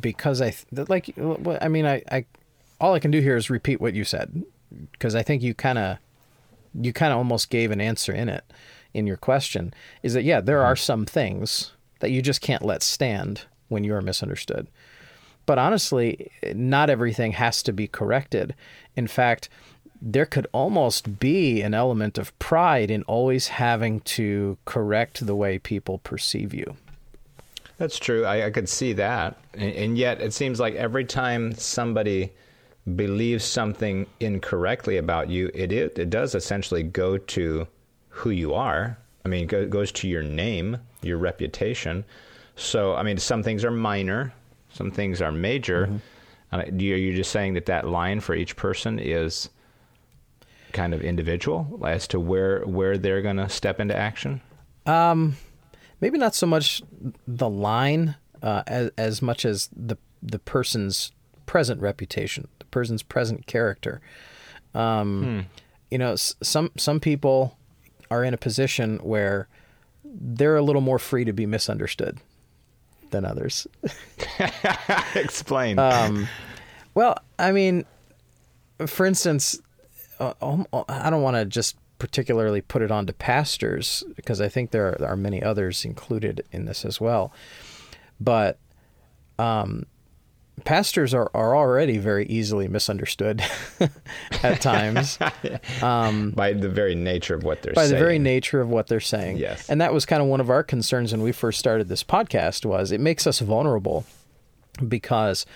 Because 0.00 0.40
I 0.40 0.50
th- 0.50 0.88
like, 0.88 1.12
I 1.60 1.68
mean, 1.68 1.86
I, 1.86 2.02
I, 2.12 2.24
all 2.80 2.94
I 2.94 3.00
can 3.00 3.10
do 3.10 3.20
here 3.20 3.36
is 3.36 3.50
repeat 3.50 3.80
what 3.80 3.94
you 3.94 4.04
said, 4.04 4.44
because 4.92 5.14
I 5.16 5.22
think 5.22 5.42
you 5.42 5.54
kind 5.54 5.78
of, 5.78 5.98
you 6.74 6.92
kind 6.92 7.12
of 7.12 7.18
almost 7.18 7.50
gave 7.50 7.72
an 7.72 7.80
answer 7.80 8.12
in 8.12 8.28
it, 8.28 8.44
in 8.94 9.06
your 9.06 9.16
question. 9.16 9.74
Is 10.02 10.12
that 10.14 10.22
yeah, 10.22 10.40
there 10.40 10.62
are 10.62 10.76
some 10.76 11.04
things 11.06 11.72
that 12.00 12.10
you 12.10 12.22
just 12.22 12.40
can't 12.40 12.64
let 12.64 12.82
stand 12.82 13.42
when 13.68 13.84
you 13.84 13.94
are 13.94 14.02
misunderstood. 14.02 14.68
But 15.46 15.58
honestly, 15.58 16.30
not 16.54 16.90
everything 16.90 17.32
has 17.32 17.62
to 17.62 17.72
be 17.72 17.88
corrected. 17.88 18.54
In 18.96 19.06
fact, 19.06 19.48
there 20.00 20.26
could 20.26 20.46
almost 20.52 21.18
be 21.18 21.62
an 21.62 21.74
element 21.74 22.18
of 22.18 22.38
pride 22.38 22.90
in 22.90 23.02
always 23.04 23.48
having 23.48 24.00
to 24.00 24.58
correct 24.64 25.26
the 25.26 25.34
way 25.34 25.58
people 25.58 25.98
perceive 25.98 26.54
you. 26.54 26.76
That's 27.78 27.98
true. 27.98 28.24
I, 28.24 28.46
I 28.46 28.50
could 28.50 28.68
see 28.68 28.92
that, 28.94 29.36
and, 29.54 29.72
and 29.72 29.98
yet 29.98 30.20
it 30.20 30.34
seems 30.34 30.58
like 30.58 30.74
every 30.74 31.04
time 31.04 31.52
somebody 31.52 32.32
believes 32.96 33.44
something 33.44 34.06
incorrectly 34.18 34.96
about 34.96 35.30
you, 35.30 35.50
it 35.54 35.72
it, 35.72 35.98
it 35.98 36.10
does 36.10 36.34
essentially 36.34 36.82
go 36.82 37.18
to 37.18 37.66
who 38.08 38.30
you 38.30 38.52
are. 38.54 38.98
I 39.28 39.30
mean, 39.30 39.44
it 39.44 39.48
go, 39.48 39.66
goes 39.66 39.92
to 39.92 40.08
your 40.08 40.22
name, 40.22 40.78
your 41.02 41.18
reputation. 41.18 42.04
So, 42.56 42.94
I 42.94 43.02
mean, 43.02 43.18
some 43.18 43.42
things 43.42 43.64
are 43.64 43.70
minor, 43.70 44.32
some 44.72 44.90
things 44.90 45.20
are 45.20 45.30
major. 45.32 46.00
Do 46.50 46.84
you, 46.84 46.94
are 46.94 46.98
you 46.98 47.14
just 47.14 47.30
saying 47.30 47.54
that 47.54 47.66
that 47.66 47.86
line 47.86 48.20
for 48.20 48.34
each 48.34 48.56
person 48.56 48.98
is 48.98 49.50
kind 50.72 50.94
of 50.94 51.02
individual 51.02 51.80
as 51.86 52.08
to 52.08 52.18
where 52.18 52.62
where 52.62 52.96
they're 52.96 53.22
going 53.22 53.36
to 53.36 53.48
step 53.48 53.80
into 53.80 53.94
action? 53.96 54.40
maybe 56.00 56.16
not 56.16 56.34
so 56.34 56.46
much 56.46 56.82
the 57.26 57.48
line 57.48 58.16
uh, 58.42 58.62
as, 58.66 58.90
as 58.96 59.20
much 59.20 59.44
as 59.44 59.68
the 59.76 59.96
the 60.22 60.38
person's 60.38 61.12
present 61.44 61.80
reputation, 61.82 62.48
the 62.60 62.64
person's 62.66 63.02
present 63.02 63.46
character. 63.46 64.00
Um, 64.74 65.46
You 65.90 65.98
know, 65.98 66.16
some 66.16 66.70
some 66.76 66.98
people 67.00 67.57
are 68.10 68.24
in 68.24 68.34
a 68.34 68.38
position 68.38 68.98
where 68.98 69.48
they're 70.04 70.56
a 70.56 70.62
little 70.62 70.80
more 70.80 70.98
free 70.98 71.24
to 71.24 71.32
be 71.32 71.46
misunderstood 71.46 72.18
than 73.10 73.24
others. 73.24 73.66
Explain. 75.14 75.78
Well, 76.94 77.16
I 77.38 77.52
mean, 77.52 77.84
for 78.86 79.06
instance, 79.06 79.60
uh, 80.18 80.34
um, 80.42 80.66
I 80.88 81.10
don't 81.10 81.22
want 81.22 81.36
to 81.36 81.44
just 81.44 81.76
particularly 81.98 82.60
put 82.60 82.82
it 82.82 82.90
onto 82.90 83.12
pastors 83.12 84.04
because 84.14 84.40
I 84.40 84.48
think 84.48 84.70
there 84.70 84.88
are, 84.88 84.96
there 84.98 85.08
are 85.08 85.16
many 85.16 85.42
others 85.42 85.84
included 85.84 86.44
in 86.52 86.64
this 86.64 86.84
as 86.84 87.00
well. 87.00 87.32
But 88.20 88.58
um, 89.38 89.86
pastors 90.64 91.14
are, 91.14 91.30
are 91.34 91.56
already 91.56 91.98
very 91.98 92.26
easily 92.26 92.68
misunderstood 92.68 93.42
at 94.42 94.60
times 94.60 95.18
um, 95.82 96.30
by 96.32 96.52
the 96.52 96.68
very 96.68 96.94
nature 96.94 97.34
of 97.34 97.44
what 97.44 97.62
they're 97.62 97.74
by 97.74 97.82
saying. 97.82 97.92
the 97.92 97.98
very 97.98 98.18
nature 98.18 98.60
of 98.60 98.68
what 98.68 98.86
they're 98.86 99.00
saying. 99.00 99.36
Yes. 99.36 99.68
And 99.68 99.80
that 99.80 99.92
was 99.92 100.06
kind 100.06 100.22
of 100.22 100.28
one 100.28 100.40
of 100.40 100.50
our 100.50 100.62
concerns 100.62 101.12
when 101.12 101.22
we 101.22 101.32
first 101.32 101.58
started 101.58 101.88
this 101.88 102.04
podcast 102.04 102.64
was 102.64 102.92
it 102.92 103.00
makes 103.00 103.26
us 103.26 103.40
vulnerable 103.40 104.04
because 104.86 105.46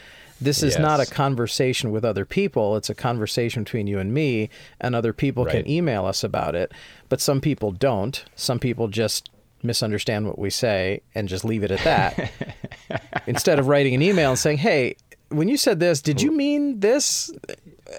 this 0.41 0.63
is 0.63 0.75
yes. 0.75 0.83
not 0.83 1.01
a 1.01 1.07
conversation 1.07 1.93
with 1.93 2.05
other 2.05 2.25
people. 2.25 2.77
It's 2.77 2.91
a 2.91 2.95
conversation 2.95 3.63
between 3.63 3.87
you 3.87 3.99
and 3.99 4.13
me, 4.13 4.51
and 4.81 4.95
other 4.95 5.13
people 5.13 5.45
right. 5.45 5.53
can 5.65 5.71
email 5.71 6.05
us 6.05 6.25
about 6.25 6.55
it. 6.55 6.73
But 7.09 7.21
some 7.21 7.41
people 7.41 7.71
don't. 7.71 8.25
Some 8.35 8.59
people 8.59 8.89
just 8.89 9.31
misunderstand 9.63 10.27
what 10.27 10.39
we 10.39 10.51
say 10.51 11.03
and 11.15 11.29
just 11.29 11.45
leave 11.45 11.63
it 11.63 11.71
at 11.71 11.81
that. 11.81 12.33
Instead 13.27 13.59
of 13.59 13.69
writing 13.69 13.95
an 13.95 14.03
email 14.03 14.31
and 14.31 14.39
saying, 14.39 14.59
hey, 14.59 14.97
when 15.29 15.49
you 15.49 15.57
said 15.57 15.81
this, 15.81 16.03
did 16.03 16.21
you 16.21 16.31
mean 16.31 16.81
this? 16.81 17.31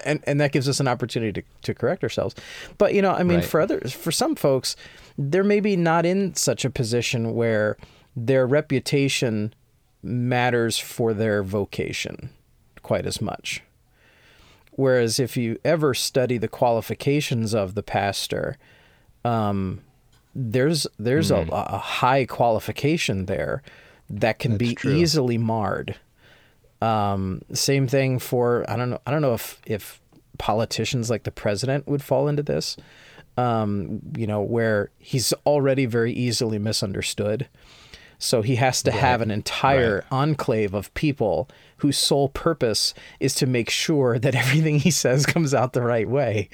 And 0.04 0.22
and 0.26 0.40
that 0.40 0.52
gives 0.52 0.68
us 0.68 0.80
an 0.80 0.88
opportunity 0.88 1.40
to, 1.40 1.46
to 1.62 1.74
correct 1.74 2.02
ourselves. 2.02 2.34
But 2.78 2.94
you 2.94 3.02
know, 3.02 3.12
I 3.12 3.22
mean, 3.22 3.38
right. 3.38 3.44
for 3.44 3.60
others, 3.60 3.92
for 3.92 4.12
some 4.12 4.34
folks, 4.34 4.76
they're 5.18 5.44
maybe 5.44 5.76
not 5.76 6.06
in 6.06 6.34
such 6.34 6.64
a 6.64 6.70
position 6.70 7.34
where 7.34 7.76
their 8.16 8.46
reputation 8.46 9.54
matters 10.02 10.78
for 10.78 11.14
their 11.14 11.42
vocation 11.42 12.30
quite 12.82 13.06
as 13.06 13.20
much. 13.20 13.62
Whereas 14.72 15.18
if 15.18 15.36
you 15.36 15.58
ever 15.64 15.94
study 15.94 16.36
the 16.36 16.48
qualifications 16.48 17.54
of 17.54 17.74
the 17.74 17.82
pastor, 17.82 18.58
um, 19.24 19.82
there's 20.34 20.86
there's 20.98 21.30
mm. 21.30 21.48
a, 21.48 21.52
a, 21.52 21.78
high 21.78 22.24
qualification 22.24 23.26
there 23.26 23.62
that 24.10 24.38
can 24.38 24.52
That's 24.52 24.58
be 24.58 24.74
true. 24.74 24.94
easily 24.94 25.38
marred. 25.38 25.96
Um, 26.82 27.42
same 27.52 27.86
thing 27.86 28.18
for 28.18 28.68
I 28.68 28.76
don't 28.76 28.90
know 28.90 29.00
I 29.06 29.10
don't 29.10 29.22
know 29.22 29.34
if 29.34 29.60
if 29.66 30.00
politicians 30.38 31.10
like 31.10 31.22
the 31.22 31.30
president 31.30 31.86
would 31.86 32.02
fall 32.02 32.28
into 32.28 32.42
this. 32.42 32.76
Um, 33.36 34.00
you 34.16 34.28
know, 34.28 34.42
where 34.42 34.90
he's 34.98 35.32
already 35.44 35.86
very 35.86 36.12
easily 36.12 36.60
misunderstood. 36.60 37.48
So 38.24 38.40
he 38.40 38.56
has 38.56 38.82
to 38.84 38.90
right. 38.90 39.00
have 39.00 39.20
an 39.20 39.30
entire 39.30 39.96
right. 39.96 40.04
enclave 40.10 40.72
of 40.72 40.92
people 40.94 41.46
whose 41.78 41.98
sole 41.98 42.30
purpose 42.30 42.94
is 43.20 43.34
to 43.34 43.46
make 43.46 43.68
sure 43.68 44.18
that 44.18 44.34
everything 44.44 44.78
he 44.78 44.90
says 44.90 45.26
comes 45.26 45.52
out 45.52 45.74
the 45.74 45.82
right 45.82 46.08
way. 46.08 46.48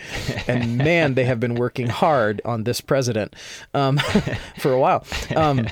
And 0.48 0.76
man, 0.76 1.14
they 1.14 1.24
have 1.24 1.38
been 1.38 1.54
working 1.54 1.86
hard 1.86 2.42
on 2.44 2.64
this 2.64 2.80
president 2.80 3.36
um, 3.72 3.98
for 4.58 4.72
a 4.72 4.80
while. 4.80 5.06
Um, 5.36 5.68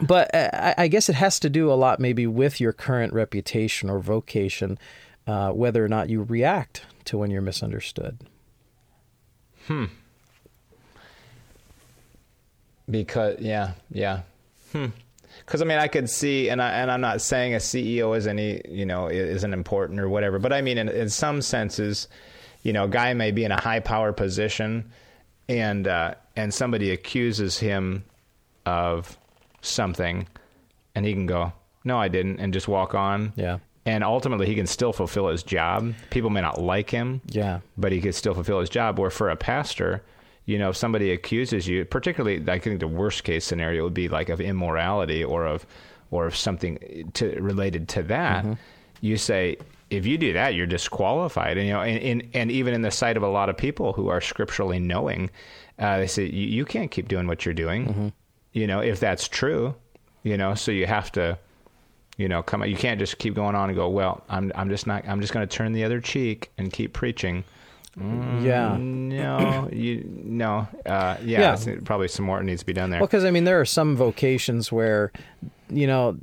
but 0.00 0.34
I, 0.34 0.74
I, 0.78 0.88
guess 0.88 1.08
it 1.08 1.14
has 1.14 1.38
to 1.40 1.48
do 1.48 1.72
a 1.72 1.74
lot 1.74 2.00
maybe 2.00 2.26
with 2.26 2.60
your 2.60 2.72
current 2.72 3.12
reputation 3.12 3.88
or 3.88 4.00
vocation, 4.00 4.78
uh, 5.28 5.52
whether 5.52 5.84
or 5.84 5.88
not 5.88 6.10
you 6.10 6.24
react 6.24 6.86
to 7.04 7.18
when 7.18 7.30
you're 7.30 7.40
misunderstood. 7.40 8.18
Hmm. 9.68 9.84
Because 12.90 13.38
yeah, 13.38 13.74
yeah. 13.92 14.22
Hmm 14.72 14.86
because 15.44 15.62
I 15.62 15.64
mean 15.64 15.78
I 15.78 15.88
could 15.88 16.08
see, 16.08 16.48
and 16.48 16.60
I 16.62 16.70
and 16.70 16.90
I'm 16.90 17.00
not 17.00 17.20
saying 17.20 17.54
a 17.54 17.58
CEO 17.58 18.16
is 18.16 18.26
any 18.26 18.60
you 18.68 18.86
know 18.86 19.08
isn't 19.08 19.52
important 19.52 20.00
or 20.00 20.08
whatever, 20.08 20.38
but 20.38 20.52
I 20.52 20.62
mean 20.62 20.78
in, 20.78 20.88
in 20.88 21.08
some 21.08 21.42
senses, 21.42 22.08
you 22.62 22.72
know, 22.72 22.84
a 22.84 22.88
guy 22.88 23.14
may 23.14 23.30
be 23.30 23.44
in 23.44 23.52
a 23.52 23.60
high 23.60 23.80
power 23.80 24.12
position, 24.12 24.90
and 25.48 25.86
uh, 25.86 26.14
and 26.34 26.52
somebody 26.52 26.90
accuses 26.90 27.58
him 27.58 28.04
of 28.66 29.16
something, 29.60 30.26
and 30.94 31.04
he 31.04 31.12
can 31.12 31.26
go, 31.26 31.52
no, 31.84 31.98
I 31.98 32.08
didn't, 32.08 32.40
and 32.40 32.52
just 32.52 32.66
walk 32.66 32.94
on. 32.94 33.32
Yeah. 33.36 33.58
And 33.86 34.02
ultimately, 34.02 34.46
he 34.46 34.54
can 34.54 34.66
still 34.66 34.94
fulfill 34.94 35.28
his 35.28 35.42
job. 35.42 35.92
People 36.08 36.30
may 36.30 36.40
not 36.40 36.60
like 36.60 36.88
him. 36.88 37.20
Yeah. 37.26 37.60
But 37.76 37.92
he 37.92 38.00
could 38.00 38.14
still 38.14 38.32
fulfill 38.32 38.60
his 38.60 38.70
job. 38.70 38.98
Where 38.98 39.10
for 39.10 39.28
a 39.28 39.36
pastor, 39.36 40.02
you 40.46 40.58
know, 40.58 40.70
if 40.70 40.76
somebody 40.76 41.10
accuses 41.10 41.66
you, 41.66 41.84
particularly, 41.84 42.44
I 42.48 42.58
think 42.58 42.80
the 42.80 42.88
worst 42.88 43.24
case 43.24 43.44
scenario 43.44 43.84
would 43.84 43.94
be 43.94 44.08
like 44.08 44.28
of 44.28 44.40
immorality 44.40 45.24
or 45.24 45.46
of, 45.46 45.66
or 46.10 46.26
of 46.26 46.36
something 46.36 47.10
to, 47.14 47.40
related 47.40 47.88
to 47.90 48.02
that. 48.04 48.44
Mm-hmm. 48.44 48.54
You 49.00 49.16
say, 49.16 49.56
if 49.90 50.06
you 50.06 50.18
do 50.18 50.32
that, 50.34 50.54
you're 50.54 50.66
disqualified. 50.66 51.56
And 51.56 51.66
you 51.66 51.72
know, 51.72 51.80
and, 51.80 52.02
and, 52.02 52.28
and, 52.34 52.50
even 52.50 52.74
in 52.74 52.82
the 52.82 52.90
sight 52.90 53.16
of 53.16 53.22
a 53.22 53.28
lot 53.28 53.48
of 53.48 53.56
people 53.56 53.92
who 53.92 54.08
are 54.08 54.20
scripturally 54.20 54.78
knowing, 54.78 55.30
uh, 55.78 55.98
they 55.98 56.06
say 56.06 56.24
you, 56.24 56.46
you, 56.46 56.64
can't 56.64 56.90
keep 56.90 57.08
doing 57.08 57.26
what 57.26 57.44
you're 57.44 57.54
doing. 57.54 57.86
Mm-hmm. 57.86 58.08
You 58.52 58.66
know, 58.66 58.80
if 58.80 59.00
that's 59.00 59.28
true, 59.28 59.74
you 60.22 60.36
know, 60.36 60.54
so 60.54 60.72
you 60.72 60.86
have 60.86 61.10
to, 61.12 61.38
you 62.16 62.28
know, 62.28 62.42
come. 62.42 62.64
You 62.64 62.76
can't 62.76 63.00
just 63.00 63.18
keep 63.18 63.34
going 63.34 63.56
on 63.56 63.70
and 63.70 63.76
go. 63.76 63.88
Well, 63.88 64.22
I'm 64.28 64.52
I'm 64.54 64.68
just 64.68 64.86
not. 64.86 65.06
I'm 65.08 65.20
just 65.20 65.32
going 65.32 65.46
to 65.46 65.56
turn 65.56 65.72
the 65.72 65.84
other 65.84 66.00
cheek 66.00 66.52
and 66.56 66.72
keep 66.72 66.92
preaching 66.92 67.44
yeah. 67.96 68.76
No, 68.78 69.68
you 69.72 70.04
no. 70.06 70.68
Uh, 70.84 71.16
yeah, 71.22 71.56
yeah. 71.64 71.76
probably 71.84 72.08
some 72.08 72.24
more 72.24 72.42
needs 72.42 72.60
to 72.60 72.66
be 72.66 72.72
done 72.72 72.90
there. 72.90 73.00
Well, 73.00 73.06
because 73.06 73.24
I 73.24 73.30
mean, 73.30 73.44
there 73.44 73.60
are 73.60 73.64
some 73.64 73.96
vocations 73.96 74.72
where, 74.72 75.12
you 75.68 75.86
know, 75.86 76.18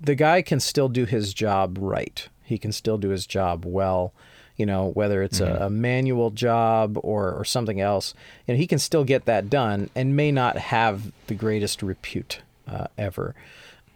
the 0.00 0.14
guy 0.14 0.42
can 0.42 0.60
still 0.60 0.88
do 0.88 1.04
his 1.04 1.34
job 1.34 1.78
right. 1.80 2.28
He 2.42 2.58
can 2.58 2.72
still 2.72 2.98
do 2.98 3.10
his 3.10 3.26
job 3.26 3.64
well. 3.64 4.12
You 4.56 4.66
know, 4.66 4.88
whether 4.88 5.22
it's 5.22 5.40
mm-hmm. 5.40 5.62
a, 5.62 5.66
a, 5.66 5.70
manual 5.70 6.30
job 6.30 6.98
or 7.02 7.32
or 7.32 7.44
something 7.46 7.80
else, 7.80 8.12
and 8.46 8.58
he 8.58 8.66
can 8.66 8.78
still 8.78 9.04
get 9.04 9.24
that 9.24 9.48
done, 9.48 9.88
and 9.94 10.14
may 10.14 10.30
not 10.30 10.58
have 10.58 11.12
the 11.28 11.34
greatest 11.34 11.82
repute 11.82 12.42
uh, 12.68 12.86
ever. 12.98 13.34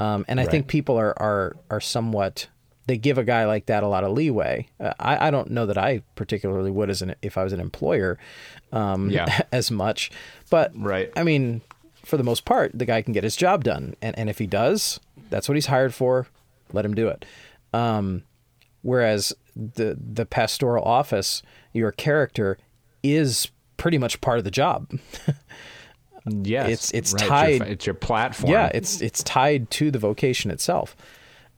Um, 0.01 0.25
and 0.27 0.41
I 0.41 0.45
right. 0.45 0.51
think 0.51 0.67
people 0.67 0.97
are 0.99 1.13
are 1.21 1.57
are 1.69 1.81
somewhat 1.81 2.49
they 2.87 2.97
give 2.97 3.19
a 3.19 3.25
guy 3.25 3.47
like 3.47 3.67
that 3.67 3.83
a 3.83 3.89
lot 3.89 4.05
of 4.05 4.13
leeway. 4.13 4.69
Uh, 4.79 4.93
I, 5.01 5.29
I 5.29 5.31
don't 5.31 5.51
know 5.51 5.67
that 5.67 5.79
I 5.79 6.03
particularly 6.17 6.71
would 6.71 6.91
as 6.91 7.03
an 7.03 7.15
if 7.23 7.39
I 7.39 7.45
was 7.45 7.53
an 7.53 7.61
employer, 7.61 8.19
um, 8.73 9.11
yeah. 9.11 9.43
as 9.53 9.71
much. 9.71 10.11
But 10.51 10.73
right. 10.77 11.11
I 11.17 11.23
mean, 11.23 11.63
for 12.05 12.17
the 12.17 12.25
most 12.25 12.45
part, 12.45 12.73
the 12.75 12.85
guy 12.85 13.03
can 13.03 13.13
get 13.13 13.25
his 13.25 13.37
job 13.37 13.65
done, 13.65 13.95
and 14.03 14.19
and 14.19 14.29
if 14.29 14.39
he 14.39 14.47
does, 14.47 15.01
that's 15.31 15.49
what 15.49 15.55
he's 15.55 15.67
hired 15.67 15.95
for. 15.95 16.27
Let 16.73 16.85
him 16.85 16.95
do 16.95 17.09
it. 17.09 17.25
Um, 17.73 18.25
whereas 18.83 19.33
the 19.57 19.99
the 19.99 20.27
pastoral 20.27 20.85
office, 20.85 21.43
your 21.73 21.93
character 21.93 22.59
is 23.03 23.49
pretty 23.77 23.99
much 23.99 24.21
part 24.21 24.39
of 24.39 24.45
the 24.45 24.51
job. 24.51 24.91
yes, 26.27 26.71
it's 26.71 26.91
it's 26.93 27.13
right. 27.15 27.29
tied. 27.29 27.51
It's 27.51 27.59
your, 27.59 27.69
it's 27.69 27.87
your 27.87 27.95
platform. 27.95 28.53
Yeah, 28.53 28.71
it's 28.75 29.01
it's 29.01 29.23
tied 29.23 29.71
to 29.73 29.91
the 29.91 29.99
vocation 29.99 30.51
itself. 30.51 30.97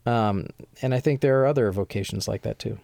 Um, 0.06 0.46
and 0.82 0.94
I 0.94 1.00
think 1.00 1.20
there 1.20 1.40
are 1.42 1.46
other 1.46 1.70
vocations 1.72 2.28
like 2.28 2.42
that 2.42 2.58
too. 2.58 2.78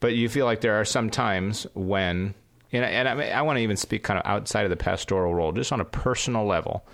But 0.00 0.14
you 0.14 0.28
feel 0.28 0.46
like 0.46 0.60
there 0.60 0.74
are 0.80 0.84
some 0.84 1.10
times 1.10 1.66
when, 1.74 2.34
and, 2.72 2.84
and 2.84 3.08
I, 3.08 3.14
mean, 3.14 3.32
I 3.32 3.42
want 3.42 3.56
to 3.58 3.62
even 3.62 3.76
speak 3.76 4.02
kind 4.02 4.18
of 4.18 4.26
outside 4.26 4.64
of 4.64 4.70
the 4.70 4.76
pastoral 4.76 5.34
role, 5.34 5.52
just 5.52 5.72
on 5.72 5.80
a 5.80 5.84
personal 5.84 6.44
level. 6.46 6.86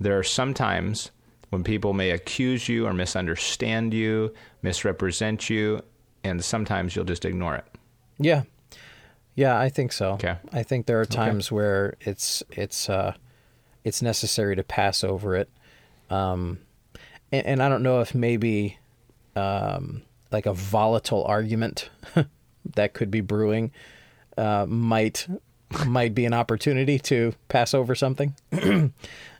There 0.00 0.18
are 0.18 0.22
some 0.22 0.54
times 0.54 1.10
when 1.50 1.64
people 1.64 1.92
may 1.94 2.10
accuse 2.10 2.68
you 2.68 2.86
or 2.86 2.92
misunderstand 2.92 3.94
you, 3.94 4.34
misrepresent 4.62 5.48
you, 5.48 5.82
and 6.22 6.44
sometimes 6.44 6.94
you'll 6.94 7.04
just 7.04 7.24
ignore 7.24 7.56
it. 7.56 7.64
Yeah, 8.18 8.42
yeah, 9.34 9.58
I 9.58 9.68
think 9.68 9.92
so. 9.92 10.12
Okay. 10.14 10.36
I 10.52 10.62
think 10.64 10.86
there 10.86 11.00
are 11.00 11.06
times 11.06 11.46
okay. 11.46 11.54
where 11.54 11.96
it's 12.00 12.42
it's 12.50 12.90
uh, 12.90 13.14
it's 13.84 14.02
necessary 14.02 14.56
to 14.56 14.64
pass 14.64 15.04
over 15.04 15.36
it. 15.36 15.48
Um, 16.10 16.58
and, 17.32 17.46
and 17.46 17.62
I 17.62 17.68
don't 17.68 17.82
know 17.82 18.00
if 18.00 18.14
maybe 18.14 18.78
um, 19.36 20.02
like 20.30 20.46
a 20.46 20.52
volatile 20.52 21.24
argument 21.24 21.90
that 22.74 22.94
could 22.94 23.10
be 23.10 23.20
brewing 23.20 23.72
uh, 24.36 24.66
might 24.68 25.26
might 25.86 26.14
be 26.14 26.24
an 26.24 26.32
opportunity 26.32 26.98
to 26.98 27.34
pass 27.48 27.74
over 27.74 27.94
something. 27.94 28.34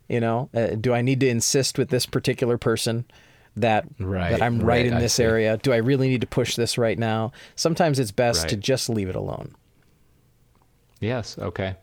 you 0.09 0.21
know, 0.21 0.51
uh, 0.55 0.69
do 0.79 0.93
I 0.93 1.03
need 1.03 1.21
to 1.21 1.29
insist 1.29 1.79
with 1.79 1.89
this 1.89 2.07
particular 2.07 2.59
person 2.59 3.07
that 3.57 3.87
right, 3.99 4.31
that 4.31 4.43
I'm 4.43 4.59
right, 4.59 4.67
right 4.67 4.87
in 4.87 4.99
this 4.99 5.19
area? 5.19 5.57
Do 5.57 5.73
I 5.73 5.77
really 5.77 6.09
need 6.09 6.21
to 6.21 6.27
push 6.27 6.57
this 6.57 6.77
right 6.77 6.99
now? 6.99 7.33
Sometimes 7.57 7.99
it's 7.99 8.11
best 8.11 8.43
right. 8.43 8.51
to 8.51 8.57
just 8.57 8.89
leave 8.91 9.09
it 9.09 9.17
alone. 9.17 9.55
Yes. 11.01 11.39
Okay. 11.39 11.77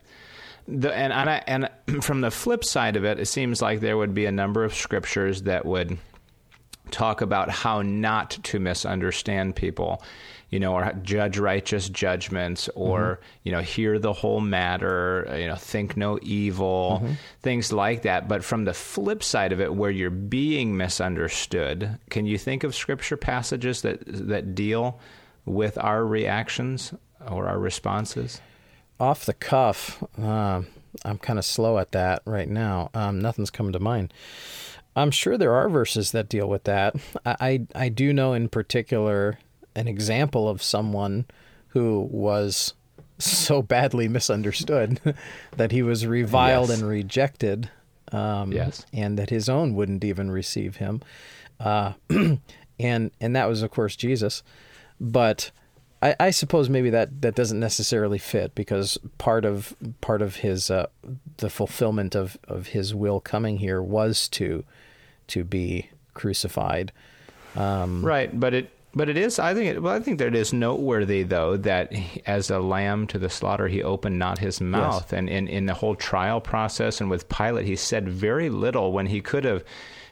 The, 0.68 0.92
and 0.92 1.12
and, 1.12 1.30
I, 1.30 1.42
and 1.46 1.70
from 2.02 2.20
the 2.20 2.30
flip 2.30 2.64
side 2.64 2.96
of 2.96 3.04
it, 3.04 3.18
it 3.18 3.26
seems 3.26 3.62
like 3.62 3.80
there 3.80 3.96
would 3.96 4.14
be 4.14 4.26
a 4.26 4.32
number 4.32 4.64
of 4.64 4.74
scriptures 4.74 5.42
that 5.42 5.64
would 5.64 5.98
talk 6.90 7.20
about 7.20 7.50
how 7.50 7.82
not 7.82 8.30
to 8.30 8.60
misunderstand 8.60 9.56
people 9.56 10.02
you 10.50 10.60
know, 10.60 10.74
or 10.74 10.92
judge 11.02 11.38
righteous 11.38 11.88
judgments, 11.88 12.68
or 12.74 13.00
mm-hmm. 13.00 13.22
you 13.42 13.52
know, 13.52 13.60
hear 13.60 13.98
the 13.98 14.12
whole 14.12 14.40
matter, 14.40 15.26
you 15.38 15.46
know, 15.46 15.56
think 15.56 15.96
no 15.96 16.18
evil, 16.22 17.00
mm-hmm. 17.02 17.14
things 17.42 17.72
like 17.72 18.02
that. 18.02 18.28
But 18.28 18.44
from 18.44 18.64
the 18.64 18.72
flip 18.72 19.24
side 19.24 19.52
of 19.52 19.60
it, 19.60 19.74
where 19.74 19.90
you're 19.90 20.10
being 20.10 20.76
misunderstood, 20.76 21.98
can 22.10 22.26
you 22.26 22.38
think 22.38 22.62
of 22.62 22.74
scripture 22.74 23.16
passages 23.16 23.82
that 23.82 24.02
that 24.06 24.54
deal 24.54 25.00
with 25.44 25.78
our 25.78 26.04
reactions 26.04 26.94
or 27.28 27.48
our 27.48 27.58
responses? 27.58 28.40
Off 28.98 29.24
the 29.26 29.34
cuff, 29.34 30.02
uh, 30.20 30.62
I'm 31.04 31.18
kind 31.18 31.38
of 31.38 31.44
slow 31.44 31.78
at 31.78 31.92
that 31.92 32.22
right 32.24 32.48
now. 32.48 32.90
Um, 32.94 33.20
nothing's 33.20 33.50
coming 33.50 33.72
to 33.72 33.80
mind. 33.80 34.12
I'm 34.94 35.10
sure 35.10 35.36
there 35.36 35.54
are 35.54 35.68
verses 35.68 36.12
that 36.12 36.28
deal 36.28 36.48
with 36.48 36.64
that. 36.64 36.96
I, 37.24 37.36
I, 37.40 37.66
I 37.84 37.88
do 37.90 38.12
know 38.12 38.32
in 38.32 38.48
particular 38.48 39.38
an 39.74 39.88
example 39.88 40.48
of 40.48 40.62
someone 40.62 41.26
who 41.68 42.08
was 42.10 42.72
so 43.18 43.60
badly 43.74 44.08
misunderstood 44.08 45.00
that 45.56 45.72
he 45.72 45.82
was 45.82 46.06
reviled 46.06 46.70
Yes. 46.70 46.80
and 46.80 46.88
rejected, 46.88 47.70
um, 48.12 48.52
Yes. 48.52 48.86
and 48.94 49.18
that 49.18 49.28
his 49.28 49.48
own 49.50 49.74
wouldn't 49.74 50.02
even 50.04 50.30
receive 50.30 50.76
him, 50.76 51.02
uh, 51.60 51.92
and 52.78 53.10
and 53.20 53.36
that 53.36 53.48
was 53.48 53.62
of 53.62 53.70
course 53.70 53.96
Jesus, 53.96 54.42
but. 55.00 55.50
I, 56.02 56.14
I 56.20 56.30
suppose 56.30 56.68
maybe 56.68 56.90
that, 56.90 57.22
that 57.22 57.34
doesn't 57.34 57.58
necessarily 57.58 58.18
fit 58.18 58.54
because 58.54 58.98
part 59.18 59.44
of 59.44 59.74
part 60.00 60.22
of 60.22 60.36
his 60.36 60.70
uh, 60.70 60.86
the 61.38 61.50
fulfillment 61.50 62.14
of, 62.14 62.36
of 62.46 62.68
his 62.68 62.94
will 62.94 63.20
coming 63.20 63.58
here 63.58 63.82
was 63.82 64.28
to 64.30 64.64
to 65.28 65.44
be 65.44 65.90
crucified. 66.14 66.92
Um, 67.54 68.04
Right, 68.04 68.38
but 68.38 68.52
it 68.52 68.70
but 68.94 69.08
it 69.08 69.16
is 69.16 69.38
I 69.38 69.54
think 69.54 69.76
it, 69.76 69.82
well 69.82 69.94
I 69.94 70.00
think 70.00 70.18
that 70.18 70.28
it 70.28 70.34
is 70.34 70.52
noteworthy 70.52 71.22
though 71.22 71.56
that 71.58 71.92
as 72.26 72.50
a 72.50 72.58
lamb 72.58 73.06
to 73.08 73.18
the 73.18 73.30
slaughter 73.30 73.68
he 73.68 73.82
opened 73.82 74.18
not 74.18 74.38
his 74.38 74.60
mouth 74.60 75.12
and 75.12 75.28
in 75.28 75.48
in 75.48 75.66
the 75.66 75.74
whole 75.74 75.94
trial 75.94 76.40
process 76.40 77.00
and 77.00 77.10
with 77.10 77.28
Pilate 77.28 77.66
he 77.66 77.76
said 77.76 78.08
very 78.08 78.48
little 78.48 78.92
when 78.92 79.06
he 79.06 79.20
could 79.20 79.44
have 79.44 79.64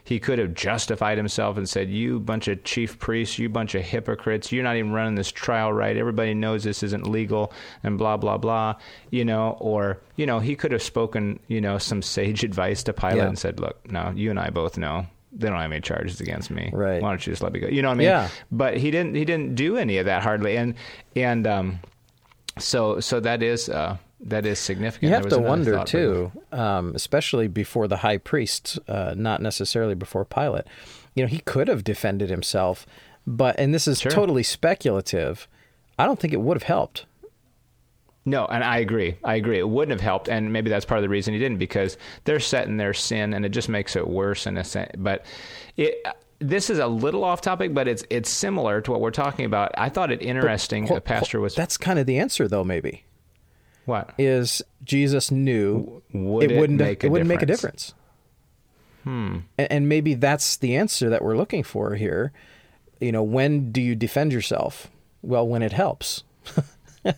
he 0.05 0.19
could 0.19 0.39
have 0.39 0.53
justified 0.53 1.17
himself 1.17 1.57
and 1.57 1.67
said 1.67 1.89
you 1.89 2.19
bunch 2.19 2.47
of 2.47 2.63
chief 2.63 2.97
priests 2.99 3.37
you 3.37 3.49
bunch 3.49 3.75
of 3.75 3.81
hypocrites 3.81 4.51
you're 4.51 4.63
not 4.63 4.75
even 4.77 4.91
running 4.91 5.15
this 5.15 5.31
trial 5.31 5.73
right 5.73 5.97
everybody 5.97 6.33
knows 6.33 6.63
this 6.63 6.83
isn't 6.83 7.05
legal 7.07 7.51
and 7.83 7.97
blah 7.97 8.15
blah 8.15 8.37
blah 8.37 8.73
you 9.09 9.25
know 9.25 9.57
or 9.59 9.99
you 10.15 10.25
know 10.25 10.39
he 10.39 10.55
could 10.55 10.71
have 10.71 10.83
spoken 10.83 11.39
you 11.47 11.59
know 11.59 11.77
some 11.77 12.01
sage 12.01 12.43
advice 12.49 12.83
to 12.83 12.93
Pilate 12.93 13.17
Yeah. 13.17 13.27
and 13.27 13.37
said 13.39 13.59
look 13.59 13.77
no 13.91 14.13
you 14.15 14.29
and 14.29 14.39
I 14.39 14.49
both 14.51 14.77
know 14.77 15.05
they 15.37 15.49
don't 15.49 15.59
have 15.59 15.69
any 15.69 15.81
charges 15.81 16.21
against 16.21 16.49
me. 16.49 16.69
Right. 16.71 17.01
Why 17.01 17.09
don't 17.09 17.27
you 17.27 17.33
just 17.33 17.43
let 17.43 17.51
me 17.51 17.59
go? 17.59 17.67
You 17.67 17.81
know 17.81 17.89
what 17.89 17.95
I 17.95 17.97
mean? 17.97 18.07
Yeah. 18.07 18.29
But 18.53 18.77
he 18.77 18.89
didn't. 18.89 19.15
He 19.15 19.25
didn't 19.25 19.55
do 19.55 19.75
any 19.75 19.97
of 19.97 20.05
that 20.05 20.23
hardly, 20.23 20.55
and 20.55 20.75
and 21.13 21.45
um, 21.45 21.79
so 22.57 23.01
so 23.01 23.19
that 23.19 23.43
is 23.43 23.67
uh 23.67 23.97
that 24.25 24.45
is 24.45 24.59
significant. 24.59 25.09
You 25.09 25.15
have 25.15 25.27
to 25.29 25.39
wonder 25.39 25.83
too, 25.85 26.31
um, 26.51 26.93
especially 26.95 27.47
before 27.47 27.87
the 27.87 27.97
high 27.97 28.17
priest, 28.17 28.79
uh, 28.87 29.13
not 29.15 29.41
necessarily 29.41 29.95
before 29.95 30.25
Pilate. 30.25 30.65
You 31.13 31.23
know, 31.23 31.27
he 31.27 31.39
could 31.39 31.67
have 31.67 31.83
defended 31.83 32.29
himself, 32.29 32.85
but 33.25 33.57
and 33.59 33.73
this 33.73 33.87
is 33.87 33.99
Sure. 34.01 34.11
totally 34.11 34.43
speculative. 34.43 35.47
I 35.97 36.05
don't 36.05 36.19
think 36.19 36.33
it 36.33 36.41
would 36.41 36.57
have 36.57 36.63
helped. 36.63 37.05
No, 38.27 38.45
and 38.47 38.63
I 38.63 38.79
agree. 38.79 39.17
I 39.23 39.35
agree. 39.35 39.59
It 39.59 39.69
wouldn't 39.69 39.91
have 39.91 40.01
helped, 40.01 40.27
and 40.29 40.51
maybe 40.51 40.69
that's 40.69 40.83
part 40.83 40.97
of 40.97 41.03
the 41.03 41.09
reason 41.09 41.33
he 41.33 41.39
didn't 41.39 41.59
because 41.59 41.95
they're 42.23 42.39
set 42.39 42.67
in 42.67 42.77
their 42.77 42.93
sin, 42.93 43.33
and 43.35 43.45
it 43.45 43.49
just 43.49 43.69
makes 43.69 43.95
it 43.95 44.07
worse 44.07 44.47
in 44.47 44.57
a 44.57 44.63
sense. 44.63 44.91
But 44.97 45.25
it. 45.77 45.95
This 46.39 46.69
is 46.69 46.79
a 46.79 46.87
little 46.87 47.23
off 47.23 47.39
topic, 47.39 47.73
but 47.73 47.87
it's 47.87 48.03
it's 48.09 48.29
similar 48.29 48.81
to 48.81 48.91
what 48.91 48.99
we're 48.99 49.09
talking 49.11 49.45
about. 49.45 49.71
I 49.77 49.87
thought 49.87 50.11
it 50.11 50.21
interesting. 50.21 50.85
Hol- 50.85 50.95
the 50.95 51.01
pastor 51.01 51.39
was 51.39 51.55
That's 51.55 51.77
kind 51.77 51.97
of 51.97 52.07
the 52.07 52.19
answer, 52.19 52.45
though. 52.49 52.65
Maybe 52.65 53.05
what 53.85 54.13
is 54.17 54.61
Jesus 54.83 55.31
knew 55.31 56.01
Would 56.13 56.51
it 56.51 56.59
wouldn't 56.59 56.79
make 56.79 57.03
a 57.03 57.07
it 57.07 57.09
wouldn't 57.09 57.27
make 57.27 57.41
a 57.41 57.45
difference? 57.45 57.87
difference. 57.87 58.01
Hmm. 59.03 59.37
And, 59.57 59.71
and 59.71 59.89
maybe 59.89 60.15
that's 60.15 60.57
the 60.57 60.75
answer 60.75 61.09
that 61.09 61.23
we're 61.23 61.37
looking 61.37 61.63
for 61.63 61.95
here. 61.95 62.31
You 62.99 63.11
know, 63.11 63.23
when 63.23 63.71
do 63.71 63.81
you 63.81 63.95
defend 63.95 64.33
yourself? 64.33 64.89
Well, 65.21 65.47
when 65.47 65.61
it 65.61 65.73
helps. 65.73 66.23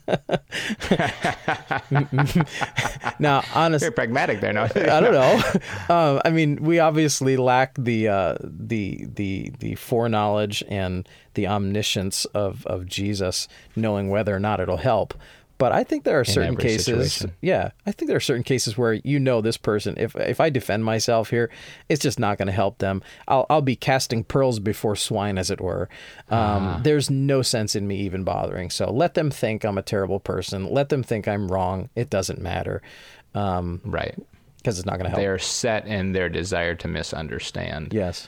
now, 3.19 3.41
honest, 3.55 3.83
very 3.83 3.91
pragmatic 3.93 4.41
there. 4.41 4.51
No, 4.53 4.63
I 4.75 4.99
don't 4.99 5.13
know. 5.13 5.41
Um, 5.87 6.21
I 6.25 6.29
mean, 6.29 6.57
we 6.63 6.79
obviously 6.79 7.37
lack 7.37 7.75
the 7.77 8.07
uh, 8.09 8.35
the 8.41 9.07
the 9.13 9.53
the 9.59 9.75
foreknowledge 9.75 10.63
and 10.67 11.07
the 11.35 11.47
omniscience 11.47 12.25
of 12.25 12.65
of 12.67 12.85
Jesus, 12.85 13.47
knowing 13.75 14.09
whether 14.09 14.35
or 14.35 14.39
not 14.39 14.59
it'll 14.59 14.77
help. 14.77 15.13
But 15.57 15.71
I 15.71 15.83
think 15.83 16.03
there 16.03 16.19
are 16.19 16.25
certain 16.25 16.55
cases. 16.55 16.85
situation. 16.85 17.33
Yeah, 17.41 17.71
I 17.85 17.91
think 17.91 18.07
there 18.07 18.17
are 18.17 18.21
certain 18.21 18.43
cases 18.43 18.77
where 18.77 18.93
you 18.93 19.19
know 19.19 19.41
this 19.41 19.57
person. 19.57 19.95
If 19.97 20.15
if 20.15 20.39
I 20.39 20.49
defend 20.49 20.85
myself 20.85 21.29
here, 21.29 21.49
it's 21.89 22.01
just 22.01 22.19
not 22.19 22.37
going 22.37 22.47
to 22.47 22.51
help 22.51 22.77
them. 22.77 23.01
I'll 23.27 23.45
I'll 23.49 23.61
be 23.61 23.75
casting 23.75 24.23
pearls 24.23 24.59
before 24.59 24.95
swine, 24.95 25.37
as 25.37 25.49
it 25.49 25.59
were. 25.59 25.89
Um, 26.29 26.81
There's 26.83 27.09
no 27.09 27.41
sense 27.41 27.75
in 27.75 27.87
me 27.87 27.97
even 28.01 28.23
bothering. 28.23 28.69
So 28.69 28.91
let 28.91 29.15
them 29.15 29.31
think 29.31 29.63
I'm 29.63 29.77
a 29.77 29.83
terrible 29.83 30.19
person. 30.19 30.69
Let 30.69 30.89
them 30.89 31.01
think 31.03 31.27
I'm 31.27 31.51
wrong. 31.51 31.89
It 31.95 32.09
doesn't 32.09 32.39
matter 32.39 32.81
because 33.33 33.79
right. 33.83 34.15
Because 34.57 34.79
it's 34.79 34.85
not 34.85 34.97
going 34.97 35.05
to 35.05 35.09
help. 35.11 35.21
They're 35.21 35.39
set 35.39 35.87
in 35.87 36.11
their 36.11 36.29
desire 36.29 36.75
to 36.75 36.87
misunderstand. 36.87 37.93
Yes. 37.93 38.27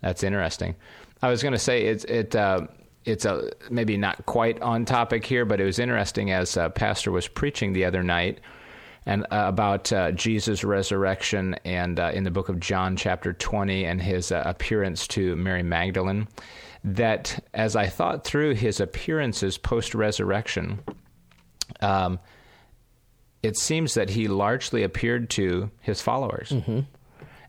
That's 0.00 0.22
interesting. 0.22 0.74
I 1.22 1.28
was 1.28 1.42
going 1.42 1.52
to 1.52 1.58
say 1.58 1.86
it's 1.86 2.04
it 2.04 2.34
uh, 2.34 2.66
it's 3.06 3.24
a 3.24 3.50
maybe 3.70 3.96
not 3.96 4.26
quite 4.26 4.60
on 4.60 4.84
topic 4.84 5.24
here, 5.24 5.44
but 5.44 5.60
it 5.60 5.64
was 5.64 5.78
interesting 5.78 6.30
as 6.30 6.56
uh, 6.56 6.68
pastor 6.70 7.10
was 7.10 7.28
preaching 7.28 7.72
the 7.72 7.84
other 7.84 8.02
night 8.02 8.40
and 9.06 9.22
uh, 9.24 9.44
about 9.46 9.92
uh, 9.92 10.10
Jesus' 10.12 10.64
resurrection 10.64 11.54
and 11.64 12.00
uh, 12.00 12.10
in 12.12 12.24
the 12.24 12.30
book 12.30 12.48
of 12.48 12.58
John 12.58 12.96
chapter 12.96 13.32
20 13.32 13.84
and 13.84 14.02
his 14.02 14.32
uh, 14.32 14.42
appearance 14.44 15.06
to 15.08 15.36
Mary 15.36 15.62
Magdalene 15.62 16.26
that 16.82 17.44
as 17.54 17.76
I 17.76 17.86
thought 17.86 18.24
through 18.24 18.54
his 18.54 18.80
appearances 18.80 19.58
post 19.58 19.94
resurrection 19.94 20.80
um, 21.80 22.18
it 23.42 23.56
seems 23.56 23.94
that 23.94 24.10
he 24.10 24.28
largely 24.28 24.82
appeared 24.82 25.30
to 25.30 25.70
his 25.80 26.00
followers. 26.00 26.50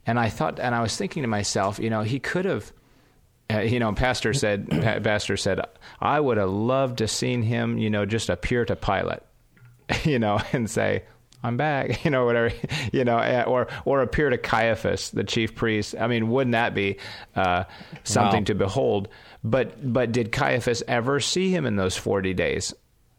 And 0.05 0.19
I 0.19 0.29
thought, 0.29 0.59
and 0.59 0.73
I 0.75 0.81
was 0.81 0.95
thinking 0.95 1.23
to 1.23 1.27
myself, 1.27 1.79
you 1.79 1.89
know, 1.89 2.01
he 2.01 2.19
could 2.19 2.45
have, 2.45 2.71
uh, 3.53 3.59
you 3.59 3.79
know, 3.79 3.93
Pastor 3.93 4.33
said, 4.33 4.69
Pastor 5.03 5.37
said, 5.37 5.61
I 6.01 6.19
would 6.19 6.37
have 6.37 6.49
loved 6.49 6.97
to 6.99 7.07
seen 7.07 7.41
him, 7.43 7.77
you 7.77 7.89
know, 7.89 8.05
just 8.05 8.29
appear 8.29 8.65
to 8.65 8.75
Pilate, 8.75 9.19
you 10.03 10.19
know, 10.19 10.39
and 10.53 10.69
say, 10.69 11.03
I'm 11.43 11.55
back, 11.55 12.03
you 12.05 12.11
know, 12.11 12.25
whatever, 12.25 12.51
you 12.91 13.05
know, 13.05 13.17
eh, 13.19 13.43
or 13.43 13.67
or 13.85 14.01
appear 14.01 14.29
to 14.29 14.37
Caiaphas, 14.37 15.11
the 15.11 15.23
chief 15.23 15.55
priest. 15.55 15.95
I 15.99 16.07
mean, 16.07 16.29
wouldn't 16.29 16.53
that 16.53 16.73
be 16.75 16.97
uh, 17.35 17.63
something 18.03 18.41
Wow. 18.41 18.45
to 18.45 18.55
behold? 18.55 19.07
But 19.43 19.93
but 19.93 20.11
did 20.11 20.31
Caiaphas 20.31 20.83
ever 20.87 21.19
see 21.19 21.51
him 21.51 21.65
in 21.65 21.75
those 21.77 21.95
forty 21.95 22.33
days? 22.33 22.73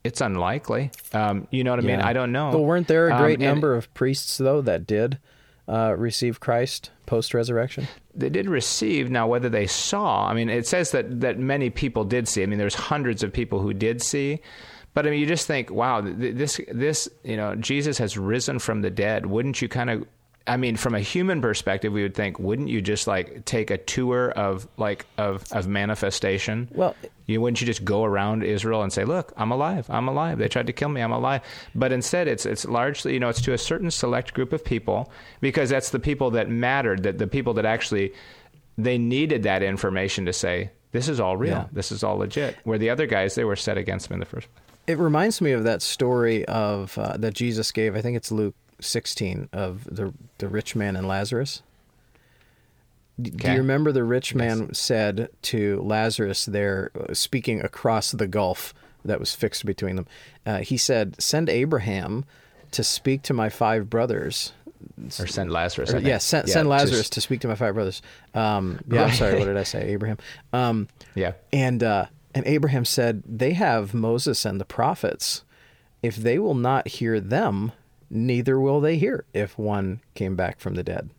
It's 0.04 0.20
unlikely. 0.20 0.90
Um, 1.12 1.46
you 1.50 1.64
know 1.64 1.70
what 1.72 1.80
I 1.80 1.82
mean? 1.82 2.00
I 2.00 2.12
don't 2.12 2.32
know. 2.32 2.50
Well, 2.50 2.64
weren't 2.64 2.86
there 2.88 3.08
a 3.08 3.14
Um, 3.14 3.20
great 3.22 3.34
and- 3.34 3.42
number 3.44 3.74
of 3.74 3.92
priests 3.94 4.36
though 4.38 4.60
that 4.62 4.86
did 4.86 5.18
uh, 5.68 5.94
receive 5.96 6.40
Christ 6.40 6.90
post 7.06 7.34
resurrection? 7.34 7.86
they 8.14 8.28
did 8.28 8.48
receive. 8.48 9.10
Now 9.10 9.28
whether 9.28 9.48
they 9.48 9.66
saw 9.66 10.28
i 10.28 10.34
mean 10.34 10.50
it 10.50 10.66
says 10.66 10.90
that 10.90 11.20
that 11.20 11.38
many 11.38 11.70
people 11.70 12.04
did 12.04 12.26
see. 12.28 12.42
I 12.42 12.46
mean 12.46 12.58
there's 12.58 12.74
hundreds 12.74 13.22
of 13.22 13.32
people 13.32 13.60
who 13.60 13.72
did 13.72 14.02
see. 14.02 14.40
But 14.94 15.06
i 15.06 15.10
mean 15.10 15.20
you 15.20 15.26
just 15.26 15.46
think 15.46 15.70
wow 15.70 16.00
this 16.00 16.60
this 16.72 17.08
you 17.22 17.36
know 17.36 17.54
jesus 17.54 17.98
has 17.98 18.18
risen 18.18 18.58
from 18.58 18.82
the 18.82 18.90
dead. 18.90 19.26
Wouldn't 19.26 19.62
you 19.62 19.68
kind 19.68 19.90
of 19.90 20.04
i 20.46 20.56
mean 20.56 20.76
from 20.76 20.94
a 20.94 21.00
human 21.00 21.40
perspective 21.42 21.92
we 21.92 22.02
would 22.02 22.14
think 22.14 22.38
wouldn't 22.38 22.68
you 22.68 22.80
just 22.80 23.06
like 23.06 23.44
take 23.44 23.70
a 23.70 23.76
tour 23.78 24.30
of 24.30 24.66
like 24.76 25.04
of 25.18 25.44
of 25.52 25.66
manifestation 25.68 26.68
Well, 26.72 26.94
you 27.26 27.40
wouldn't 27.42 27.60
you 27.60 27.66
just 27.66 27.84
go 27.84 28.04
around 28.04 28.42
Israel 28.42 28.82
and 28.82 28.90
say, 28.90 29.04
"Look, 29.04 29.34
I'm 29.36 29.50
alive. 29.50 29.84
I'm 29.90 30.08
alive. 30.08 30.38
They 30.38 30.48
tried 30.48 30.66
to 30.68 30.72
kill 30.72 30.88
me. 30.88 31.02
I'm 31.02 31.12
alive." 31.12 31.42
But 31.74 31.92
instead, 31.92 32.26
it's 32.26 32.46
it's 32.46 32.64
largely, 32.64 33.12
you 33.12 33.20
know, 33.20 33.28
it's 33.28 33.42
to 33.42 33.52
a 33.52 33.58
certain 33.58 33.90
select 33.90 34.32
group 34.32 34.54
of 34.54 34.64
people 34.64 35.12
because 35.42 35.68
that's 35.68 35.90
the 35.90 35.98
people 35.98 36.30
that 36.30 36.48
mattered, 36.48 37.02
that 37.02 37.18
the 37.18 37.26
people 37.26 37.52
that 37.54 37.66
actually 37.66 38.14
they 38.78 38.96
needed 38.96 39.42
that 39.42 39.62
information 39.62 40.24
to 40.24 40.32
say, 40.32 40.70
"This 40.92 41.06
is 41.06 41.20
all 41.20 41.36
real. 41.36 41.50
Yeah. 41.52 41.64
This 41.70 41.92
is 41.92 42.02
all 42.02 42.16
legit." 42.16 42.56
Where 42.64 42.78
the 42.78 42.88
other 42.88 43.04
guys, 43.06 43.34
they 43.34 43.44
were 43.44 43.56
set 43.56 43.76
against 43.76 44.08
them 44.08 44.14
in 44.14 44.20
the 44.20 44.26
first. 44.26 44.48
place. 44.54 44.64
It 44.86 44.96
reminds 44.98 45.42
me 45.42 45.52
of 45.52 45.64
that 45.64 45.82
story 45.82 46.46
of 46.46 46.96
uh, 46.96 47.18
that 47.18 47.34
Jesus 47.34 47.70
gave. 47.72 47.94
I 47.94 48.00
think 48.00 48.16
it's 48.16 48.32
Luke 48.32 48.54
16 48.80 49.48
of 49.52 49.84
the 49.84 50.12
the 50.38 50.48
rich 50.48 50.74
man 50.76 50.96
and 50.96 51.06
Lazarus. 51.06 51.62
Do 53.20 53.32
Okay. 53.34 53.52
you 53.54 53.58
remember 53.58 53.90
the 53.90 54.04
rich 54.04 54.34
man 54.34 54.72
said 54.74 55.28
to 55.42 55.80
Lazarus 55.82 56.46
there, 56.46 56.92
uh, 56.98 57.14
speaking 57.14 57.60
across 57.60 58.12
the 58.12 58.28
gulf 58.28 58.72
that 59.04 59.18
was 59.18 59.34
fixed 59.34 59.66
between 59.66 59.96
them? 59.96 60.06
Uh, 60.46 60.58
he 60.58 60.76
said, 60.76 61.20
"Send 61.20 61.48
Abraham 61.48 62.24
to 62.70 62.84
speak 62.84 63.22
to 63.22 63.34
my 63.34 63.48
five 63.48 63.90
brothers." 63.90 64.52
Or 65.18 65.26
send 65.26 65.50
Lazarus. 65.50 65.92
Or, 65.92 65.98
yeah, 65.98 66.18
send, 66.18 66.46
Yeah, 66.46 66.52
send 66.54 66.68
just- 66.68 66.70
Lazarus 66.70 67.10
to 67.10 67.20
speak 67.20 67.40
to 67.40 67.48
my 67.48 67.56
five 67.56 67.74
brothers. 67.74 68.00
Um, 68.34 68.78
yeah, 68.88 69.04
I'm 69.06 69.12
sorry. 69.12 69.36
What 69.36 69.46
did 69.46 69.56
I 69.56 69.64
say? 69.64 69.88
Abraham. 69.88 70.18
Um, 70.52 70.86
yeah. 71.16 71.32
and 71.52 71.82
uh, 71.82 72.06
and 72.36 72.46
Abraham 72.46 72.84
said, 72.84 73.24
"They 73.26 73.54
have 73.54 73.94
Moses 73.94 74.44
and 74.44 74.60
the 74.60 74.64
prophets. 74.64 75.42
If 76.04 76.14
they 76.14 76.38
will 76.38 76.54
not 76.54 76.86
hear 76.86 77.18
them, 77.18 77.72
neither 78.10 78.58
will 78.60 78.80
they 78.80 78.96
hear 78.96 79.24
if 79.34 79.58
one 79.58 80.00
came 80.14 80.36
back 80.36 80.60
from 80.60 80.74
the 80.74 80.82
dead." 80.82 81.10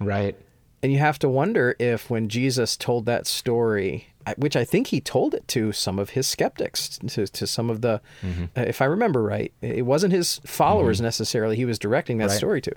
Right. 0.00 0.36
And 0.82 0.92
you 0.92 0.98
have 0.98 1.18
to 1.20 1.28
wonder 1.28 1.76
if 1.78 2.10
when 2.10 2.28
Jesus 2.28 2.76
told 2.76 3.06
that 3.06 3.26
story, 3.28 4.08
which 4.36 4.56
I 4.56 4.64
think 4.64 4.88
he 4.88 5.00
told 5.00 5.32
it 5.32 5.46
to 5.48 5.70
some 5.70 5.98
of 6.00 6.10
his 6.10 6.26
skeptics, 6.26 6.98
to, 7.06 7.26
to 7.28 7.46
some 7.46 7.70
of 7.70 7.82
the, 7.82 8.00
Mm-hmm. 8.20 8.44
uh, 8.56 8.62
if 8.62 8.82
I 8.82 8.86
remember 8.86 9.22
right, 9.22 9.52
it 9.60 9.86
wasn't 9.86 10.12
his 10.12 10.40
followers 10.44 11.00
necessarily 11.00 11.54
he 11.54 11.64
was 11.64 11.78
directing 11.78 12.18
that 12.18 12.30
Right. 12.30 12.36
story 12.36 12.60
to. 12.62 12.72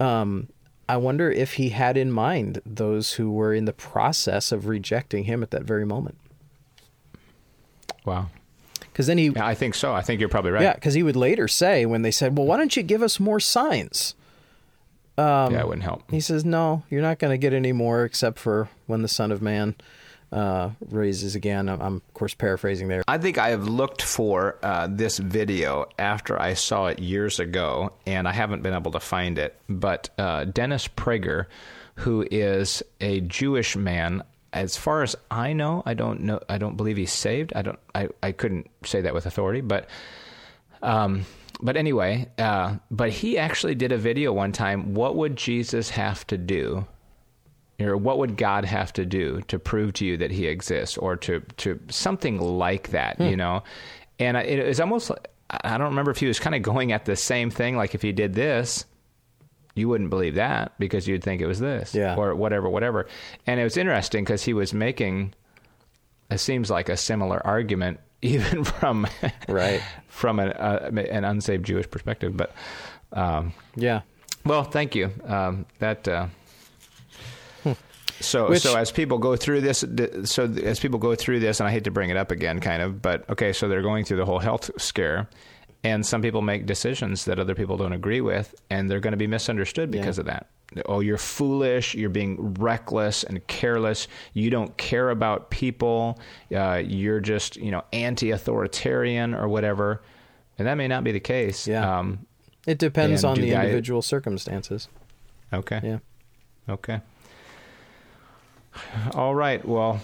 Um, 0.00 0.48
I 0.88 0.96
wonder 0.96 1.30
if 1.30 1.54
he 1.54 1.68
had 1.70 1.96
in 1.98 2.10
mind 2.10 2.62
those 2.64 3.12
who 3.14 3.30
were 3.30 3.52
in 3.52 3.66
the 3.66 3.72
process 3.74 4.50
of 4.50 4.66
rejecting 4.66 5.24
him 5.24 5.42
at 5.42 5.50
that 5.50 5.62
very 5.64 5.84
moment. 5.84 6.16
Wow. 8.06 8.30
Because 8.92 9.06
then 9.06 9.16
he, 9.18 9.28
Yeah, 9.28 9.46
I 9.46 9.54
think 9.54 9.74
so. 9.74 9.94
I 9.94 10.02
think 10.02 10.20
you're 10.20 10.28
probably 10.28 10.50
right. 10.50 10.62
yeah, 10.62 10.74
because 10.74 10.94
he 10.94 11.02
would 11.02 11.16
later 11.16 11.48
say 11.48 11.86
when 11.86 12.02
they 12.02 12.10
said, 12.10 12.36
"Well, 12.36 12.46
why 12.46 12.58
don't 12.58 12.76
you 12.76 12.82
give 12.82 13.02
us 13.02 13.18
more 13.18 13.40
signs?" 13.40 14.14
yeah, 15.50 15.60
it 15.60 15.66
wouldn't 15.66 15.84
help. 15.84 16.10
He 16.10 16.20
says, 16.20 16.44
"No, 16.44 16.82
you're 16.90 17.02
not 17.02 17.18
going 17.18 17.30
to 17.32 17.38
get 17.38 17.52
any 17.52 17.72
more 17.72 18.04
except 18.04 18.38
for 18.38 18.68
when 18.86 19.02
the 19.02 19.08
Son 19.08 19.30
of 19.32 19.40
Man 19.42 19.74
uh, 20.30 20.70
raises 20.90 21.34
again." 21.34 21.68
I'm, 21.68 21.80
I'm, 21.80 21.96
of 21.96 22.14
course, 22.14 22.34
paraphrasing 22.34 22.88
there. 22.88 23.02
I 23.08 23.18
think 23.18 23.38
I 23.38 23.50
have 23.50 23.66
looked 23.68 24.02
for 24.02 24.56
uh, 24.62 24.88
this 24.90 25.18
video 25.18 25.86
after 25.98 26.40
I 26.40 26.54
saw 26.54 26.86
it 26.86 26.98
years 26.98 27.40
ago, 27.40 27.92
and 28.06 28.26
I 28.28 28.32
haven't 28.32 28.62
been 28.62 28.74
able 28.74 28.92
to 28.92 29.00
find 29.00 29.38
it. 29.38 29.58
But 29.68 30.10
uh, 30.18 30.44
Dennis 30.44 30.88
Prager, 30.88 31.46
who 31.96 32.26
is 32.30 32.82
a 33.00 33.20
Jewish 33.20 33.76
man, 33.76 34.22
as 34.52 34.76
far 34.76 35.02
as 35.02 35.16
I 35.30 35.52
know, 35.52 35.82
I 35.86 35.94
don't 35.94 36.20
know. 36.20 36.40
I 36.48 36.58
don't 36.58 36.76
believe 36.76 36.96
he's 36.96 37.12
saved. 37.12 37.52
I 37.54 37.62
don't. 37.62 37.78
I, 37.94 38.08
I 38.22 38.32
couldn't 38.32 38.70
say 38.84 39.00
that 39.02 39.14
with 39.14 39.26
authority, 39.26 39.60
but. 39.60 39.88
Um, 40.82 41.26
but 41.60 41.76
anyway, 41.76 42.28
uh, 42.38 42.76
but 42.90 43.10
he 43.10 43.38
actually 43.38 43.76
did 43.76 43.92
a 43.92 43.96
video 43.96 44.32
one 44.32 44.50
time. 44.50 44.94
What 44.94 45.14
would 45.14 45.36
Jesus 45.36 45.90
have 45.90 46.26
to 46.26 46.36
do 46.36 46.86
or 47.80 47.96
what 47.96 48.18
would 48.18 48.36
God 48.36 48.64
have 48.64 48.92
to 48.94 49.04
do 49.04 49.40
to 49.42 49.58
prove 49.58 49.94
to 49.94 50.04
you 50.04 50.16
that 50.18 50.30
He 50.30 50.46
exists, 50.46 50.96
or 50.96 51.16
to 51.16 51.40
to 51.58 51.80
something 51.88 52.40
like 52.40 52.90
that, 52.90 53.20
you 53.20 53.36
know? 53.36 53.62
And 54.18 54.36
it 54.36 54.66
was 54.66 54.80
almost 54.80 55.10
like, 55.10 55.28
I 55.50 55.78
don't 55.78 55.88
remember 55.88 56.10
if 56.10 56.18
he 56.18 56.26
was 56.26 56.38
kind 56.38 56.54
of 56.54 56.62
going 56.62 56.92
at 56.92 57.06
the 57.06 57.16
same 57.16 57.50
thing, 57.50 57.76
like 57.76 57.94
if 57.94 58.02
he 58.02 58.12
did 58.12 58.34
this, 58.34 58.84
you 59.74 59.88
wouldn't 59.88 60.10
believe 60.10 60.34
that 60.34 60.72
because 60.78 61.08
you'd 61.08 61.24
think 61.24 61.40
it 61.40 61.46
was 61.46 61.58
this, 61.60 61.94
Yeah. 61.94 62.14
or 62.16 62.34
whatever, 62.34 62.68
whatever. 62.68 63.06
And 63.46 63.58
it 63.60 63.64
was 63.64 63.76
interesting 63.76 64.24
because 64.24 64.42
he 64.44 64.52
was 64.52 64.74
making, 64.74 65.34
it 66.30 66.38
seems 66.38 66.70
like 66.70 66.88
a 66.88 66.96
similar 66.96 67.40
argument, 67.46 67.98
even 68.22 68.64
from 68.64 69.06
Right. 69.48 69.82
from 70.08 70.38
an 70.38 70.52
uh, 70.52 70.90
an 71.10 71.24
unsaved 71.24 71.64
Jewish 71.64 71.90
perspective. 71.90 72.36
But 72.36 72.54
um, 73.12 73.52
Yeah. 73.74 74.02
well, 74.44 74.62
thank 74.64 74.94
you. 74.94 75.10
Um, 75.26 75.66
that. 75.78 76.06
Uh, 76.06 76.26
so, 78.20 78.50
Which- 78.50 78.62
so 78.62 78.76
as 78.76 78.92
people 78.92 79.18
go 79.18 79.34
through 79.36 79.62
this, 79.62 79.84
so 80.24 80.44
as 80.44 80.78
people 80.78 80.98
go 81.00 81.14
through 81.16 81.40
this, 81.40 81.58
and 81.60 81.68
I 81.68 81.72
hate 81.72 81.84
to 81.84 81.90
bring 81.90 82.10
it 82.10 82.16
up 82.16 82.30
again, 82.30 82.60
kind 82.60 82.80
of, 82.82 83.02
but 83.02 83.28
okay, 83.30 83.52
so 83.52 83.68
they're 83.68 83.82
going 83.82 84.04
through 84.04 84.18
the 84.18 84.24
whole 84.26 84.38
health 84.38 84.70
scare, 84.80 85.28
and 85.84 86.04
some 86.06 86.22
people 86.22 86.42
make 86.42 86.66
decisions 86.66 87.24
that 87.24 87.38
other 87.38 87.54
people 87.54 87.76
don't 87.76 87.92
agree 87.92 88.20
with, 88.20 88.54
and 88.70 88.90
they're 88.90 89.00
going 89.00 89.12
to 89.12 89.16
be 89.16 89.26
misunderstood 89.26 89.90
because 89.90 90.18
of 90.18 90.26
that. 90.26 90.46
Oh, 90.86 91.00
you're 91.00 91.18
foolish. 91.18 91.94
You're 91.94 92.08
being 92.08 92.54
reckless 92.54 93.24
and 93.24 93.46
careless. 93.46 94.08
You 94.32 94.48
don't 94.48 94.74
care 94.78 95.10
about 95.10 95.50
people. 95.50 96.18
Uh, 96.54 96.80
you're 96.84 97.20
just, 97.20 97.56
you 97.56 97.70
know, 97.70 97.84
anti-authoritarian 97.92 99.34
or 99.34 99.48
whatever, 99.48 100.02
and 100.58 100.66
that 100.66 100.76
may 100.76 100.88
not 100.88 101.04
be 101.04 101.12
the 101.12 101.20
case. 101.20 101.66
Yeah. 101.66 101.98
Um, 101.98 102.26
It 102.66 102.78
depends 102.78 103.22
on 103.24 103.38
the 103.38 103.50
guy- 103.50 103.64
individual 103.64 104.00
circumstances. 104.02 104.88
okay. 105.52 105.80
Yeah. 105.82 105.98
Okay. 106.68 107.00
All 109.14 109.34
right. 109.34 109.62
Well, 109.66 110.00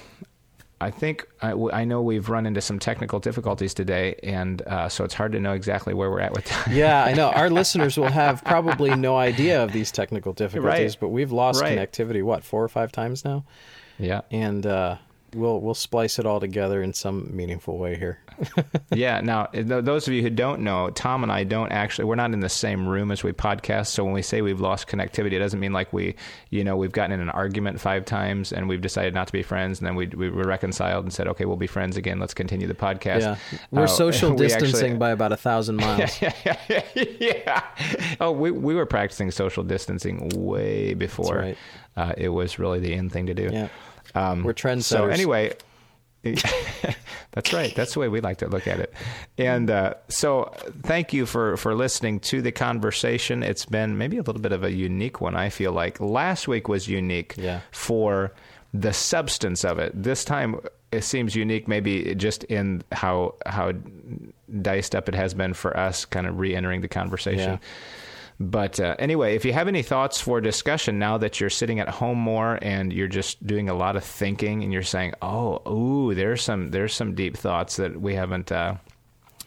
I 0.80 0.90
think 0.92 1.26
I, 1.42 1.50
w- 1.50 1.70
I 1.72 1.84
know 1.84 2.02
we've 2.02 2.28
run 2.28 2.46
into 2.46 2.60
some 2.60 2.78
technical 2.78 3.18
difficulties 3.18 3.74
today, 3.74 4.14
and 4.22 4.62
uh, 4.62 4.88
so 4.88 5.04
it's 5.04 5.14
hard 5.14 5.32
to 5.32 5.40
know 5.40 5.52
exactly 5.52 5.92
where 5.92 6.08
we're 6.10 6.20
at 6.20 6.32
with 6.32 6.44
time. 6.44 6.72
Yeah, 6.74 7.02
I 7.04 7.14
know. 7.14 7.30
Our 7.30 7.50
listeners 7.60 7.96
will 7.98 8.10
have 8.12 8.44
probably 8.44 8.94
no 8.94 9.16
idea 9.16 9.62
of 9.64 9.72
these 9.72 9.90
technical 9.90 10.32
difficulties, 10.32 10.92
Right. 10.94 11.00
but 11.00 11.08
we've 11.08 11.32
lost 11.32 11.60
Right. 11.60 11.76
connectivity 11.76 12.22
what 12.22 12.44
four 12.44 12.62
or 12.62 12.68
five 12.68 12.92
times 12.92 13.24
now, 13.24 13.44
yeah. 13.98 14.20
and 14.30 14.64
uh, 14.66 14.98
we'll 15.34 15.60
we'll 15.60 15.74
splice 15.74 16.18
it 16.20 16.26
all 16.26 16.38
together 16.38 16.80
in 16.80 16.92
some 16.92 17.28
meaningful 17.36 17.76
way 17.76 17.96
here. 17.96 18.20
Yeah. 18.94 19.20
Now, 19.20 19.46
th- 19.46 19.66
those 19.66 20.06
of 20.08 20.14
you 20.14 20.22
who 20.22 20.30
don't 20.30 20.60
know, 20.62 20.90
Tom 20.90 21.22
and 21.22 21.30
I 21.32 21.44
don't 21.44 21.70
actually, 21.72 22.04
we're 22.06 22.14
not 22.14 22.32
in 22.32 22.40
the 22.40 22.48
same 22.48 22.86
room 22.88 23.10
as 23.10 23.22
we 23.24 23.32
podcast. 23.32 23.88
So 23.88 24.04
when 24.04 24.12
we 24.12 24.22
say 24.22 24.42
we've 24.42 24.60
lost 24.60 24.86
connectivity, 24.88 25.32
it 25.32 25.38
doesn't 25.40 25.60
mean 25.60 25.72
like 25.72 25.92
we, 25.92 26.14
you 26.50 26.64
know, 26.64 26.76
we've 26.76 26.92
gotten 26.92 27.12
in 27.12 27.20
an 27.20 27.30
argument 27.30 27.80
five 27.80 28.04
times 28.04 28.52
and 28.52 28.68
we've 28.68 28.80
decided 28.80 29.14
not 29.14 29.26
to 29.26 29.32
be 29.32 29.42
friends. 29.42 29.78
And 29.80 29.86
then 29.86 29.94
we, 29.96 30.06
we 30.06 30.30
were 30.30 30.44
reconciled 30.44 31.04
and 31.04 31.12
said, 31.12 31.26
okay, 31.28 31.44
we'll 31.44 31.56
be 31.56 31.66
friends 31.66 31.96
again. 31.96 32.18
Let's 32.20 32.34
continue 32.34 32.66
the 32.66 32.74
podcast. 32.74 33.20
Yeah, 33.20 33.36
we're 33.70 33.82
Uh, 33.84 33.86
social 33.86 34.30
we 34.34 34.46
actually- 34.46 34.60
distancing 34.70 34.98
by 34.98 35.10
about 35.10 35.32
a 35.32 35.36
thousand 35.36 35.76
miles. 35.80 36.20
yeah. 36.94 37.64
Oh, 38.20 38.32
we 38.32 38.50
we 38.50 38.74
were 38.74 38.86
practicing 38.86 39.30
social 39.30 39.62
distancing 39.64 40.28
way 40.34 40.94
before 40.94 41.36
right. 41.36 41.58
uh, 41.96 42.12
it 42.16 42.28
was 42.28 42.58
really 42.58 42.80
the 42.80 42.92
in 42.92 43.10
thing 43.10 43.26
to 43.26 43.34
do. 43.34 43.48
Yeah, 43.52 43.68
Um, 44.14 44.42
We're 44.44 44.54
trendsetters. 44.54 44.84
So 44.84 45.06
anyway, 45.08 45.52
that's 47.32 47.52
right. 47.52 47.74
That's 47.74 47.94
the 47.94 48.00
way 48.00 48.08
we 48.08 48.20
like 48.20 48.38
to 48.38 48.48
look 48.48 48.66
at 48.66 48.80
it. 48.80 48.92
And 49.36 49.70
uh, 49.70 49.94
so, 50.08 50.52
thank 50.82 51.12
you 51.12 51.26
for 51.26 51.56
for 51.56 51.74
listening 51.74 52.20
to 52.20 52.42
the 52.42 52.52
conversation. 52.52 53.42
It's 53.42 53.64
been 53.66 53.98
maybe 53.98 54.16
a 54.18 54.22
little 54.22 54.40
bit 54.42 54.52
of 54.52 54.64
a 54.64 54.70
unique 54.72 55.20
one. 55.20 55.36
I 55.36 55.48
feel 55.50 55.72
like 55.72 56.00
last 56.00 56.48
week 56.48 56.68
was 56.68 56.88
unique 56.88 57.34
Yeah. 57.36 57.60
for 57.70 58.32
the 58.74 58.92
substance 58.92 59.64
of 59.64 59.78
it. 59.78 59.92
This 60.00 60.24
time 60.24 60.60
it 60.90 61.04
seems 61.04 61.34
unique, 61.36 61.68
maybe 61.68 62.14
just 62.14 62.44
in 62.44 62.82
how 62.92 63.34
how 63.46 63.72
diced 64.62 64.94
up 64.94 65.08
it 65.08 65.14
has 65.14 65.34
been 65.34 65.52
for 65.54 65.76
us, 65.76 66.04
kind 66.06 66.26
of 66.26 66.38
re-entering 66.38 66.80
the 66.80 66.88
conversation. 66.88 67.52
Yeah. 67.52 67.58
But 68.40 68.78
uh, 68.78 68.94
anyway, 69.00 69.34
if 69.34 69.44
you 69.44 69.52
have 69.52 69.66
any 69.66 69.82
thoughts 69.82 70.20
for 70.20 70.40
discussion 70.40 70.98
now 70.98 71.18
that 71.18 71.40
you're 71.40 71.50
sitting 71.50 71.80
at 71.80 71.88
home 71.88 72.18
more 72.18 72.58
and 72.62 72.92
you're 72.92 73.08
just 73.08 73.44
doing 73.44 73.68
a 73.68 73.74
lot 73.74 73.96
of 73.96 74.04
thinking 74.04 74.62
and 74.62 74.72
you're 74.72 74.82
saying, 74.82 75.14
"Oh, 75.20 75.60
ooh, 75.68 76.14
there's 76.14 76.42
some 76.42 76.70
there's 76.70 76.94
some 76.94 77.14
deep 77.16 77.36
thoughts 77.36 77.76
that 77.76 78.00
we 78.00 78.14
haven't 78.14 78.52
uh, 78.52 78.76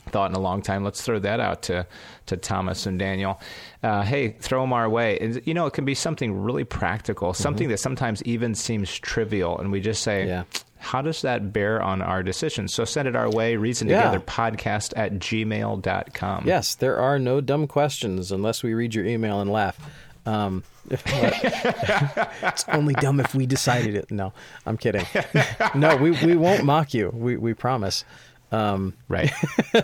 thought 0.10 0.30
in 0.30 0.36
a 0.36 0.42
long 0.42 0.62
time." 0.62 0.84
Let's 0.84 1.02
throw 1.02 1.20
that 1.20 1.40
out 1.40 1.62
to 1.64 1.88
to 2.26 2.36
Thomas 2.36 2.86
and 2.86 3.00
Daniel. 3.00 3.40
Uh, 3.82 4.02
hey, 4.04 4.32
throw 4.40 4.62
them 4.62 4.74
our 4.74 4.90
way. 4.90 5.18
And, 5.20 5.42
you 5.46 5.54
know, 5.54 5.68
it 5.68 5.74
can 5.74 5.86
be 5.86 5.96
something 5.96 6.42
really 6.42 6.66
practical, 6.66 7.34
something 7.34 7.70
that 7.70 7.80
sometimes 7.80 8.22
even 8.24 8.56
seems 8.56 9.00
trivial, 9.00 9.58
and 9.58 9.72
we 9.72 9.80
just 9.80 10.04
say, 10.04 10.22
Mm-hmm. 10.22 10.30
Yeah. 10.30 10.44
How 10.82 11.02
does 11.02 11.22
that 11.22 11.54
bear 11.54 11.82
on 11.82 12.02
our 12.02 12.24
decisions? 12.24 12.74
So 12.74 12.86
send 12.86 13.08
it 13.08 13.16
our 13.16 13.30
way, 13.30 13.56
reason 13.56 13.88
Yeah. 13.88 14.02
together 14.04 14.20
podcast 14.20 14.94
at 14.98 15.14
gmail.com. 15.14 16.44
Yes, 16.46 16.76
there 16.76 16.98
are 16.98 17.20
no 17.20 17.40
dumb 17.40 17.68
questions 17.68 18.32
unless 18.32 18.64
we 18.64 18.74
read 18.74 18.94
your 18.96 19.06
email 19.06 19.40
and 19.42 19.52
laugh. 19.52 19.80
Um, 20.26 20.64
it's 20.92 22.66
only 22.70 22.94
dumb 22.96 23.20
if 23.20 23.34
we 23.36 23.46
decided 23.46 23.96
it. 23.96 24.12
No, 24.12 24.34
I'm 24.66 24.78
kidding. 24.78 25.06
No, 25.76 25.96
we, 25.96 26.12
we 26.12 26.36
won't 26.36 26.66
mock 26.66 26.94
you. 26.94 27.12
We 27.14 27.38
we 27.38 27.54
promise. 27.54 28.04
Um, 28.52 28.94
Right. 29.08 29.32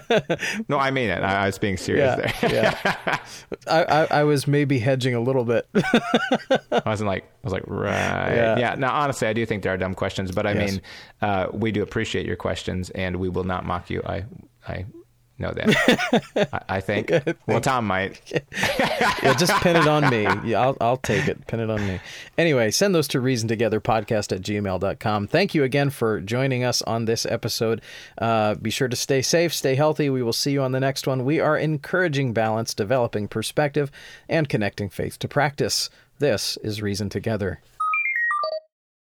no, 0.67 0.77
I 0.77 0.91
mean 0.91 1.09
it. 1.09 1.23
I, 1.23 1.43
I 1.43 1.45
was 1.45 1.57
being 1.57 1.77
serious 1.77 2.17
yeah, 2.17 2.49
there. 2.49 2.53
yeah. 3.05 3.19
I, 3.67 3.83
I 3.83 4.07
I 4.19 4.23
was 4.23 4.45
maybe 4.47 4.77
hedging 4.79 5.13
a 5.15 5.19
little 5.21 5.45
bit. 5.45 5.67
I 5.75 6.81
wasn't 6.85 7.07
like, 7.07 7.23
I 7.23 7.27
was 7.43 7.53
like, 7.53 7.63
right. 7.67 8.35
Yeah. 8.35 8.59
Yeah. 8.59 8.75
Now, 8.75 8.93
honestly, 8.93 9.27
I 9.27 9.33
do 9.33 9.45
think 9.45 9.63
there 9.63 9.73
are 9.73 9.77
dumb 9.77 9.95
questions, 9.95 10.31
but 10.31 10.45
I 10.45 10.51
Yes. 10.53 10.71
mean, 10.71 10.81
uh, 11.21 11.47
we 11.53 11.71
do 11.71 11.81
appreciate 11.81 12.25
your 12.25 12.35
questions 12.35 12.89
and 12.91 13.15
we 13.17 13.29
will 13.29 13.43
not 13.45 13.65
mock 13.65 13.89
you. 13.89 14.01
I, 14.05 14.25
I 14.67 14.85
know 15.39 15.51
that. 15.51 16.49
I, 16.53 16.77
I 16.77 16.81
think. 16.81 17.11
Well, 17.45 17.61
Tom 17.61 17.87
might. 17.87 18.21
yeah, 19.21 19.33
just 19.37 19.53
pin 19.61 19.75
it 19.75 19.87
on 19.87 20.09
me. 20.09 20.23
Yeah, 20.49 20.61
I'll, 20.61 20.77
I'll 20.81 20.97
take 20.97 21.27
it. 21.27 21.45
Pin 21.47 21.59
it 21.59 21.69
on 21.69 21.85
me. 21.85 21.99
Anyway, 22.37 22.71
send 22.71 22.95
those 22.95 23.07
to 23.09 23.19
reason 23.19 23.47
together 23.47 23.79
podcast 23.79 24.35
at 24.35 24.41
gmail.com. 24.41 25.27
Thank 25.27 25.55
you 25.55 25.63
again 25.63 25.89
for 25.89 26.19
joining 26.21 26.63
us 26.63 26.81
on 26.83 27.05
this 27.05 27.25
episode. 27.25 27.81
Uh, 28.17 28.55
be 28.55 28.69
sure 28.69 28.87
to 28.87 28.95
stay 28.95 29.21
safe, 29.21 29.53
stay 29.53 29.75
healthy. 29.75 30.09
We 30.09 30.23
will 30.23 30.33
see 30.33 30.51
you 30.51 30.61
on 30.61 30.71
the 30.71 30.79
next 30.79 31.07
one. 31.07 31.25
We 31.25 31.39
are 31.39 31.57
encouraging 31.57 32.33
balance, 32.33 32.73
developing 32.73 33.27
perspective, 33.27 33.91
and 34.27 34.49
connecting 34.49 34.89
faith 34.89 35.19
to 35.19 35.27
practice. 35.27 35.89
This 36.19 36.57
is 36.63 36.81
Reason 36.81 37.09
Together. 37.09 37.61